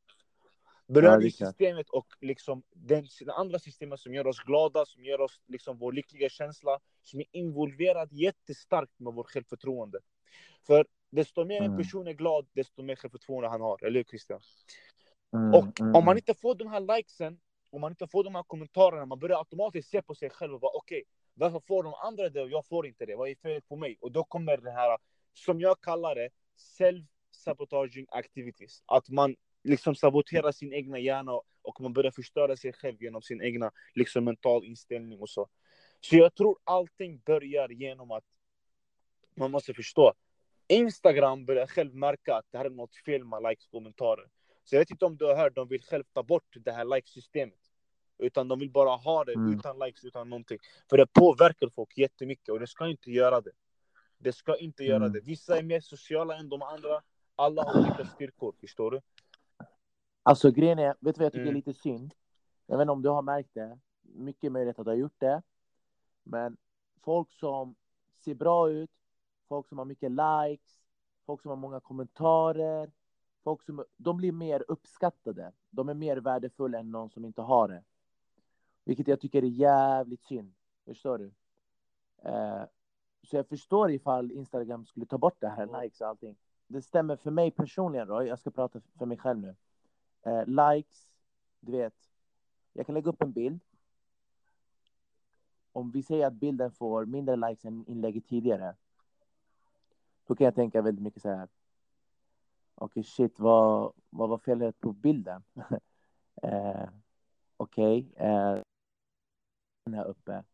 Belöningssystemet 0.87 1.90
och 1.90 2.07
liksom 2.20 2.62
den, 2.70 3.07
den, 3.20 3.31
andra 3.31 3.59
systemet 3.59 4.00
som 4.00 4.14
gör 4.14 4.26
oss 4.26 4.40
glada, 4.40 4.87
som 4.87 5.04
ger 5.04 5.20
oss 5.20 5.40
liksom 5.46 5.78
vår 5.78 5.92
lyckliga 5.92 6.28
känsla, 6.28 6.78
som 7.02 7.20
är 7.20 7.26
involverad 7.33 8.12
jättestarkt 8.12 8.98
med 8.98 9.12
vårt 9.12 9.31
självförtroende. 9.31 9.98
För 10.66 10.87
desto 11.11 11.44
mer 11.44 11.61
en 11.61 11.64
mm. 11.64 11.79
person 11.79 12.07
är 12.07 12.12
glad, 12.12 12.47
desto 12.53 12.83
mer 12.83 12.97
självförtroende 12.97 13.49
han 13.49 13.61
har. 13.61 13.85
Eller 13.85 13.99
hur 13.99 14.05
Christian? 14.05 14.40
Mm, 15.33 15.54
och 15.54 15.81
mm, 15.81 15.94
om 15.94 16.04
man 16.04 16.17
inte 16.17 16.35
får 16.35 16.54
de 16.54 16.69
här 16.69 16.96
likesen, 16.96 17.40
om 17.71 17.81
man 17.81 17.92
inte 17.92 18.06
får 18.06 18.25
de 18.25 18.35
här 18.35 18.42
kommentarerna, 18.42 19.06
man 19.06 19.19
börjar 19.19 19.38
automatiskt 19.38 19.90
se 19.90 20.02
på 20.02 20.15
sig 20.15 20.31
själv 20.31 20.54
och 20.54 20.61
bara 20.61 20.73
okej, 20.75 20.98
okay, 20.98 21.04
varför 21.35 21.61
får 21.61 21.83
de 21.83 21.94
andra 21.94 22.29
det 22.29 22.42
och 22.42 22.50
jag 22.50 22.67
får 22.67 22.87
inte 22.87 23.06
det? 23.06 23.17
Vad 23.17 23.29
är 23.29 23.35
felet 23.35 23.69
på 23.69 23.77
mig? 23.77 23.96
Och 24.00 24.13
då 24.13 24.25
kommer 24.25 24.56
det 24.56 24.71
här, 24.71 24.98
som 25.35 25.61
jag 25.61 25.81
kallar 25.81 26.15
det, 26.15 26.31
self-sabotaging 26.79 28.06
activities. 28.09 28.83
Att 28.87 29.09
man 29.09 29.37
liksom 29.65 29.94
saboterar 29.94 30.52
sin 30.52 30.73
egna 30.73 30.98
hjärna 30.98 31.33
och 31.63 31.81
man 31.81 31.92
börjar 31.92 32.11
förstöra 32.11 32.56
sig 32.56 32.73
själv 32.73 33.02
genom 33.02 33.23
sin 33.23 33.42
egna 33.42 33.71
liksom, 33.94 34.25
mental 34.25 34.65
inställning 34.65 35.21
och 35.21 35.29
så. 35.29 35.48
Så 36.00 36.17
jag 36.17 36.35
tror 36.35 36.59
allting 36.65 37.21
börjar 37.27 37.69
genom 37.69 38.11
att 38.11 38.25
man 39.35 39.50
måste 39.50 39.75
förstå 39.75 40.13
Instagram 40.69 41.44
börjar 41.44 41.66
själv 41.66 41.94
märka 41.94 42.37
att 42.37 42.46
det 42.50 42.58
här 42.58 42.64
är 42.64 42.71
något 42.71 42.96
fel 42.96 43.25
med 43.25 43.42
likes 43.42 43.66
och 43.66 43.73
kommentarer. 43.73 44.27
Så 44.64 44.75
jag 44.75 44.81
vet 44.81 44.90
inte 44.90 45.04
om 45.04 45.16
du 45.16 45.25
har 45.25 45.37
hört, 45.37 45.54
de 45.54 45.69
vill 45.69 45.83
själv 45.83 46.04
ta 46.12 46.23
bort 46.23 46.56
det 46.64 46.73
här 46.73 46.85
like-systemet. 46.85 47.58
Utan 48.19 48.48
de 48.48 48.58
vill 48.58 48.71
bara 48.71 48.96
ha 48.96 49.25
det 49.25 49.33
mm. 49.35 49.58
utan 49.58 49.79
likes, 49.79 50.04
utan 50.04 50.31
någonting. 50.31 50.58
För 50.90 50.96
det 50.96 51.06
påverkar 51.06 51.69
folk 51.69 51.98
jättemycket 51.98 52.48
och 52.48 52.60
det 52.60 52.66
ska 52.66 52.88
inte 52.88 53.10
göra 53.10 53.40
det. 53.40 53.50
Det 54.19 54.33
ska 54.33 54.56
inte 54.56 54.85
göra 54.85 54.96
Mm. 54.96 55.12
det. 55.12 55.21
Vissa 55.21 55.58
är 55.58 55.62
mer 55.62 55.81
sociala 55.81 56.37
än 56.37 56.48
de 56.48 56.62
andra. 56.62 57.02
Alla 57.37 57.62
har 57.62 57.81
olika 57.81 58.04
styrkor, 58.04 58.54
förstår 58.60 58.90
du? 58.90 59.00
Alltså 60.23 60.50
grejen 60.50 60.79
är, 60.79 60.94
vet 61.00 61.14
du 61.14 61.19
vad 61.19 61.25
jag 61.25 61.33
tycker 61.33 61.42
Mm. 61.42 61.54
är 61.54 61.56
lite 61.56 61.75
synd? 61.75 62.14
Jag 62.66 62.77
vet 62.79 62.83
inte 62.83 62.92
om 62.92 63.02
du 63.02 63.08
har 63.08 63.23
märkt 63.23 63.54
det. 63.54 63.79
Mycket 64.02 64.52
möjligt 64.52 64.79
att 64.79 64.85
du 64.85 64.90
har 64.90 64.96
gjort 64.96 65.21
det. 65.21 65.42
Men 66.23 66.56
folk 67.04 67.33
som 67.33 67.75
ser 68.25 68.35
bra 68.35 68.71
ut, 68.71 68.90
folk 69.49 69.69
som 69.69 69.79
har 69.79 69.85
mycket 69.85 70.11
likes, 70.11 70.81
folk 71.27 71.42
som 71.42 71.49
har 71.49 71.57
många 71.57 71.81
kommentarer, 71.81 72.90
folk 73.44 73.63
som 73.63 73.85
de 73.96 74.17
blir 74.17 74.33
mer 74.33 74.65
uppskattade. 74.69 75.53
De 75.71 75.88
är 75.88 75.94
mer 75.94 76.17
värdefulla 76.17 76.79
än 76.79 76.90
någon 76.90 77.11
som 77.11 77.25
inte 77.25 77.42
har 77.42 77.69
det. 77.69 77.85
Vilket 78.85 79.09
jag 79.09 79.21
tycker 79.21 79.42
är 79.42 79.46
jävligt 79.46 80.25
synd. 80.25 80.55
Förstår 80.85 81.19
du? 81.19 81.33
Eh, 82.23 82.63
så 83.23 83.37
jag 83.37 83.49
förstår 83.49 83.90
ifall 83.90 84.33
Instagram 84.33 84.87
skulle 84.87 85.07
ta 85.07 85.19
bort 85.19 85.40
det 85.40 85.49
här, 85.49 85.63
Mm. 85.63 85.81
likes 85.83 86.01
och 86.01 86.07
allting. 86.09 86.37
Det 86.67 86.83
stämmer 86.83 87.17
för 87.17 87.31
mig 87.31 87.51
personligen 87.51 88.09
då, 88.09 88.25
jag 88.27 88.38
ska 88.38 88.51
prata 88.51 88.81
för 88.99 89.07
mig 89.07 89.19
själv 89.19 89.38
nu. 89.38 89.57
Eh, 90.23 90.46
likes, 90.46 91.13
du 91.61 91.73
vet. 91.73 91.94
Jag 92.73 92.87
kan 92.87 92.94
lägga 92.94 93.11
upp 93.11 93.23
en 93.23 93.33
bild. 93.33 93.61
Om 95.73 95.90
vi 95.90 96.03
säger 96.03 96.27
att 96.27 96.33
bilden 96.33 96.73
får 96.73 97.07
mindre 97.07 97.37
likes 97.37 97.65
än 97.65 97.85
inlägget 97.87 98.27
tidigare. 98.27 98.75
Då 100.29 100.35
kan 100.35 100.44
jag 100.44 100.54
tänka 100.54 100.83
väldigt 100.83 101.02
mycket 101.02 101.22
så 101.22 101.29
här. 101.29 101.48
Okej, 102.74 103.02
shit, 103.02 103.40
vad, 103.40 103.92
vad 104.10 104.29
var 104.29 104.38
felet 104.38 104.81
på 104.81 104.92
bilden? 104.92 105.42
eh, 106.42 106.88
Okej, 107.56 108.12
eh, 108.16 108.58
den 109.85 109.94
här 109.94 110.04
uppe. 110.04 110.44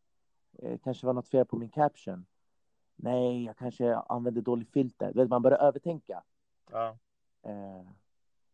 Eh, 0.59 0.79
kanske 0.79 1.07
var 1.07 1.13
något 1.13 1.29
fel 1.29 1.47
på 1.47 1.57
min 1.57 1.69
caption. 1.69 2.27
Nej, 2.97 3.45
jag 3.45 3.57
kanske 3.57 3.97
använde 3.97 4.41
dålig 4.41 4.69
filter. 4.69 5.13
Vet, 5.13 5.29
man 5.29 5.43
börjar 5.43 5.59
övertänka. 5.59 6.23
Ja. 6.71 6.97
Eh, 7.43 7.87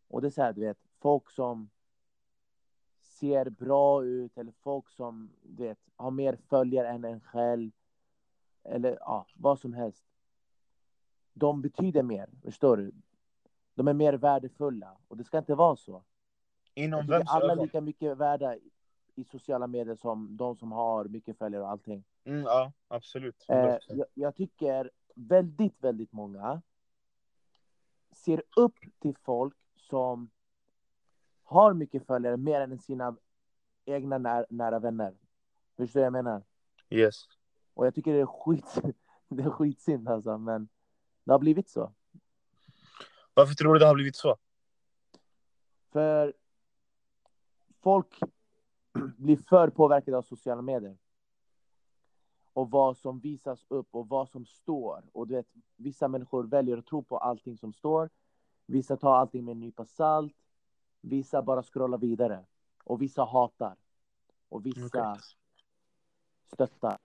och 0.08 0.20
det 0.22 0.28
är 0.28 0.30
så 0.30 0.42
här, 0.42 0.52
du 0.52 0.60
vet, 0.60 0.78
folk 0.98 1.30
som 1.30 1.70
ser 3.00 3.50
bra 3.50 4.04
ut 4.04 4.38
eller 4.38 4.52
folk 4.52 4.88
som 4.88 5.30
du 5.42 5.62
vet, 5.62 5.78
har 5.96 6.10
mer 6.10 6.36
följare 6.48 6.88
än 6.88 7.04
en 7.04 7.20
själv. 7.20 7.70
Eller 8.64 8.98
ja, 9.00 9.26
vad 9.34 9.58
som 9.58 9.72
helst. 9.72 10.09
De 11.32 11.62
betyder 11.62 12.02
mer, 12.02 12.28
förstår 12.42 12.76
du? 12.76 12.92
De 13.74 13.88
är 13.88 13.92
mer 13.92 14.12
värdefulla 14.12 14.96
och 15.08 15.16
det 15.16 15.24
ska 15.24 15.38
inte 15.38 15.54
vara 15.54 15.76
så. 15.76 16.04
Inom 16.74 17.06
vems 17.06 17.30
alla 17.30 17.52
är 17.52 17.56
lika 17.56 17.80
mycket 17.80 18.16
värda 18.16 18.56
i 19.14 19.24
sociala 19.24 19.66
medier 19.66 19.94
som 19.94 20.36
de 20.36 20.56
som 20.56 20.72
har 20.72 21.04
mycket 21.04 21.38
följare 21.38 21.62
och 21.62 21.70
allting. 21.70 22.04
Mm, 22.24 22.42
ja, 22.42 22.72
absolut. 22.88 23.44
Eh, 23.48 23.56
100%. 23.56 23.78
jag, 23.88 24.06
jag 24.14 24.36
tycker 24.36 24.90
väldigt, 25.14 25.84
väldigt 25.84 26.12
många 26.12 26.62
ser 28.12 28.42
upp 28.56 28.78
till 28.98 29.16
folk 29.16 29.56
som 29.76 30.30
har 31.42 31.74
mycket 31.74 32.06
följare 32.06 32.36
mer 32.36 32.60
än 32.60 32.78
sina 32.78 33.16
egna 33.84 34.18
när, 34.18 34.46
nära 34.50 34.78
vänner. 34.78 35.14
Förstår 35.76 36.00
du 36.00 36.02
vad 36.02 36.06
jag 36.06 36.24
menar? 36.24 36.42
Yes. 36.90 37.24
Och 37.74 37.86
jag 37.86 37.94
tycker 37.94 38.12
det 38.12 38.20
är 38.20 38.26
skit, 38.26 38.82
det 39.28 39.42
är 39.42 39.50
skitsynd 39.50 40.08
alltså, 40.08 40.38
men 40.38 40.68
det 41.30 41.34
har 41.34 41.38
blivit 41.38 41.68
så. 41.68 41.92
Varför 43.34 43.54
tror 43.54 43.74
du 43.74 43.78
det 43.78 43.86
har 43.86 43.94
blivit 43.94 44.16
så? 44.16 44.36
För 45.92 46.34
folk 47.80 48.18
blir 49.16 49.36
för 49.36 49.70
påverkade 49.70 50.16
av 50.16 50.22
sociala 50.22 50.62
medier. 50.62 50.98
Och 52.52 52.70
vad 52.70 52.96
som 52.96 53.20
visas 53.20 53.64
upp 53.68 53.88
och 53.90 54.08
vad 54.08 54.28
som 54.28 54.46
står. 54.46 55.04
Och 55.12 55.26
du 55.26 55.34
vet, 55.34 55.46
vissa 55.76 56.08
människor 56.08 56.44
väljer 56.44 56.78
att 56.78 56.86
tro 56.86 57.02
på 57.02 57.18
allting 57.18 57.56
som 57.56 57.72
står. 57.72 58.10
Vissa 58.66 58.96
tar 58.96 59.14
allting 59.14 59.44
med 59.44 59.52
en 59.52 59.60
nypa 59.60 59.84
salt. 59.86 60.36
Vissa 61.00 61.42
bara 61.42 61.62
scrollar 61.62 61.98
vidare. 61.98 62.44
Och 62.84 63.02
vissa 63.02 63.24
hatar. 63.24 63.76
Och 64.48 64.66
vissa 64.66 65.12
Okej. 65.12 65.22
stöttar. 66.52 66.98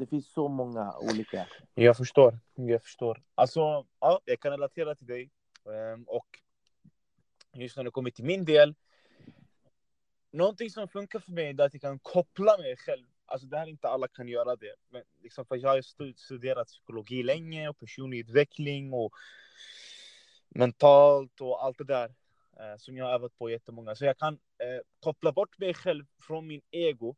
Det 0.00 0.06
finns 0.06 0.32
så 0.32 0.48
många 0.48 0.94
olika. 0.98 1.46
Jag 1.74 1.96
förstår. 1.96 2.38
Jag 2.54 2.82
förstår. 2.82 3.22
Alltså, 3.34 3.86
ja, 4.00 4.20
jag 4.24 4.40
kan 4.40 4.50
relatera 4.50 4.94
till 4.94 5.06
dig. 5.06 5.30
Ehm, 5.66 6.04
och 6.04 6.26
just 7.52 7.76
när 7.76 7.84
det 7.84 7.90
kommer 7.90 8.10
till 8.10 8.24
min 8.24 8.44
del. 8.44 8.74
Någonting 10.30 10.70
som 10.70 10.88
funkar 10.88 11.18
för 11.18 11.32
mig 11.32 11.48
är 11.48 11.60
att 11.60 11.74
jag 11.74 11.80
kan 11.80 11.98
koppla 11.98 12.58
mig 12.58 12.76
själv. 12.76 13.06
Alltså 13.26 13.46
det 13.46 13.56
här 13.56 13.66
är 13.66 13.70
inte 13.70 13.88
alla 13.88 14.08
kan 14.08 14.28
göra 14.28 14.56
det. 14.56 14.74
Men 14.90 15.02
liksom 15.22 15.46
för 15.46 15.56
jag 15.56 15.68
har 15.68 15.82
studerat 16.16 16.68
psykologi 16.68 17.22
länge 17.22 17.68
och 17.68 17.78
personlig 17.78 18.18
utveckling 18.18 18.92
och 18.92 19.12
mentalt 20.48 21.40
och 21.40 21.64
allt 21.64 21.78
det 21.78 21.84
där. 21.84 22.14
Eh, 22.60 22.76
som 22.76 22.96
jag 22.96 23.04
har 23.04 23.12
övat 23.12 23.38
på 23.38 23.50
jättemånga. 23.50 23.94
Så 23.94 24.04
jag 24.04 24.18
kan 24.18 24.34
eh, 24.34 24.80
koppla 25.00 25.32
bort 25.32 25.58
mig 25.58 25.74
själv 25.74 26.04
från 26.20 26.46
min 26.46 26.62
ego 26.70 27.16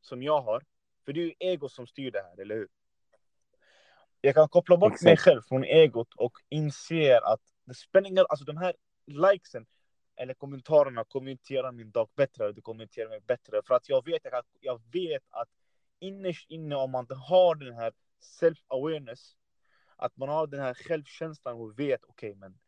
som 0.00 0.22
jag 0.22 0.40
har. 0.40 0.64
För 1.04 1.12
det 1.12 1.20
är 1.20 1.24
ju 1.24 1.34
ego 1.38 1.68
som 1.68 1.86
styr 1.86 2.10
det 2.10 2.22
här, 2.22 2.40
eller 2.40 2.54
hur? 2.54 2.68
Jag 4.20 4.34
kan 4.34 4.48
koppla 4.48 4.76
bort 4.76 5.02
mig 5.02 5.12
Exakt. 5.12 5.24
själv 5.24 5.42
från 5.42 5.64
egot 5.64 6.14
och 6.14 6.38
inser 6.48 7.32
att 7.32 7.40
det 7.64 7.74
spelar 7.74 8.08
ingen 8.08 8.26
alltså 8.28 8.44
de 8.44 8.56
här 8.56 8.74
likesen 9.06 9.66
eller 10.16 10.34
kommentarerna 10.34 11.04
kommer 11.04 11.30
inte 11.30 11.54
göra 11.54 11.72
min 11.72 11.90
dag 11.90 12.08
bättre, 12.16 12.52
det 12.52 12.60
kommer 12.60 12.82
inte 12.82 13.00
göra 13.00 13.10
mig 13.10 13.20
bättre. 13.20 13.62
För 13.66 13.74
att 13.74 13.88
jag 13.88 14.04
vet, 14.04 14.24
jag, 14.24 14.44
jag 14.60 14.82
vet 14.92 15.22
att 15.30 15.48
innerst 15.98 16.50
inne 16.50 16.76
om 16.76 16.90
man 16.90 17.06
har 17.28 17.54
den 17.54 17.74
här 17.74 17.92
self-awareness, 18.40 19.36
att 19.96 20.16
man 20.16 20.28
har 20.28 20.46
den 20.46 20.60
här 20.60 20.74
självkänslan 20.74 21.54
och 21.54 21.78
vet 21.78 22.04
okej 22.04 22.34
men 22.34 22.58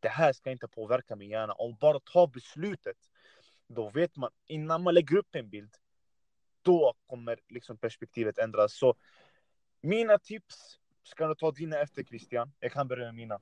det 0.00 0.08
här 0.08 0.32
ska 0.32 0.50
inte 0.50 0.68
påverka 0.68 1.16
min 1.16 1.30
hjärna. 1.30 1.52
Om 1.52 1.76
bara 1.80 2.00
ta 2.00 2.26
beslutet, 2.26 2.96
då 3.68 3.90
vet 3.90 4.16
man 4.16 4.30
innan 4.46 4.82
man 4.82 4.94
lägger 4.94 5.16
upp 5.16 5.34
en 5.34 5.48
bild, 5.48 5.74
då 6.66 6.94
kommer 7.06 7.38
liksom 7.48 7.76
perspektivet 7.76 8.38
ändras. 8.38 8.72
Så 8.74 8.94
mina 9.80 10.18
tips, 10.18 10.78
ska 11.02 11.26
du 11.26 11.34
ta 11.34 11.50
dina 11.50 11.80
efter 11.80 12.02
Christian? 12.02 12.52
Jag 12.60 12.72
kan 12.72 12.88
börja 12.88 13.04
med 13.04 13.14
mina. 13.14 13.40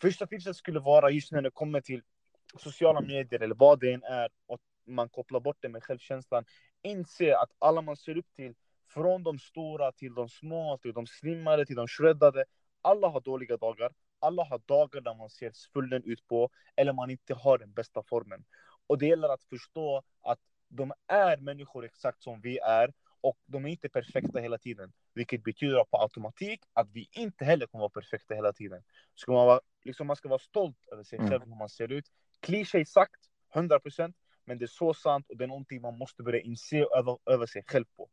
Första 0.00 0.26
tipset 0.26 0.56
skulle 0.56 0.80
vara 0.80 1.10
just 1.10 1.32
när 1.32 1.42
det 1.42 1.50
kommer 1.50 1.80
till 1.80 2.02
sociala 2.58 3.00
medier 3.00 3.42
eller 3.42 3.54
vad 3.54 3.80
det 3.80 3.92
än 3.92 4.02
är 4.02 4.28
och 4.46 4.60
man 4.86 5.08
kopplar 5.08 5.40
bort 5.40 5.56
det 5.60 5.68
med 5.68 5.84
självkänslan. 5.84 6.44
Inse 6.82 7.36
att 7.36 7.50
alla 7.58 7.82
man 7.82 7.96
ser 7.96 8.16
upp 8.16 8.34
till, 8.36 8.54
från 8.88 9.22
de 9.22 9.38
stora 9.38 9.92
till 9.92 10.14
de 10.14 10.28
små, 10.28 10.78
till 10.82 10.92
de 10.92 11.06
slimmade, 11.06 11.66
till 11.66 11.76
de 11.76 11.88
shreddade. 11.88 12.44
Alla 12.82 13.08
har 13.08 13.20
dåliga 13.20 13.56
dagar. 13.56 13.92
Alla 14.18 14.44
har 14.44 14.58
dagar 14.66 15.00
där 15.00 15.14
man 15.14 15.30
ser 15.30 15.50
svullen 15.54 16.02
ut 16.04 16.26
på 16.28 16.50
eller 16.76 16.92
man 16.92 17.10
inte 17.10 17.34
har 17.34 17.58
den 17.58 17.72
bästa 17.72 18.02
formen. 18.02 18.44
Och 18.86 18.98
det 18.98 19.06
gäller 19.06 19.28
att 19.28 19.44
förstå 19.44 20.02
att 20.22 20.38
de 20.68 20.92
är 21.06 21.36
människor 21.36 21.84
exakt 21.84 22.22
som 22.22 22.40
vi 22.40 22.58
är 22.58 22.92
och 23.20 23.38
de 23.46 23.64
är 23.64 23.68
inte 23.68 23.88
perfekta 23.88 24.38
hela 24.40 24.58
tiden. 24.58 24.92
Vilket 25.14 25.44
betyder 25.44 25.84
på 25.84 26.02
automatik 26.02 26.60
att 26.72 26.88
vi 26.92 27.08
inte 27.12 27.44
heller 27.44 27.66
kommer 27.66 27.82
vara 27.82 27.90
perfekta 27.90 28.34
hela 28.34 28.52
tiden. 28.52 28.82
Ska 29.14 29.32
man, 29.32 29.46
vara, 29.46 29.60
liksom 29.84 30.06
man 30.06 30.16
ska 30.16 30.28
vara 30.28 30.38
stolt 30.38 30.88
över 30.92 31.04
sig 31.04 31.18
Mm. 31.18 31.30
själv 31.30 31.44
hur 31.44 31.54
man 31.54 31.68
ser 31.68 31.92
ut. 31.92 32.06
Kliché 32.40 32.84
sagt, 32.84 33.20
100% 33.54 34.14
men 34.44 34.58
det 34.58 34.64
är 34.64 34.66
så 34.66 34.94
sant 34.94 35.26
och 35.28 35.36
det 35.36 35.44
är 35.44 35.48
någonting 35.48 35.82
man 35.82 35.98
måste 35.98 36.22
börja 36.22 36.40
inse 36.40 36.76
öva, 36.76 37.18
över 37.26 37.46
sig 37.46 37.62
själv 37.66 37.84
på. 37.96 38.08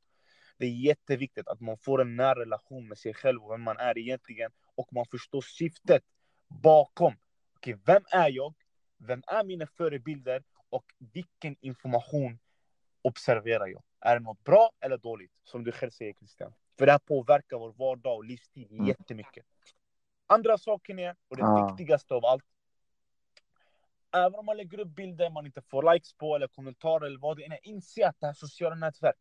Det 0.58 0.66
är 0.66 0.70
jätteviktigt 0.70 1.47
att 1.47 1.60
man 1.60 1.78
får 1.78 2.01
en 2.01 2.16
nära 2.16 2.39
relation 2.39 2.88
med 2.88 2.97
sig 2.97 3.14
själv 3.14 3.43
och 3.43 3.51
vem 3.51 3.62
man 3.62 3.78
är 3.78 3.97
egentligen 3.97 4.51
och 4.76 4.93
man 4.93 5.06
förstår 5.12 5.41
syftet 5.41 6.04
bakom. 6.47 7.16
Okej, 7.56 7.78
vem 7.86 8.04
är 8.12 8.30
jag? 8.30 8.54
Vem 8.97 9.24
är 9.28 9.43
mina 9.43 9.68
förebilder? 9.68 10.43
Och 10.70 10.86
vilken 11.14 11.56
information 11.62 12.39
observerar 13.04 13.68
jag? 13.68 13.84
Är 13.99 14.14
det 14.20 14.24
något 14.24 14.43
bra 14.43 14.72
eller 14.80 14.97
dåligt? 14.97 15.32
Som 15.43 15.64
du 15.64 15.72
själv 15.72 15.91
säger 15.91 16.14
Christian. 16.14 16.54
För 16.78 16.86
det 16.86 16.91
här 16.91 16.99
påverkar 16.99 17.58
vår 17.58 17.72
vardag 17.74 18.16
och 18.16 18.26
livsstil 18.26 18.68
Mm. 18.72 18.86
jättemycket. 18.88 19.45
Andra 20.28 20.58
saken 20.58 20.99
är, 20.99 21.16
och 21.28 21.38
det 21.38 21.43
Ah. 21.43 21.68
viktigaste 21.70 22.14
av 22.14 22.26
allt. 22.26 22.43
Även 24.16 24.36
om 24.39 24.45
man 24.45 24.58
lägger 24.58 24.80
upp 24.80 24.88
bilder 24.88 25.30
man 25.30 25.45
inte 25.45 25.62
får 25.62 25.93
likes 25.93 26.14
på 26.14 26.36
eller 26.36 26.47
kommentarer 26.47 27.06
eller 27.06 27.20
vad 27.20 27.38
det 27.38 27.45
än 27.45 27.51
är. 27.51 27.60
Inse 27.64 28.08
att 28.08 28.20
det 28.20 28.26
här 28.26 28.34
sociala 28.34 28.76
nätverk. 28.76 29.18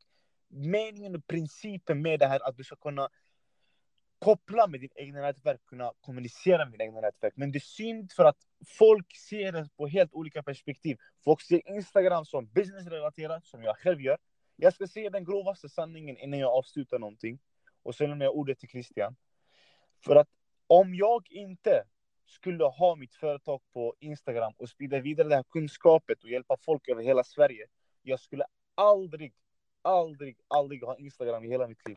Meningen 0.49 1.17
och 1.17 1.27
principen 1.27 2.03
med 2.03 2.21
det 2.21 2.27
här 2.27 2.49
att 2.49 2.57
du 2.57 2.65
ska 2.65 2.77
kunna 2.77 3.09
koppla 4.23 4.67
med 4.67 4.81
din 4.81 4.91
egna 4.95 5.21
nätverk, 5.21 5.61
kunna 5.67 5.93
kommunicera 6.01 6.65
med 6.65 6.73
din 6.73 6.81
egna 6.81 7.01
nätverk. 7.01 7.33
Men 7.37 7.53
det 7.53 7.59
är 7.59 7.61
synd 7.61 8.13
för 8.13 8.25
att 8.25 8.37
folk 8.67 9.17
ser 9.17 9.53
det 9.53 9.69
på 9.77 9.87
helt 9.87 10.15
olika 10.15 10.43
perspektiv. 10.43 10.99
Folk 11.25 11.41
ser 11.41 11.69
Instagram 11.69 12.25
som 12.25 12.47
businessrelaterat, 12.47 13.47
som 13.47 13.63
jag 13.63 13.77
själv 13.77 14.01
gör. 14.01 14.19
Jag 14.57 14.75
ska 14.75 14.87
säga 14.87 15.11
den 15.11 15.25
grovaste 15.25 15.69
sanningen 15.69 16.17
innan 16.19 16.39
jag 16.39 16.51
avslutar 16.51 16.99
någonting. 16.99 17.39
Och 17.83 17.95
sen 17.95 18.11
lämnar 18.11 18.27
jag 18.27 18.37
ordet 18.37 18.59
till 18.59 18.69
Christian. 18.69 19.17
För 20.05 20.17
att 20.17 20.29
om 20.67 20.95
jag 20.95 21.27
inte 21.31 21.85
skulle 22.27 22.65
ha 22.65 22.97
mitt 22.97 23.15
företag 23.15 23.61
på 23.73 23.95
Instagram 24.01 24.53
och 24.57 24.69
sprida 24.69 25.01
vidare 25.01 25.29
det 25.29 25.37
här 25.37 25.45
kunskapet 25.51 26.25
och 26.25 26.31
hjälpa 26.31 26.57
folk 26.57 26.89
över 26.89 27.03
hela 27.03 27.25
Sverige. 27.25 27.67
Jag 28.03 28.21
skulle 28.21 28.45
aldrig, 28.75 29.35
aldrig, 29.83 30.37
aldrig 30.49 30.83
ha 30.85 30.97
Instagram 30.97 31.45
i 31.45 31.49
hela 31.49 31.69
mitt 31.69 31.89
liv. 31.89 31.97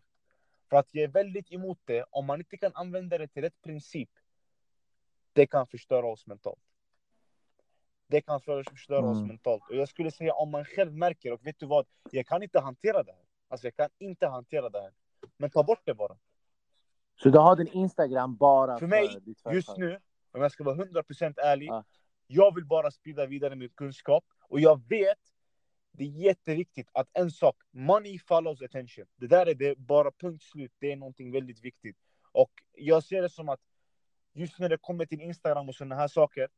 För 0.70 0.78
att 0.78 0.88
jag 0.92 1.04
är 1.04 1.08
väldigt 1.08 1.52
emot 1.52 1.80
det, 1.86 2.06
om 2.10 2.26
man 2.26 2.40
inte 2.40 2.58
kan 2.58 2.72
använda 2.76 3.18
det 3.18 3.28
till 3.28 3.42
rätt 3.42 3.62
princip, 3.62 4.10
det 5.34 5.48
kan 5.48 5.68
förstöra 5.68 6.08
oss 6.08 6.28
mentalt. 6.28 6.60
Det 8.08 8.22
kan 8.22 8.42
förstöra 8.42 9.00
mm. 9.00 9.12
oss 9.12 9.28
mentalt. 9.28 9.64
Och 9.70 9.76
jag 9.76 9.90
skulle 9.90 10.12
säga 10.12 10.34
om 10.34 10.52
man 10.52 10.66
själv 10.66 10.94
märker, 10.94 11.32
och 11.32 11.46
vet 11.46 11.60
du 11.60 11.66
vad, 11.66 11.86
jag 12.12 12.28
kan 12.28 12.44
inte 12.44 12.60
hantera 12.60 13.04
det 13.04 13.12
här. 13.12 13.22
Alltså 13.48 13.68
jag 13.68 13.76
kan 13.76 13.90
inte 13.98 14.28
hantera 14.28 14.70
det 14.70 14.82
här. 14.82 14.94
Men 15.38 15.50
ta 15.50 15.64
bort 15.64 15.82
det 15.84 15.94
bara. 15.94 16.18
Så 17.16 17.30
du 17.30 17.40
har 17.40 17.56
din 17.56 17.68
Instagram 17.68 18.36
bara 18.36 18.80
för, 18.80 18.88
mig, 18.88 19.10
för 19.44 19.52
just 19.52 19.78
nu, 19.78 20.00
om 20.32 20.42
jag 20.42 20.52
ska 20.52 20.64
vara 20.64 20.76
100% 20.76 21.40
ärlig, 21.40 21.70
ah. 21.70 21.84
jag 22.28 22.56
vill 22.56 22.66
bara 22.66 22.92
sprida 22.92 23.26
vidare 23.26 23.56
min 23.56 23.70
kunskap. 23.70 24.24
Och 24.42 24.60
jag 24.60 24.88
vet, 24.90 25.20
det 25.98 26.04
är 26.04 26.08
jätteviktigt 26.08 26.90
att 26.92 27.10
en 27.14 27.32
sak, 27.32 27.56
money 27.72 28.20
follows 28.20 28.62
attention. 28.62 29.06
Det 29.16 29.28
där 29.28 29.46
är 29.46 29.56
det, 29.56 29.78
bara 29.78 30.12
punkt 30.12 30.44
slut. 30.44 30.72
Det 30.80 30.92
är 30.92 30.96
någonting 30.96 31.32
väldigt 31.32 31.62
viktigt. 31.62 31.98
Och 32.32 32.52
jag 32.74 33.04
ser 33.04 33.22
det 33.22 33.30
som 33.30 33.50
att 33.50 33.60
just 34.34 34.60
när 34.60 34.70
det 34.70 34.78
kommer 34.78 35.06
till 35.06 35.22
Instagram 35.22 35.70
och 35.70 35.76
sådana 35.76 35.96
här 35.96 36.08
saker, 36.08 36.50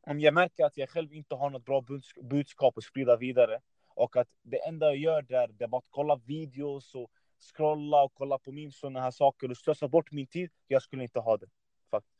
om 0.00 0.20
jag 0.20 0.34
märker 0.34 0.64
att 0.64 0.76
jag 0.76 0.88
själv 0.88 1.12
inte 1.12 1.34
har 1.34 1.50
något 1.50 1.64
bra 1.64 1.84
budskap 2.22 2.78
att 2.78 2.84
sprida 2.84 3.16
vidare 3.16 3.60
och 3.88 4.16
att 4.16 4.28
det 4.42 4.66
enda 4.66 4.86
jag 4.86 4.96
gör 4.96 5.22
där 5.22 5.48
det 5.48 5.64
är 5.64 5.68
bara 5.68 5.78
att 5.78 5.90
kolla 5.90 6.16
videos 6.16 6.94
och 6.94 7.10
scrolla 7.54 8.02
och 8.02 8.14
kolla 8.14 8.38
på 8.38 8.52
memes 8.52 8.74
och 8.74 8.78
sådana 8.78 9.00
här 9.00 9.10
saker 9.10 9.50
och 9.50 9.56
slösa 9.56 9.88
bort 9.88 10.12
min 10.12 10.26
tid. 10.26 10.50
Jag 10.66 10.82
skulle 10.82 11.02
inte 11.02 11.20
ha 11.20 11.36
det. 11.36 11.46
Faktiskt. 11.90 12.14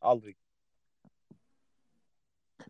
Aldrig. 0.00 0.36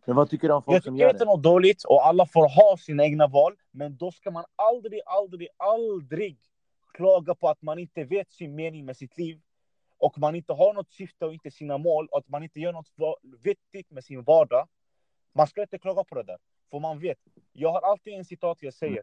Men 0.07 0.17
vad 0.17 0.31
tycker 0.31 0.49
du 0.49 0.55
om 0.55 0.63
folk 0.63 0.77
jag 0.77 0.85
som 0.85 0.97
gör 0.97 0.99
det? 0.99 1.03
Jag 1.05 1.15
tycker 1.15 1.25
inte 1.25 1.37
något 1.37 1.43
dåligt 1.43 1.85
och 1.85 2.07
alla 2.07 2.27
får 2.27 2.49
ha 2.49 2.77
sina 2.77 3.05
egna 3.05 3.27
val. 3.27 3.57
Men 3.71 3.97
då 3.97 4.11
ska 4.11 4.31
man 4.31 4.45
aldrig, 4.57 5.01
aldrig, 5.07 5.49
aldrig 5.57 6.39
klaga 6.95 7.35
på 7.35 7.49
att 7.49 7.63
man 7.63 7.79
inte 7.79 8.05
vet 8.05 8.33
sin 8.33 8.55
mening 8.55 8.85
med 8.85 8.97
sitt 8.97 9.19
liv. 9.19 9.41
Och 9.99 10.19
man 10.19 10.35
inte 10.35 10.53
har 10.53 10.75
något 10.75 10.93
syfte 10.93 11.27
och 11.27 11.33
inte 11.33 11.51
sina 11.51 11.79
mål. 11.79 12.09
Och 12.11 12.19
att 12.19 12.29
man 12.29 12.43
inte 12.43 12.61
gör 12.61 12.73
något 12.73 12.91
vettigt 13.43 13.91
med 13.91 14.05
sin 14.05 14.23
vardag. 14.23 14.69
Man 15.33 15.47
ska 15.47 15.63
inte 15.63 15.79
klaga 15.79 16.05
på 16.05 16.15
det 16.15 16.23
där. 16.23 16.39
För 16.71 16.81
man 16.81 16.99
vet. 16.99 17.19
Jag 17.53 17.73
har 17.73 17.81
alltid 17.81 18.15
en 18.15 18.25
citat 18.25 18.59
jag 18.61 18.75
säger. 18.75 19.03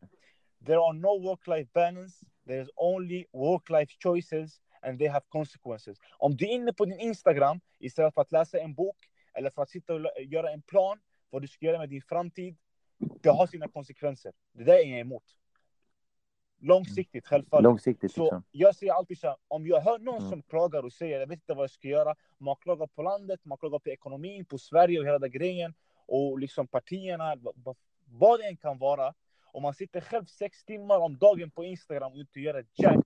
There 0.65 0.79
are 0.79 0.93
no 0.93 1.19
work-life 1.19 1.69
balance. 1.73 2.25
There 2.47 2.61
is 2.61 2.69
only 2.75 3.25
work-life 3.33 3.93
choices 4.03 4.61
and 4.81 4.99
they 4.99 5.07
have 5.07 5.25
consequences. 5.29 5.97
Om 6.17 6.35
du 6.35 6.45
är 6.45 6.49
inne 6.49 6.73
på 6.73 6.85
din 6.85 6.99
Instagram 6.99 7.59
istället 7.79 8.13
för 8.13 8.21
att 8.21 8.31
läsa 8.31 8.59
en 8.59 8.73
bok 8.73 8.97
eller 9.33 9.49
för 9.49 9.61
att 9.61 9.69
sitta 9.69 9.93
och 9.93 10.01
göra 10.21 10.51
en 10.51 10.61
plan 10.61 10.99
vad 11.29 11.41
du 11.41 11.47
ska 11.47 11.65
göra 11.65 11.77
med 11.77 11.89
din 11.89 12.01
framtid. 12.01 12.57
Det 12.97 13.29
har 13.29 13.47
sina 13.47 13.67
konsekvenser. 13.67 14.33
Det 14.51 14.63
där 14.63 14.73
är 14.73 14.89
jag 14.89 14.99
emot. 14.99 15.23
Långsiktigt, 16.59 17.27
självfallet. 17.27 17.63
Långsiktigt, 17.63 18.11
så 18.11 18.23
liksom. 18.23 18.43
jag 18.51 18.75
säger 18.75 18.93
alltid 18.93 19.19
så 19.19 19.27
här, 19.27 19.37
om 19.47 19.67
jag 19.67 19.81
hör 19.81 19.99
någon 19.99 20.17
mm. 20.17 20.29
som 20.29 20.41
klagar 20.41 20.83
och 20.83 20.93
säger 20.93 21.19
jag 21.19 21.27
vet 21.27 21.35
inte 21.35 21.53
vad 21.53 21.63
jag 21.63 21.71
ska 21.71 21.87
göra. 21.87 22.15
Man 22.37 22.55
klagar 22.55 22.87
på 22.87 23.01
landet, 23.01 23.39
man 23.43 23.57
klagar 23.57 23.79
på 23.79 23.89
ekonomin, 23.89 24.45
på 24.45 24.57
Sverige 24.57 24.99
och 24.99 25.05
hela 25.05 25.19
den 25.19 25.31
grejen. 25.31 25.73
Och 26.05 26.39
liksom 26.39 26.67
partierna, 26.67 27.35
vad 28.05 28.39
det 28.39 28.47
än 28.47 28.57
kan 28.57 28.77
vara. 28.77 29.13
Om 29.53 29.63
man 29.63 29.73
sitter 29.73 30.01
själv 30.01 30.25
sex 30.25 30.63
timmar 30.63 30.99
om 30.99 31.17
dagen 31.17 31.51
på 31.51 31.63
Instagram 31.63 32.11
och 32.11 32.19
inte 32.19 32.39
gör 32.39 32.59
ett 32.59 32.79
jack. 32.79 33.05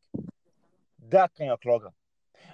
Där 0.95 1.27
kan 1.27 1.45
jag 1.45 1.61
klaga. 1.61 1.93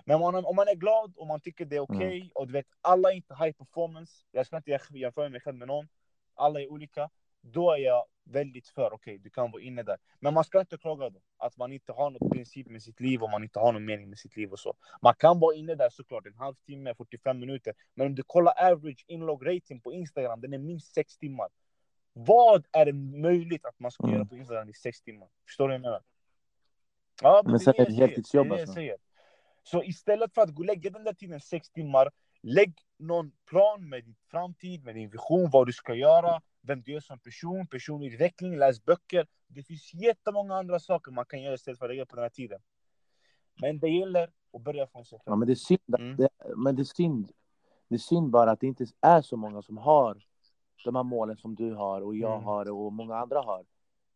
Men 0.05 0.15
om 0.15 0.21
man, 0.21 0.45
om 0.45 0.55
man 0.55 0.67
är 0.67 0.75
glad 0.75 1.13
och 1.17 1.27
man 1.27 1.39
tycker 1.39 1.65
det 1.65 1.75
är 1.75 1.79
okej 1.79 1.97
okay, 1.97 2.17
mm. 2.17 2.29
och 2.35 2.47
du 2.47 2.53
vet 2.53 2.65
alla 2.81 3.11
är 3.11 3.15
inte 3.15 3.35
high 3.35 3.51
performance. 3.51 4.13
Jag 4.31 4.45
ska 4.45 4.57
inte 4.57 4.79
jämföra 4.89 5.29
mig 5.29 5.41
själv 5.41 5.57
med 5.57 5.67
någon. 5.67 5.87
Alla 6.35 6.61
är 6.61 6.71
olika. 6.71 7.09
Då 7.41 7.71
är 7.71 7.77
jag 7.77 8.05
väldigt 8.23 8.67
för 8.67 8.93
okej, 8.93 8.95
okay, 8.95 9.17
du 9.17 9.29
kan 9.29 9.51
vara 9.51 9.61
inne 9.61 9.83
där. 9.83 9.97
Men 10.19 10.33
man 10.33 10.43
ska 10.43 10.59
inte 10.59 10.77
klaga 10.77 11.09
då. 11.09 11.19
Att 11.37 11.57
man 11.57 11.71
inte 11.71 11.91
har 11.91 12.09
något 12.09 12.31
princip 12.31 12.67
med 12.67 12.83
sitt 12.83 12.99
liv 12.99 13.23
och 13.23 13.29
man 13.29 13.43
inte 13.43 13.59
har 13.59 13.73
någon 13.73 13.85
mening 13.85 14.09
med 14.09 14.19
sitt 14.19 14.37
liv 14.37 14.51
och 14.51 14.59
så. 14.59 14.73
Man 15.01 15.13
kan 15.13 15.39
vara 15.39 15.55
inne 15.55 15.75
där 15.75 15.89
såklart 15.89 16.25
en 16.25 16.35
halvtimme, 16.35 16.95
45 16.95 17.39
minuter. 17.39 17.73
Men 17.95 18.07
om 18.07 18.15
du 18.15 18.23
kollar 18.23 18.71
average 18.71 19.05
inlog 19.07 19.47
rating 19.47 19.81
på 19.81 19.93
Instagram, 19.93 20.41
den 20.41 20.53
är 20.53 20.57
minst 20.57 20.93
6 20.93 21.17
timmar. 21.17 21.47
Vad 22.13 22.65
är 22.71 22.85
det 22.85 22.93
möjligt 22.93 23.65
att 23.65 23.79
man 23.79 23.91
ska 23.91 24.03
mm. 24.03 24.15
göra 24.15 24.25
på 24.25 24.35
Instagram 24.35 24.69
i 24.69 24.73
6 24.73 25.01
timmar? 25.01 25.27
Förstår 25.45 25.67
du 25.67 25.71
vad 25.71 25.75
jag 25.75 25.81
menar? 25.81 26.01
Ja, 27.21 27.41
men, 27.45 27.59
men 27.65 27.85
det 27.85 27.93
heltidsjobb 27.93 28.51
alltså. 28.51 28.79
Så 29.64 29.84
istället 29.84 30.34
för 30.34 30.41
att 30.41 30.49
gå 30.49 30.62
och 30.62 30.66
lägga 30.66 30.89
den 30.89 31.03
där 31.03 31.14
tiden, 31.14 31.39
6 31.39 31.70
timmar, 31.70 32.12
lägg 32.41 32.74
någon 32.97 33.32
plan 33.49 33.89
med 33.89 34.03
din 34.03 34.16
framtid, 34.32 34.84
med 34.84 34.95
din 34.95 35.09
vision, 35.09 35.49
vad 35.49 35.68
du 35.68 35.74
ska 35.74 35.95
göra, 35.95 36.41
vem 36.62 36.82
du 36.82 36.95
är 36.95 36.99
som 36.99 37.20
person, 37.20 37.68
personlig 37.68 38.14
utveckling, 38.14 38.57
läs 38.57 38.86
böcker. 38.86 39.28
Det 39.47 39.64
finns 39.64 39.93
jättemånga 39.93 40.55
andra 40.55 40.80
saker 40.80 41.12
man 41.12 41.26
kan 41.26 41.41
göra 41.41 41.53
istället 41.53 41.80
för 41.80 41.86
att 41.86 41.91
lägga 41.91 42.05
på 42.05 42.16
den 42.16 42.24
här 42.24 42.30
tiden. 42.30 42.59
Men 43.62 43.80
det 43.80 43.89
gäller 43.89 44.32
att 44.53 44.62
börja 44.62 44.88
från 44.88 45.05
sig 45.05 45.20
själv. 45.20 45.24
Ja, 45.26 45.36
men 45.36 45.47
det 45.47 45.53
är 45.53 45.55
synd, 45.55 45.95
mm. 45.99 46.16
det, 46.16 46.30
men 46.55 46.76
det 46.76 46.82
är 46.82 46.84
synd. 46.84 47.32
Det 47.88 47.95
är 47.95 47.99
synd 47.99 48.30
bara 48.30 48.51
att 48.51 48.59
det 48.59 48.68
inte 48.68 48.86
är 49.01 49.22
så 49.22 49.38
många 49.38 49.62
som 49.62 49.78
har 49.78 50.24
de 50.84 50.95
här 50.95 51.03
målen 51.03 51.38
som 51.38 51.55
du 51.55 51.74
har 51.74 52.01
och 52.01 52.16
jag 52.16 52.34
mm. 52.34 52.43
har 52.43 52.72
och 52.72 52.93
många 52.93 53.16
andra 53.16 53.41
har. 53.41 53.66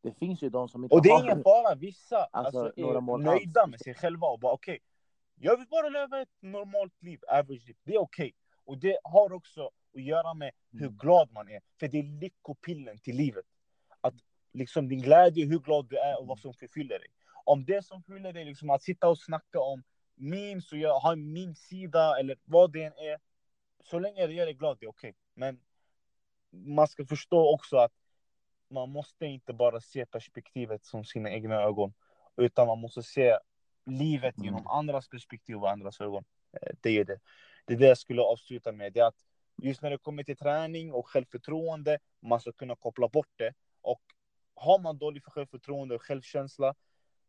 Det 0.02 0.12
finns 0.12 0.42
ju 0.42 0.50
de 0.50 0.70
som 0.70 0.84
inte 0.84 0.96
har... 0.96 1.00
Och 1.00 1.04
det 1.04 1.10
är 1.10 1.24
ingen 1.24 1.44
fara, 1.44 1.76
vissa 1.76 2.18
alltså, 2.18 2.60
alltså, 2.60 2.82
är 2.82 3.18
nöjda 3.18 3.62
alls. 3.62 3.72
med 3.72 3.80
sig 3.80 3.94
själva 3.94 4.28
och 4.28 4.40
bara 4.40 4.54
okej, 4.54 4.74
okay, 4.74 4.80
jag 5.36 5.58
vill 5.58 5.68
bara 5.68 5.90
leva 5.90 6.22
ett 6.22 6.42
normalt 6.42 7.04
liv, 7.04 7.20
average 7.28 7.68
liv. 7.68 7.78
Det 7.84 7.94
är 7.94 8.02
okej. 8.02 8.26
Okay. 8.26 8.34
Och 8.66 8.78
det 8.78 8.98
har 9.04 9.34
också 9.34 9.72
att 9.96 10.04
göra 10.04 10.34
med 10.34 10.52
hur 10.72 10.88
mm. 10.88 10.98
glad 10.98 11.32
man 11.32 11.50
är. 11.50 11.62
För 11.80 11.88
det 11.88 12.00
är 12.00 12.04
lyckopillen 12.04 13.00
till 13.00 13.16
livet. 13.16 13.46
Att 14.02 14.14
liksom 14.54 14.90
din 14.90 15.02
glädje, 15.02 15.46
hur 15.46 15.60
glad 15.60 15.90
du 15.90 15.98
är 15.98 16.20
och 16.20 16.28
vad 16.28 16.40
som 16.40 16.54
förfyller 16.54 17.00
dig. 17.00 17.08
Om 17.46 17.66
det 17.66 17.86
som 17.86 18.04
fyller 18.04 18.34
dig 18.34 18.46
liksom 18.46 18.70
att 18.70 18.84
sitta 18.84 19.10
och 19.10 19.20
snacka 19.20 19.60
om 19.60 19.84
memes 20.16 20.72
och 20.72 20.78
ha 20.78 21.12
en 21.12 21.34
meme-sida 21.34 22.20
eller 22.20 22.38
vad 22.46 22.72
det 22.72 22.84
än 22.84 22.94
är. 22.94 23.20
Så 23.84 24.00
länge 24.00 24.28
det 24.28 24.34
gör 24.34 24.46
dig 24.46 24.54
glad, 24.54 24.78
det 24.80 24.86
är 24.86 24.90
okej. 24.90 25.10
Okay. 25.10 25.20
Men 25.34 25.60
man 26.50 26.88
ska 26.88 27.06
förstå 27.06 27.54
också 27.54 27.78
att 27.78 27.94
man 28.70 28.90
måste 28.90 29.26
inte 29.26 29.54
bara 29.54 29.82
se 29.82 30.06
perspektivet 30.06 30.86
som 30.86 31.06
sina 31.06 31.32
egna 31.32 31.56
ögon. 31.56 31.94
Utan 32.38 32.68
man 32.68 32.80
måste 32.80 33.04
se 33.04 33.38
livet 33.86 34.36
genom 34.38 34.60
mm. 34.60 34.68
andras 34.68 35.10
perspektiv 35.10 35.58
och 35.58 35.72
andras 35.72 36.02
ögon. 36.02 36.24
Eh, 36.62 36.76
det 36.82 36.90
är 36.90 37.06
det. 37.06 37.20
Det 37.66 37.74
är 37.74 37.78
det 37.78 37.88
jag 37.88 37.98
skulle 37.98 38.22
avsluta 38.22 38.72
med. 38.72 38.94
Det 38.94 39.00
är 39.00 39.08
att 39.08 39.26
just 39.58 39.82
när 39.82 39.90
det 39.90 39.98
kommer 39.98 40.24
till 40.24 40.38
träning 40.38 40.94
och 40.94 41.08
självförtroende, 41.08 42.00
man 42.20 42.40
ska 42.40 42.52
kunna 42.52 42.76
koppla 42.76 43.08
bort 43.08 43.32
det. 43.36 43.54
Och 43.82 44.02
har 44.56 44.80
man 44.80 44.98
dåligt 44.98 45.24
för 45.24 45.32
självförtroende 45.32 45.96
och 45.96 46.02
självkänsla, 46.02 46.76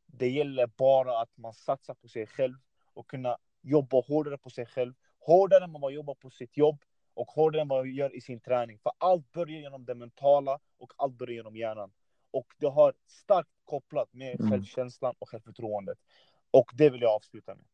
det 0.06 0.28
gäller 0.28 0.66
bara 0.66 1.20
att 1.20 1.36
man 1.36 1.54
satsar 1.54 1.94
på 1.94 2.08
sig 2.08 2.26
själv 2.26 2.54
och 2.94 3.10
kunna 3.10 3.38
jobba 3.62 4.00
hårdare 4.00 4.38
på 4.38 4.50
sig 4.50 4.66
själv. 4.66 4.94
Hårdare 5.18 5.64
än 5.64 5.70
man 5.70 5.94
jobbar 5.94 6.14
på 6.14 6.30
sitt 6.30 6.56
jobb 6.56 6.84
och 7.14 7.26
hårdare 7.26 7.62
än 7.62 7.68
man 7.68 7.94
gör 7.94 8.16
i 8.16 8.20
sin 8.20 8.40
träning. 8.40 8.78
För 8.78 8.92
allt 8.98 9.32
börjar 9.32 9.60
genom 9.60 9.84
det 9.84 9.94
mentala 9.94 10.58
och 10.78 10.92
allt 10.96 11.14
börjar 11.14 11.34
genom 11.34 11.56
hjärnan. 11.56 11.92
Och 12.30 12.46
det 12.58 12.66
har 12.66 12.94
starkt 13.06 13.50
kopplat 13.64 14.12
med 14.12 14.40
mm. 14.40 14.50
självkänslan 14.50 15.14
och 15.18 15.28
självförtroendet. 15.28 15.98
Och 16.56 16.70
det 16.74 16.90
vill 16.90 17.00
jag 17.00 17.14
avsluta 17.14 17.54
med. 17.54 17.64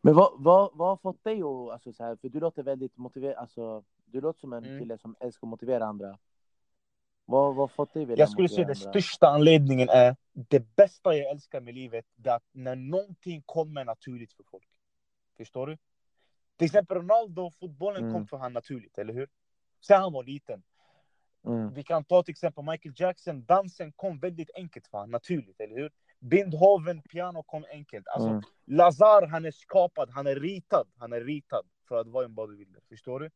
Men 0.00 0.14
vad, 0.14 0.32
vad, 0.36 0.70
vad 0.74 0.88
har 0.88 0.96
fått 0.96 1.24
dig 1.24 1.42
att, 1.42 1.72
alltså 1.72 1.92
så 1.92 2.04
här, 2.04 2.16
för 2.16 2.28
du 2.28 2.40
låter 2.40 2.62
väldigt 2.62 2.96
motiverad, 2.96 3.36
alltså 3.36 3.84
du 4.04 4.20
låter 4.20 4.40
som 4.40 4.52
en 4.52 4.64
mm. 4.64 4.78
kille 4.78 4.98
som 4.98 5.16
älskar 5.20 5.46
att 5.46 5.50
motivera 5.50 5.84
andra. 5.84 6.18
Vad 7.24 7.54
har 7.54 7.68
fått 7.68 7.94
dig 7.94 8.14
Jag 8.16 8.28
skulle 8.30 8.48
säga 8.48 8.66
den 8.66 8.76
största 8.76 9.28
anledningen 9.28 9.88
är, 9.88 10.16
det 10.32 10.76
bästa 10.76 11.16
jag 11.16 11.30
älskar 11.30 11.60
med 11.60 11.74
livet, 11.74 12.06
det 12.14 12.30
är 12.30 12.36
att 12.36 12.48
när 12.52 12.76
någonting 12.76 13.42
kommer 13.46 13.84
naturligt 13.84 14.32
för 14.32 14.44
folk. 14.44 14.68
Förstår 15.36 15.66
du? 15.66 15.78
Till 16.56 16.66
exempel 16.66 16.96
Ronaldo, 16.96 17.50
fotbollen 17.50 18.02
mm. 18.02 18.12
kom 18.12 18.26
för 18.26 18.36
honom 18.36 18.52
naturligt, 18.52 18.98
eller 18.98 19.14
hur? 19.14 19.28
Sen 19.80 20.00
han 20.00 20.12
var 20.12 20.24
liten. 20.24 20.62
Mm. 21.46 21.74
Vi 21.74 21.82
kan 21.82 22.04
ta 22.04 22.22
till 22.22 22.32
exempel 22.32 22.64
Michael 22.64 22.94
Jackson, 22.96 23.44
dansen 23.44 23.92
kom 23.92 24.18
väldigt 24.18 24.50
enkelt 24.54 24.86
för 24.86 24.98
honom, 24.98 25.10
naturligt, 25.10 25.60
eller 25.60 25.76
hur? 25.76 25.90
Bindhoven, 26.18 27.02
piano 27.02 27.42
kom 27.42 27.64
enkelt. 27.70 28.08
Alltså, 28.08 28.28
mm. 28.28 28.42
Lazar, 28.66 29.26
han 29.26 29.44
är 29.44 29.50
skapad, 29.50 30.10
han 30.10 30.26
är 30.26 30.36
ritad. 30.36 30.86
Han 30.96 31.12
är 31.12 31.20
ritad 31.20 31.66
för 31.88 32.00
att 32.00 32.08
vara 32.08 32.24
en 32.24 32.34
bodybuilder. 32.34 32.82
Förstår 32.88 33.20
du? 33.20 33.30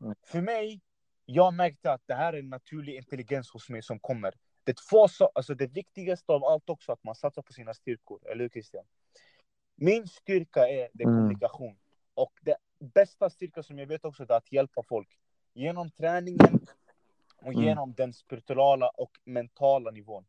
Mm. 0.00 0.14
För 0.26 0.40
mig, 0.40 0.80
jag 1.24 1.54
märkte 1.54 1.92
att 1.92 2.02
det 2.06 2.14
här 2.14 2.32
är 2.32 2.38
en 2.38 2.48
naturlig 2.48 2.96
intelligens 2.96 3.50
hos 3.50 3.68
mig 3.68 3.82
som 3.82 4.00
kommer. 4.00 4.34
Det, 4.64 4.76
två, 4.90 5.06
alltså 5.34 5.54
det 5.54 5.66
viktigaste 5.66 6.32
av 6.32 6.44
allt 6.44 6.70
också, 6.70 6.92
att 6.92 7.04
man 7.04 7.14
satsar 7.14 7.42
på 7.42 7.52
sina 7.52 7.74
styrkor. 7.74 8.20
Eller 8.30 8.44
hur 8.44 8.48
Christian? 8.48 8.84
Min 9.76 10.08
styrka 10.08 10.68
är 10.68 10.88
det 10.92 11.04
mm. 11.04 11.16
kommunikation. 11.16 11.76
Och 12.14 12.32
det 12.40 12.56
bästa 12.94 13.30
styrka 13.30 13.62
som 13.62 13.78
jag 13.78 13.86
vet 13.86 14.04
också 14.04 14.22
är 14.22 14.32
att 14.32 14.52
hjälpa 14.52 14.82
folk. 14.82 15.08
Genom 15.54 15.90
träningen 15.90 16.66
och 17.40 17.52
mm. 17.52 17.64
genom 17.64 17.94
den 17.94 18.12
spirituella 18.12 18.88
och 18.88 19.10
mentala 19.24 19.90
nivån. 19.90 20.24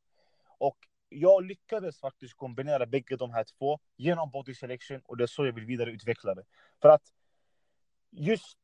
Och 0.57 0.77
jag 1.09 1.45
lyckades 1.45 1.99
faktiskt 1.99 2.33
kombinera 2.33 2.85
bägge 2.85 3.15
de 3.15 3.31
här 3.31 3.43
två 3.43 3.79
genom 3.97 4.29
body 4.29 4.53
selection 4.53 5.01
och 5.05 5.17
det 5.17 5.23
är 5.23 5.27
så 5.27 5.45
jag 5.45 5.53
vill 5.53 5.65
vidareutveckla 5.65 6.35
det. 6.35 6.43
För 6.81 6.89
att 6.89 7.03
just 8.11 8.57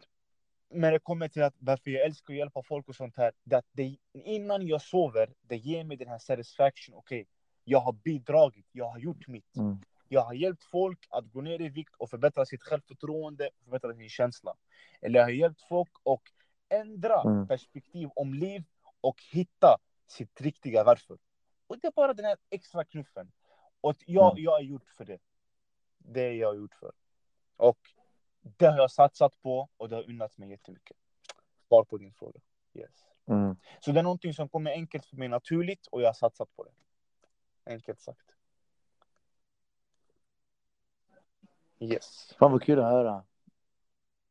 när 0.70 0.92
det 0.92 1.00
kommer 1.00 1.28
till 1.28 1.44
att 1.44 1.56
varför 1.60 1.92
jag 1.92 2.06
älskar 2.06 2.34
att 2.34 2.38
hjälpa 2.38 2.64
folk 2.64 2.88
och 2.88 2.96
sånt 2.96 3.18
här, 3.18 3.32
det 3.44 3.58
att 3.58 3.66
det, 3.72 3.98
innan 4.14 4.68
jag 4.68 4.82
sover, 4.82 5.34
det 5.42 5.58
ger 5.58 5.84
mig 5.84 5.98
den 5.98 6.08
här 6.08 6.20
satisfaction, 6.20 6.96
okej, 6.96 7.22
okay, 7.22 7.26
jag 7.64 7.80
har 7.80 7.94
bidragit, 7.94 8.66
jag 8.72 8.90
har 8.90 9.00
gjort 9.00 9.28
mitt. 9.28 9.56
Mm. 9.58 9.78
Jag 10.10 10.22
har 10.22 10.34
hjälpt 10.34 10.64
folk 10.64 11.00
att 11.10 11.32
gå 11.32 11.42
ner 11.42 11.62
i 11.62 11.70
vikt 11.70 11.96
och 11.98 12.10
förbättra 12.10 12.46
sitt 12.46 12.64
självförtroende, 12.64 13.50
förbättra 13.64 13.94
sin 13.94 14.10
känsla. 14.10 14.54
Eller 15.02 15.20
jag 15.20 15.26
har 15.26 15.32
hjälpt 15.32 15.62
folk 15.62 15.92
att 16.06 16.22
ändra 16.70 17.22
Mm. 17.22 17.48
perspektiv 17.48 18.10
om 18.16 18.34
liv 18.34 18.64
och 19.02 19.24
hitta 19.32 19.78
sitt 20.08 20.42
riktiga 20.42 20.84
varför. 20.84 21.18
Och 21.68 21.80
det 21.80 21.88
är 21.88 21.92
bara 21.92 22.14
den 22.14 22.26
här 22.26 22.38
extra 22.50 22.84
knuffen. 22.86 23.32
Och 23.82 23.96
jag, 24.06 24.32
Mm. 24.32 24.44
jag 24.44 24.60
är 24.60 24.64
gjort 24.64 24.90
för 24.90 25.06
det. 25.06 25.20
Det 25.98 26.22
är 26.22 26.34
jag 26.34 26.56
gjort 26.56 26.74
för. 26.76 26.92
Och 27.56 27.80
det 28.42 28.66
har 28.66 28.78
jag 28.78 28.92
satsat 28.92 29.42
på 29.42 29.70
och 29.78 29.90
det 29.90 29.96
har 29.96 30.10
unnat 30.10 30.38
mig 30.38 30.50
jättemycket. 30.50 30.98
Svar 31.68 31.84
på 31.84 31.98
din 31.98 32.14
fråga. 32.14 32.40
Yes. 32.74 33.06
Mm. 33.26 33.56
Så 33.80 33.92
det 33.92 34.00
är 34.00 34.04
någonting 34.04 34.34
som 34.34 34.50
kommer 34.50 34.72
enkelt 34.72 35.06
för 35.06 35.18
mig 35.18 35.28
naturligt 35.28 35.88
och 35.88 36.02
jag 36.02 36.08
har 36.08 36.14
satsat 36.14 36.56
på 36.56 36.64
det. 36.64 36.72
Enkelt 37.72 38.00
sagt. 38.00 38.32
Yes. 41.80 42.34
Fan 42.40 42.52
vad 42.52 42.64
kul 42.64 42.80
att 42.80 42.86
höra. 42.92 43.24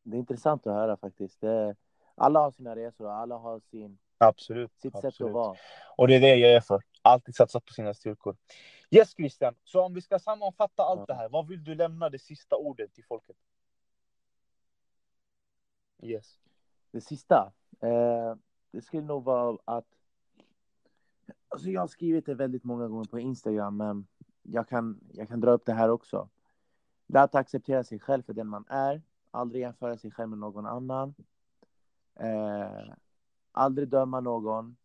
Det 0.03 0.17
är 0.17 0.19
intressant 0.19 0.67
att 0.67 0.75
höra 0.75 0.97
faktiskt. 0.97 1.41
Det, 1.41 1.77
alla 2.17 2.41
har 2.41 2.51
sina 2.51 2.77
resor 2.77 3.11
alla 3.11 3.37
har 3.37 3.61
sin, 3.61 3.99
Absolut. 4.19 4.73
sitt 4.77 4.93
sätt 4.95 5.05
absolut. 5.05 5.29
att 5.29 5.35
vara. 5.35 5.57
Och 5.97 6.09
det 6.09 6.15
är 6.15 6.21
det 6.21 6.37
jag 6.37 6.53
är 6.53 6.61
för. 6.61 6.83
Alltid 7.03 7.35
satsa 7.35 7.61
på 7.61 7.73
sina 7.73 7.95
styrkor. 7.95 8.37
Yes 8.91 9.15
Christian, 9.15 9.55
så 9.65 9.83
om 9.83 9.95
vi 9.95 10.01
ska 10.01 10.19
sammanfatta 10.19 10.83
allt 10.83 11.01
Ja. 11.01 11.05
det 11.07 11.15
här, 11.15 11.29
vad 11.29 11.49
vill 11.49 11.65
du 11.65 11.75
lämna 11.75 12.11
det 12.11 12.19
sista 12.19 12.57
ordet 12.57 12.95
till 12.95 13.05
folket? 13.05 13.37
Yes. 16.03 16.39
Det 16.91 17.01
sista, 17.01 17.53
eh, 17.81 18.35
det 18.71 18.83
skulle 18.83 19.03
nog 19.03 19.25
vara 19.25 19.59
att... 19.65 19.87
Alltså 21.49 21.69
jag 21.69 21.81
har 21.81 21.89
skrivit 21.89 22.27
det 22.27 22.35
väldigt 22.35 22.65
många 22.65 22.89
gånger 22.89 23.05
på 23.05 23.19
Instagram, 23.21 23.77
men 23.77 24.07
jag 24.43 24.69
kan, 24.69 25.01
jag 25.13 25.29
kan 25.29 25.41
dra 25.41 25.51
upp 25.51 25.67
det 25.67 25.73
här 25.73 25.89
också. 25.89 26.29
Lär 27.07 27.23
att 27.25 27.35
acceptera 27.35 27.85
sig 27.85 27.99
själv 27.99 28.23
för 28.23 28.33
den 28.33 28.47
man 28.47 28.65
är, 28.69 29.03
aldrig 29.31 29.61
jämföra 29.63 29.97
sig 29.99 30.11
själv 30.11 30.29
med 30.29 30.39
någon 30.39 30.67
annan. 30.67 31.15
Eh, 32.17 32.95
aldrig 33.53 33.89
döma 33.89 34.21
någon. 34.21 34.77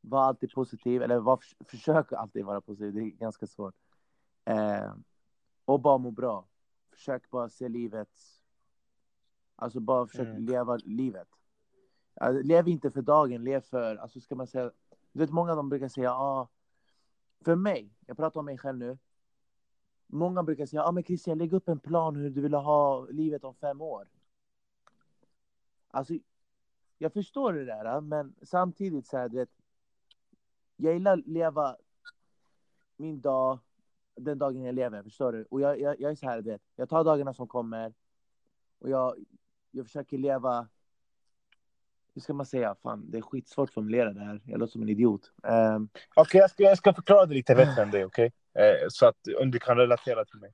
Var 0.00 0.22
alltid 0.22 0.52
positiv, 0.52 1.02
eller 1.02 1.18
var, 1.18 1.40
försök 1.64 2.12
alltid 2.12 2.44
vara 2.44 2.60
positiv, 2.60 2.94
det 2.94 3.00
är 3.00 3.10
ganska 3.10 3.46
svårt. 3.46 3.74
Eh, 4.44 4.94
och 5.64 5.80
bara 5.80 5.98
må 5.98 6.10
bra. 6.10 6.46
Försök 6.90 7.30
bara 7.30 7.48
se 7.48 7.68
livet 7.68 8.08
Alltså 9.56 9.80
bara 9.80 10.06
försök 10.06 10.28
Mm. 10.28 10.44
leva 10.46 10.76
livet. 10.76 11.28
Alltså, 12.14 12.42
lev 12.42 12.68
inte 12.68 12.90
för 12.90 13.02
dagen, 13.02 13.44
lev 13.44 13.60
för, 13.60 13.96
alltså 13.96 14.20
ska 14.20 14.34
man 14.34 14.46
säga, 14.46 14.70
du 15.12 15.20
vet 15.20 15.30
många 15.30 15.54
de 15.54 15.68
brukar 15.68 15.88
säga, 15.88 16.12
ah, 16.12 16.48
för 17.44 17.56
mig, 17.56 17.90
jag 18.06 18.16
pratar 18.16 18.40
om 18.40 18.46
mig 18.46 18.58
själv 18.58 18.78
nu. 18.78 18.98
Många 20.06 20.42
brukar 20.42 20.66
säga, 20.66 20.84
ah, 20.84 20.92
men 20.92 21.04
Christian 21.04 21.38
lägg 21.38 21.52
upp 21.52 21.68
en 21.68 21.78
plan 21.78 22.16
hur 22.16 22.30
du 22.30 22.40
vill 22.40 22.54
ha 22.54 23.06
livet 23.10 23.44
om 23.44 23.54
fem 23.54 23.80
år. 23.80 24.08
Alltså, 25.90 26.14
jag 27.02 27.12
förstår 27.12 27.52
det 27.52 27.64
där, 27.64 28.00
men 28.00 28.34
samtidigt 28.42 29.06
så 29.06 29.16
här, 29.16 29.28
du 29.28 29.36
vet, 29.36 29.48
jag 30.76 30.92
gillar 30.92 31.12
att 31.12 31.26
leva 31.26 31.76
min 32.96 33.20
dag, 33.20 33.58
den 34.16 34.38
dagen 34.38 34.62
jag 34.62 34.74
lever, 34.74 35.02
förstår 35.02 35.32
du? 35.32 35.46
Och 35.50 35.60
jag, 35.60 35.80
jag, 35.80 36.00
jag 36.00 36.10
är 36.10 36.14
så 36.14 36.26
här, 36.26 36.42
du 36.42 36.50
vet, 36.50 36.62
jag 36.76 36.88
tar 36.88 37.04
dagarna 37.04 37.34
som 37.34 37.48
kommer 37.48 37.94
och 38.78 38.90
jag, 38.90 39.14
jag 39.70 39.86
försöker 39.86 40.18
leva, 40.18 40.68
hur 42.14 42.20
ska 42.20 42.32
man 42.32 42.46
säga, 42.46 42.74
fan 42.82 43.10
det 43.10 43.18
är 43.18 43.22
skitsvårt 43.22 43.68
att 43.68 43.74
formulera 43.74 44.12
det 44.12 44.20
här, 44.20 44.40
jag 44.44 44.60
låter 44.60 44.72
som 44.72 44.82
en 44.82 44.88
idiot. 44.88 45.32
Ehm, 45.42 45.88
Okej, 46.14 46.38
jag, 46.40 46.50
ska, 46.50 46.62
jag 46.62 46.78
ska 46.78 46.94
förklara 46.94 47.26
det 47.26 47.34
lite 47.34 47.54
bättre 47.54 47.82
än 47.82 47.90
dig, 47.90 48.04
okej? 48.04 48.32
Eh, 48.54 48.88
så 48.88 49.06
att 49.06 49.16
om 49.40 49.50
du 49.50 49.58
kan 49.58 49.76
relatera 49.76 50.24
till 50.24 50.38
mig. 50.40 50.52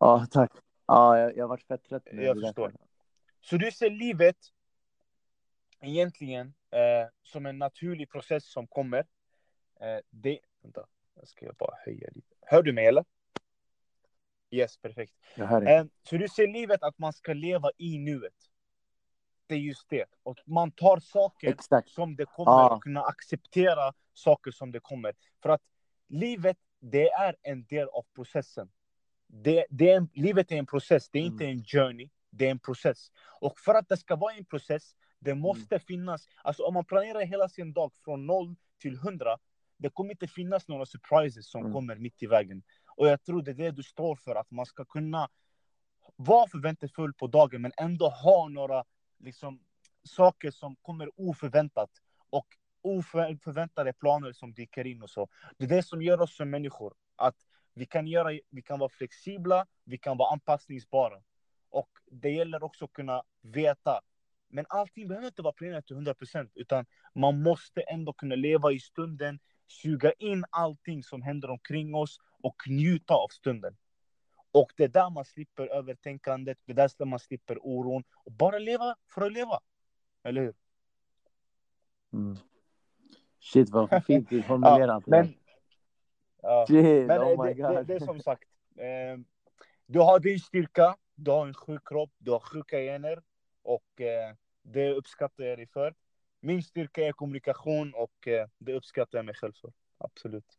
Ja, 0.00 0.26
tack. 0.30 0.52
Ja, 0.86 1.18
jag, 1.18 1.36
jag 1.36 1.44
har 1.44 1.48
varit 1.48 1.66
fett 1.66 1.84
trött 1.84 2.08
nu. 2.12 2.22
Jag 2.22 2.40
förstår. 2.40 2.72
Så 3.40 3.56
du 3.56 3.72
ser 3.72 3.90
livet 3.90 4.36
egentligen 5.82 6.54
eh, 6.70 7.08
som 7.22 7.46
en 7.46 7.58
naturlig 7.58 8.10
process 8.10 8.52
som 8.52 8.66
kommer. 8.66 9.06
Eh, 9.80 9.98
det... 10.10 10.38
Vänta, 10.62 10.86
jag 11.14 11.28
ska 11.28 11.52
bara 11.58 11.76
höja 11.84 12.08
lite. 12.12 12.34
Hör 12.40 12.62
du 12.62 12.72
mig 12.72 12.86
eller? 12.86 13.04
Yes, 14.50 14.76
perfekt. 14.78 15.12
Eh, 15.68 15.84
så 16.02 16.16
du 16.16 16.28
ser 16.28 16.46
livet 16.46 16.82
att 16.82 16.98
man 16.98 17.12
ska 17.12 17.32
leva 17.32 17.70
i 17.78 17.98
nuet. 17.98 18.34
Det 19.46 19.54
är 19.54 19.58
just 19.58 19.88
det. 19.88 20.04
Och 20.22 20.38
man 20.46 20.70
tar 20.72 20.98
saker 21.00 21.48
Exakt. 21.48 21.88
som 21.88 22.16
det 22.16 22.24
kommer 22.26 22.52
Ja. 22.52 22.76
och 22.76 22.82
kunna 22.82 23.02
acceptera 23.02 23.92
saker 24.12 24.50
som 24.50 24.72
det 24.72 24.80
kommer. 24.80 25.14
För 25.42 25.48
att 25.48 25.62
livet, 26.08 26.58
det 26.80 27.10
är 27.10 27.36
en 27.42 27.64
del 27.64 27.88
av 27.88 28.06
processen. 28.14 28.70
Det, 29.26 29.66
det 29.70 29.90
är 29.90 29.96
en, 29.96 30.08
livet 30.12 30.52
är 30.52 30.56
en 30.56 30.66
process, 30.66 31.08
det 31.10 31.18
är 31.18 31.22
Mm. 31.22 31.32
inte 31.32 31.46
en 31.46 31.64
journey, 31.64 32.10
det 32.30 32.46
är 32.46 32.50
en 32.50 32.58
process. 32.58 33.10
Och 33.40 33.58
för 33.58 33.74
att 33.74 33.88
det 33.88 33.96
ska 33.96 34.16
vara 34.16 34.34
en 34.34 34.44
process, 34.44 34.94
det 35.22 35.34
måste 35.34 35.78
finnas, 35.78 36.28
alltså 36.42 36.62
om 36.62 36.74
man 36.74 36.84
planerar 36.84 37.20
hela 37.20 37.48
sin 37.48 37.72
dag 37.72 37.92
från 38.04 38.26
noll 38.26 38.56
till 38.78 38.96
hundra, 38.96 39.38
det 39.76 39.90
kommer 39.90 40.10
inte 40.10 40.28
finnas 40.28 40.68
några 40.68 40.86
surprises 40.86 41.50
som 41.50 41.60
Mm. 41.60 41.72
kommer 41.72 41.96
mitt 41.96 42.22
i 42.22 42.26
vägen. 42.26 42.62
Och 42.96 43.08
jag 43.08 43.22
tror 43.22 43.42
det 43.42 43.50
är 43.50 43.54
det 43.54 43.70
du 43.70 43.82
står 43.82 44.16
för, 44.16 44.34
att 44.34 44.50
man 44.50 44.66
ska 44.66 44.84
kunna 44.84 45.28
vara 46.16 46.48
förväntansfull 46.48 47.14
på 47.14 47.26
dagen 47.26 47.62
men 47.62 47.72
ändå 47.76 48.08
ha 48.08 48.48
några 48.48 48.84
liksom, 49.18 49.60
saker 50.04 50.50
som 50.50 50.76
kommer 50.76 51.10
oförväntat 51.20 51.90
och 52.30 52.46
oförväntade 52.82 53.92
planer 53.92 54.32
som 54.32 54.52
dyker 54.54 54.86
in 54.86 55.02
och 55.02 55.10
så. 55.10 55.28
Det 55.58 55.64
är 55.64 55.68
det 55.68 55.82
som 55.82 56.02
gör 56.02 56.20
oss 56.20 56.36
som 56.36 56.50
människor. 56.50 56.94
Att 57.16 57.36
vi 57.74 57.86
kan, 57.86 58.06
göra, 58.06 58.38
vi 58.50 58.62
kan 58.62 58.78
vara 58.78 58.88
flexibla, 58.88 59.66
vi 59.84 59.98
kan 59.98 60.16
vara 60.16 60.32
anpassningsbara. 60.32 61.22
Och 61.70 61.88
det 62.10 62.30
gäller 62.30 62.62
också 62.62 62.84
att 62.84 62.92
kunna 62.92 63.22
veta. 63.42 64.00
Men 64.54 64.66
allting 64.68 65.08
behöver 65.08 65.26
inte 65.26 65.42
vara 65.42 65.52
planerat 65.52 65.86
till 65.86 65.96
100% 65.96 66.50
utan 66.54 66.86
man 67.14 67.42
måste 67.42 67.80
ändå 67.80 68.12
kunna 68.12 68.34
leva 68.34 68.72
i 68.72 68.80
stunden, 68.80 69.38
suga 69.66 70.12
in 70.12 70.44
allting 70.50 71.02
som 71.02 71.22
händer 71.22 71.50
omkring 71.50 71.94
oss 71.94 72.18
och 72.42 72.56
njuta 72.68 73.14
av 73.14 73.28
stunden. 73.28 73.76
Och 74.52 74.72
det 74.76 74.84
är 74.84 74.88
där 74.88 75.10
man 75.10 75.24
slipper 75.24 75.66
övertänkandet, 75.66 76.58
det 76.64 76.72
är 76.72 76.98
där 76.98 77.04
man 77.04 77.18
slipper 77.18 77.58
oron. 77.66 78.04
Och 78.14 78.32
bara 78.32 78.58
leva 78.58 78.96
för 79.14 79.22
att 79.22 79.32
leva. 79.32 79.60
Eller 80.22 80.42
hur? 80.42 80.54
Mm. 82.12 82.36
Shit 83.40 83.70
vad 83.70 84.04
fint 84.04 84.30
du 84.30 84.42
formulerat 84.48 85.04
det. 85.04 85.10
Men, 85.10 85.34
ja, 86.42 86.64
Shit, 86.68 87.06
men 87.06 87.20
oh 87.20 87.44
my 87.44 87.54
det, 87.54 87.68
det, 87.68 87.82
det 87.84 87.94
är 87.94 88.00
som 88.00 88.20
sagt. 88.20 88.48
Eh, 88.76 89.18
du 89.86 89.98
har 89.98 90.20
din 90.20 90.40
styrka, 90.40 90.96
du 91.14 91.30
har 91.30 91.46
en 91.46 91.54
sjuk 91.54 91.88
kropp, 91.88 92.10
du 92.18 92.30
har 92.30 92.40
sjuka 92.40 92.78
gener. 92.78 93.22
Och 93.62 94.00
eh, 94.00 94.34
det 94.62 94.92
uppskattar 94.92 95.44
jag 95.44 95.58
dig 95.58 95.66
för. 95.66 95.94
Min 96.40 96.62
styrka 96.62 97.06
är 97.06 97.12
kommunikation 97.12 97.94
och 97.94 98.28
eh, 98.28 98.48
det 98.58 98.74
uppskattar 98.74 99.18
jag 99.18 99.24
mig 99.24 99.34
själv 99.34 99.52
för. 99.52 99.72
Absolut. 99.98 100.58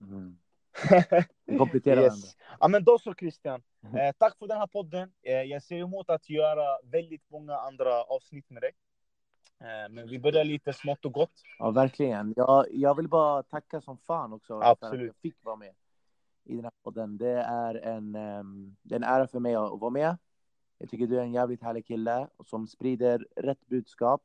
Mm. 0.00 0.38
Varandra. 1.46 2.02
Yes. 2.02 2.36
Ja, 2.60 2.68
men 2.68 2.84
då 2.84 2.98
så 2.98 3.14
Christian. 3.14 3.62
Eh, 3.82 4.14
tack 4.18 4.38
för 4.38 4.46
den 4.46 4.58
här 4.58 4.66
podden. 4.66 5.12
Eh, 5.22 5.42
jag 5.42 5.62
ser 5.62 5.76
emot 5.76 6.10
att 6.10 6.30
göra 6.30 6.78
väldigt 6.84 7.30
många 7.30 7.56
andra 7.56 8.02
avsnitt 8.02 8.50
med 8.50 8.62
dig. 8.62 8.72
Eh, 9.60 9.88
men 9.90 10.08
vi 10.08 10.18
börjar 10.18 10.44
lite 10.44 10.72
smått 10.72 11.04
och 11.04 11.12
gott. 11.12 11.42
Ja, 11.58 11.70
verkligen. 11.70 12.34
Jag, 12.36 12.66
jag 12.70 12.96
vill 12.96 13.08
bara 13.08 13.42
tacka 13.42 13.80
som 13.80 13.98
fan 13.98 14.32
också 14.32 14.60
för 14.60 14.66
att 14.66 14.82
Absolut. 14.82 15.06
jag 15.06 15.16
fick 15.16 15.44
vara 15.44 15.56
med 15.56 15.74
i 16.50 16.54
den 16.54 16.64
här 16.64 16.72
podden. 16.82 17.18
Det 17.18 17.42
är 17.42 17.74
en, 17.74 18.14
ehm, 18.14 18.76
det 18.82 18.94
är 18.94 18.96
en 18.96 19.04
ära 19.04 19.26
för 19.26 19.40
mig 19.40 19.54
att 19.54 19.80
vara 19.80 19.90
med. 19.90 20.16
Jag 20.78 20.90
tycker 20.90 21.06
du 21.06 21.18
är 21.18 21.22
en 21.22 21.32
jävligt 21.32 21.62
härlig 21.62 21.86
kille 21.86 22.28
som 22.46 22.66
sprider 22.66 23.26
rätt 23.36 23.66
budskap. 23.66 24.22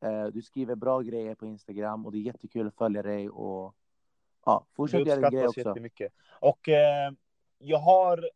Eh, 0.00 0.24
Du 0.24 0.42
skriver 0.42 0.74
bra 0.74 1.00
grejer 1.00 1.34
på 1.34 1.46
Instagram 1.46 2.06
och 2.06 2.12
det 2.12 2.18
är 2.18 2.22
jättekul 2.22 2.66
att 2.66 2.74
följa 2.74 3.02
dig 3.02 3.30
och 3.30 3.74
ja, 4.44 4.66
fortsätt 4.72 5.06
göra 5.06 5.20
din 5.20 5.30
grej 5.30 5.48
också. 5.48 5.60
jättemycket. 5.60 6.12
Och 6.40 6.68
eh, 6.68 7.12
jag 7.58 7.78
har... 7.78 8.30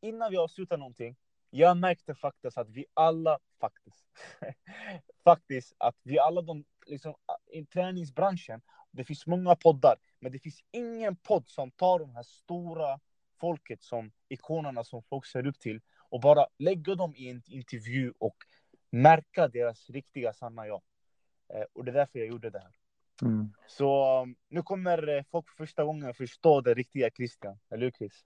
Innan 0.00 0.30
vi 0.30 0.36
avslutar 0.36 0.76
någonting. 0.76 1.16
Jag 1.50 1.76
märkte 1.76 2.14
faktiskt 2.14 2.58
att 2.58 2.68
vi 2.68 2.86
alla... 2.94 3.38
Faktiskt. 3.60 4.06
faktiskt 5.24 5.74
att 5.78 5.96
vi 6.02 6.18
alla 6.18 6.42
de... 6.42 6.64
Liksom, 6.86 7.14
I 7.46 7.64
träningsbranschen. 7.66 8.60
Det 8.94 9.04
finns 9.04 9.26
många 9.26 9.56
poddar. 9.56 9.96
Men 10.20 10.32
det 10.32 10.38
finns 10.38 10.60
ingen 10.70 11.16
podd 11.16 11.48
som 11.48 11.70
tar 11.70 11.98
de 11.98 12.14
här 12.14 12.22
stora 12.22 13.00
folket 13.40 13.82
som 13.82 14.12
ikonerna 14.28 14.84
som 14.84 15.02
folk 15.02 15.26
ser 15.26 15.46
upp 15.46 15.60
till. 15.60 15.80
Och 15.98 16.20
bara 16.20 16.46
lägger 16.58 16.96
dem 16.96 17.14
i 17.16 17.30
en 17.30 17.42
intervju 17.46 18.12
och 18.18 18.36
märka 18.90 19.48
deras 19.48 19.90
riktiga 19.90 20.32
sanna 20.32 20.66
jag. 20.66 20.82
Eh, 21.54 21.64
och 21.72 21.84
det 21.84 21.90
är 21.90 21.94
därför 21.94 22.18
jag 22.18 22.28
gjorde 22.28 22.50
det 22.50 22.58
här. 22.58 22.72
Mm. 23.22 23.52
Så 23.66 24.20
um, 24.22 24.36
nu 24.48 24.62
kommer 24.62 25.08
eh, 25.08 25.22
folk 25.30 25.48
för 25.48 25.56
första 25.56 25.84
gången 25.84 26.14
förstå 26.14 26.60
det 26.60 26.74
riktiga 26.74 27.10
Christian. 27.10 27.58
Eller 27.70 27.82
hur 27.82 27.90
Chris? 27.90 28.24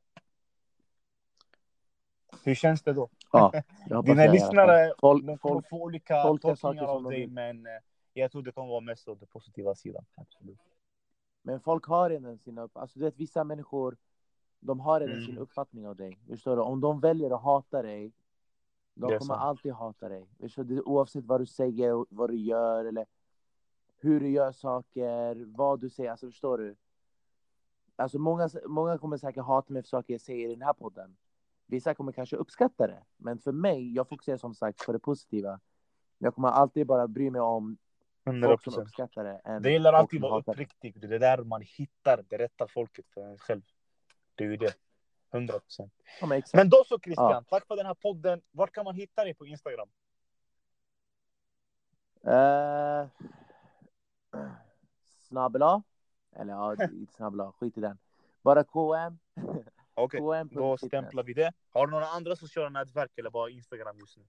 Hur 2.44 2.54
känns 2.54 2.82
det 2.82 2.92
då? 2.92 3.08
Ja, 3.32 3.52
Dina 4.04 4.32
lyssnare 4.32 4.92
Folk, 4.98 5.26
de 5.26 5.38
kommer 5.38 5.54
folk, 5.54 5.68
få 5.68 5.82
olika 5.82 6.22
tolkningar 6.22 6.84
av 6.84 7.02
dig, 7.02 7.26
men 7.26 7.66
eh, 7.66 7.72
jag 8.22 8.32
tror 8.32 8.42
det 8.42 8.52
kommer 8.52 8.68
vara 8.68 8.80
mest 8.80 9.08
åt 9.08 9.20
den 9.20 9.28
positiva 9.28 9.74
sidan. 9.74 10.04
Absolut. 10.14 10.58
men 11.42 11.60
folk 11.60 11.84
har 11.86 12.10
redan 12.10 12.38
sina 12.38 12.62
upp... 12.62 12.76
Alltså, 12.76 12.98
du 12.98 13.04
vet, 13.04 13.16
vissa 13.16 13.44
människor 13.44 13.96
de 14.60 14.80
har 14.80 15.00
redan 15.00 15.14
Mm. 15.16 15.26
sin 15.26 15.38
uppfattning 15.38 15.88
av 15.88 15.96
dig. 15.96 16.18
Förstår 16.28 16.56
du? 16.56 16.62
Om 16.62 16.80
de 16.80 17.00
väljer 17.00 17.30
att 17.30 17.42
hata 17.42 17.82
dig, 17.82 18.12
de 18.94 19.06
kommer 19.06 19.18
sant. 19.18 19.40
alltid 19.40 19.72
hata 19.72 20.08
dig. 20.08 20.26
Förstår 20.40 20.64
du? 20.64 20.80
Oavsett 20.80 21.24
vad 21.24 21.40
du 21.40 21.46
säger, 21.46 22.04
vad 22.14 22.30
du 22.30 22.36
gör 22.36 22.84
eller 22.84 23.06
hur 23.96 24.20
du 24.20 24.28
gör 24.28 24.52
saker, 24.52 25.44
vad 25.56 25.80
du 25.80 25.90
säger. 25.90 26.10
Alltså, 26.10 26.26
förstår 26.26 26.58
du? 26.58 26.76
Alltså, 27.96 28.18
många, 28.18 28.48
många 28.66 28.98
kommer 28.98 29.16
säkert 29.16 29.44
hata 29.44 29.72
mig 29.72 29.82
för 29.82 29.88
saker 29.88 30.14
jag 30.14 30.20
säger 30.20 30.48
i 30.48 30.54
den 30.54 30.62
här 30.62 30.72
podden. 30.72 31.16
Vissa 31.66 31.94
kommer 31.94 32.12
kanske 32.12 32.36
uppskatta 32.36 32.86
det. 32.86 33.04
Men 33.16 33.38
för 33.38 33.52
mig, 33.52 33.94
jag 33.94 34.08
fokuserar 34.08 34.36
som 34.36 34.54
sagt 34.54 34.86
på 34.86 34.92
det 34.92 34.98
positiva. 34.98 35.60
Jag 36.18 36.34
kommer 36.34 36.48
alltid 36.48 36.86
bara 36.86 37.08
bry 37.08 37.30
mig 37.30 37.40
om 37.40 37.78
100 38.28 38.48
folk 38.48 38.62
som 38.62 38.82
uppskattar 38.82 39.24
det. 39.24 39.40
än 39.44 39.62
Det 39.62 39.70
gäller 39.72 39.92
alltid 39.92 40.24
att 40.24 40.30
vara 40.30 40.40
uppriktig. 40.40 41.00
Det 41.00 41.14
är 41.14 41.18
där 41.18 41.44
man 41.44 41.62
hittar 41.62 42.24
det 42.28 42.38
rätta 42.38 42.68
folket 42.68 43.06
för 43.14 43.20
en 43.20 43.38
själv. 43.38 43.62
Det 44.34 44.44
är 44.44 44.48
ju 44.48 44.56
det. 44.56 44.74
100 45.32 45.58
procent. 45.58 45.92
Ja, 46.20 46.26
men. 46.26 46.42
Men 46.54 46.68
då 46.70 46.84
så 46.86 46.98
Christian, 46.98 47.30
Ja. 47.30 47.44
tack 47.48 47.66
för 47.66 47.76
den 47.76 47.86
här 47.86 47.94
podden. 47.94 48.42
Vart 48.50 48.72
kan 48.72 48.84
man 48.84 48.94
hitta 48.94 49.24
dig 49.24 49.34
på 49.34 49.46
Instagram? 49.46 49.88
Uh, 52.26 53.08
snabbla. 55.28 55.82
Eller 56.36 56.52
ja, 56.52 56.72
inte 56.92 57.12
snabbla, 57.12 57.52
skit 57.52 57.78
i 57.78 57.80
den. 57.80 57.98
Bara 58.42 58.64
KM. 58.64 59.18
Okej, 59.94 60.20
KM. 60.20 60.48
då 60.52 60.76
stämplar 60.76 61.22
vi 61.22 61.32
det. 61.32 61.52
Har 61.70 61.86
du 61.86 61.90
några 61.90 62.06
andra 62.06 62.36
sociala 62.36 62.68
nätverk 62.68 63.18
eller 63.18 63.30
bara 63.30 63.50
Instagram 63.50 63.98
just 63.98 64.16
nu? 64.16 64.24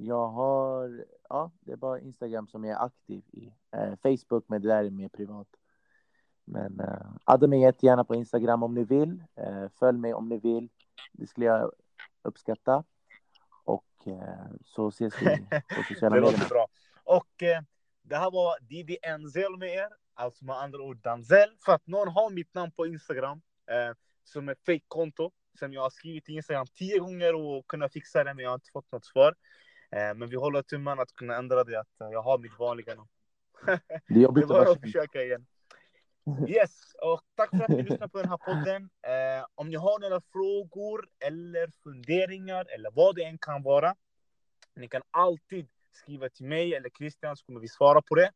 Jag 0.00 0.28
har, 0.28 1.04
ja, 1.28 1.50
det 1.60 1.72
är 1.72 1.76
bara 1.76 2.00
Instagram 2.00 2.48
som 2.48 2.64
jag 2.64 2.80
är 2.80 2.84
aktiv 2.84 3.22
i. 3.32 3.52
Eh, 3.72 3.94
Facebook, 4.02 4.44
men 4.48 4.62
det 4.62 4.68
där 4.68 4.84
är 4.84 4.90
mer 4.90 5.08
privat. 5.08 5.48
Men 6.44 6.80
uh, 6.80 7.16
adda 7.24 7.46
mig 7.46 7.60
jättegärna 7.60 8.04
på 8.04 8.14
Instagram 8.14 8.62
om 8.62 8.74
ni 8.74 8.84
vill. 8.84 9.22
Eh, 9.34 9.68
följ 9.68 9.98
mig 9.98 10.14
om 10.14 10.28
ni 10.28 10.38
vill. 10.38 10.68
Det 11.12 11.26
skulle 11.26 11.46
jag 11.46 11.72
uppskatta. 12.22 12.84
Och 13.64 13.84
eh, 14.06 14.46
så 14.64 14.88
ses 14.88 15.22
vi 15.22 15.26
på 15.76 15.82
sociala 15.88 16.14
Det 16.14 16.20
medier. 16.20 16.38
låter 16.38 16.48
bra. 16.48 16.66
Och 17.04 17.42
eh, 17.42 17.62
det 18.02 18.16
här 18.16 18.30
var 18.30 18.60
Didi 18.60 18.98
Enzel 19.02 19.56
med 19.58 19.68
er. 19.68 19.88
Alltså 20.14 20.44
med 20.44 20.56
andra 20.56 20.82
ord 20.82 20.96
Danzel. 20.96 21.48
För 21.64 21.72
att 21.72 21.86
någon 21.86 22.08
har 22.08 22.30
mitt 22.30 22.54
namn 22.54 22.72
på 22.72 22.86
Instagram. 22.86 23.40
Eh, 23.70 23.96
som 24.24 24.48
ett 24.48 24.64
fake-konto. 24.66 25.30
Som 25.58 25.72
jag 25.72 25.82
har 25.82 25.90
skrivit 25.90 26.28
i 26.28 26.32
Instagram 26.32 26.66
tio 26.66 26.98
gånger 26.98 27.34
och 27.34 27.66
kunnat 27.66 27.92
fixa 27.92 28.24
det 28.24 28.34
men 28.34 28.42
jag 28.42 28.50
har 28.50 28.54
inte 28.54 28.70
fått 28.72 28.92
något 28.92 29.04
svar. 29.04 29.34
Eh, 29.90 30.14
men 30.14 30.28
vi 30.28 30.36
håller 30.36 30.62
tummarna 30.62 31.02
att 31.02 31.14
kunna 31.14 31.36
ändra 31.36 31.64
det. 31.64 31.80
Att 31.80 32.00
eh, 32.00 32.08
jag 32.08 32.22
har 32.22 32.38
mitt 32.38 32.58
vanliga 32.58 32.94
namn. 32.94 33.08
Det 34.08 34.22
är 34.22 34.46
bara 34.46 34.70
att 34.70 34.80
försöka 34.80 35.22
igen. 35.22 35.46
Yes, 36.48 36.94
och 37.02 37.20
tack 37.34 37.50
för 37.50 37.62
att 37.62 37.68
ni 37.68 37.82
lyssnade 37.82 38.08
på 38.08 38.18
den 38.18 38.28
här 38.28 38.36
podden. 38.36 38.82
Eh, 38.82 39.46
om 39.54 39.68
ni 39.68 39.76
har 39.76 40.00
några 40.00 40.20
frågor 40.20 41.08
eller 41.18 41.72
funderingar 41.82 42.66
eller 42.74 42.90
vad 42.90 43.16
det 43.16 43.24
än 43.24 43.38
kan 43.38 43.62
vara. 43.62 43.94
Ni 44.76 44.88
kan 44.88 45.02
alltid 45.10 45.68
skriva 45.92 46.28
till 46.28 46.46
mig 46.46 46.74
eller 46.74 46.90
Christian 46.90 47.36
så 47.36 47.44
kommer 47.44 47.60
vi 47.60 47.68
svara 47.68 48.02
på 48.02 48.14
det. 48.14 48.32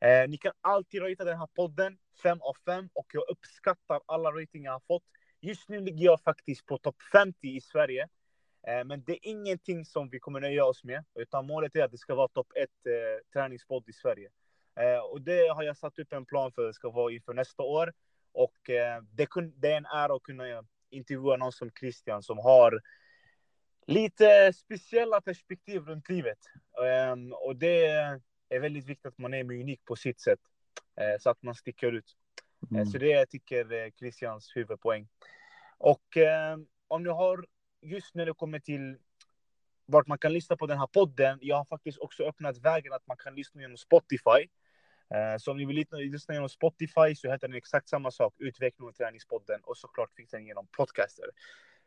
Eh, 0.00 0.28
ni 0.28 0.38
kan 0.38 0.52
alltid 0.60 1.02
rata 1.02 1.24
den 1.24 1.38
här 1.38 1.46
podden 1.46 1.98
5 2.22 2.40
av 2.40 2.56
5 2.64 2.88
och 2.94 3.06
jag 3.12 3.24
uppskattar 3.28 4.00
alla 4.06 4.30
ratingar 4.30 4.70
jag 4.70 4.74
har 4.74 4.82
fått. 4.86 5.04
Just 5.40 5.68
nu 5.68 5.80
ligger 5.80 6.04
jag 6.04 6.20
faktiskt 6.20 6.66
på 6.66 6.78
topp 6.78 6.96
50 7.12 7.48
i 7.48 7.60
Sverige. 7.60 8.08
Eh, 8.68 8.84
men 8.84 9.02
det 9.06 9.12
är 9.12 9.18
ingenting 9.22 9.84
som 9.84 10.08
vi 10.08 10.18
kommer 10.20 10.40
nöja 10.40 10.64
oss 10.64 10.84
med. 10.84 11.04
Utan 11.14 11.46
målet 11.46 11.76
är 11.76 11.84
att 11.84 11.90
det 11.90 11.98
ska 11.98 12.14
vara 12.14 12.28
topp 12.28 12.52
1 12.56 12.68
eh, 12.86 12.92
träningspodd 13.32 13.88
i 13.88 13.92
Sverige. 13.92 14.30
Eh, 14.80 14.98
och 14.98 15.22
det 15.22 15.48
har 15.48 15.62
jag 15.62 15.76
satt 15.76 15.98
upp 15.98 16.12
en 16.12 16.26
plan 16.26 16.52
för 16.52 16.62
det 16.66 16.74
ska 16.74 16.90
vara 16.90 17.12
inför 17.12 17.34
nästa 17.34 17.62
år. 17.62 17.92
Och 18.32 18.70
eh, 18.70 19.02
det, 19.02 19.26
kun, 19.26 19.52
det 19.56 19.72
är 19.72 19.76
en 19.76 19.86
ära 19.86 20.14
att 20.14 20.22
kunna 20.22 20.44
intervjua 20.90 21.36
någon 21.36 21.52
som 21.52 21.70
Christian 21.80 22.22
som 22.22 22.38
har 22.38 22.80
lite 23.86 24.52
speciella 24.52 25.20
perspektiv 25.20 25.82
runt 25.82 26.08
livet. 26.08 26.38
Ehm, 26.86 27.32
och 27.32 27.56
det 27.56 27.86
är 28.48 28.60
väldigt 28.60 28.86
viktigt 28.86 29.06
att 29.06 29.18
man 29.18 29.34
är 29.34 29.44
unik 29.44 29.84
på 29.84 29.96
sitt 29.96 30.20
sätt. 30.20 30.40
eh, 30.96 31.18
så 31.20 31.30
att 31.30 31.42
man 31.42 31.54
sticker 31.54 31.92
ut. 31.92 32.16
Eh, 32.62 32.76
Mm. 32.76 32.86
Så 32.86 32.98
det 32.98 33.06
jag 33.06 33.30
tycker 33.30 33.72
är 33.72 33.90
Christians 33.90 34.56
huvudpoäng. 34.56 35.08
Och 35.78 36.16
eh, 36.16 36.56
om 36.88 37.02
ni 37.02 37.08
har 37.08 37.46
just 37.82 38.14
när 38.14 38.26
det 38.26 38.34
kommer 38.34 38.58
till 38.58 38.98
vart 39.86 40.06
man 40.06 40.18
kan 40.18 40.32
lyssna 40.32 40.56
på 40.56 40.66
den 40.66 40.78
här 40.78 40.86
podden. 40.86 41.38
Jag 41.42 41.56
har 41.56 41.64
faktiskt 41.64 41.98
också 41.98 42.22
öppnat 42.22 42.58
vägen 42.58 42.92
att 42.92 43.06
man 43.06 43.16
kan 43.16 43.34
lyssna 43.34 43.60
genom 43.60 43.76
Spotify. 43.76 44.48
Eh, 45.14 45.36
så 45.38 45.50
om 45.50 45.56
ni 45.56 45.64
vill 45.64 45.86
lyssna 45.92 46.34
genom 46.34 46.48
Spotify 46.48 47.14
så 47.16 47.30
heter 47.30 47.48
den 47.48 47.56
exakt 47.56 47.88
samma 47.88 48.10
sak, 48.10 48.34
Utveckling 48.38 48.88
och 48.88 48.94
träningspodden. 48.94 49.60
Och 49.64 49.76
såklart 49.76 50.14
finns 50.16 50.30
den 50.30 50.46
genom 50.46 50.66
podcaster. 50.76 51.24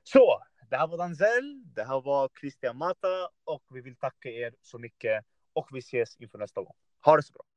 Så, 0.03 0.43
det 0.69 0.77
här 0.77 0.87
var 0.87 0.97
Danzel, 0.97 1.63
det 1.75 1.83
här 1.83 2.01
var 2.01 2.29
Christian 2.39 2.77
Mata 2.77 3.29
och 3.43 3.63
vi 3.69 3.81
vill 3.81 3.95
tacka 3.95 4.29
er 4.29 4.53
så 4.61 4.79
mycket. 4.79 5.25
Och 5.53 5.67
vi 5.71 5.79
ses 5.79 6.15
inför 6.15 6.37
nästa 6.37 6.61
gång. 6.61 6.75
Ha 7.05 7.15
det 7.15 7.23
så 7.23 7.33
bra! 7.33 7.50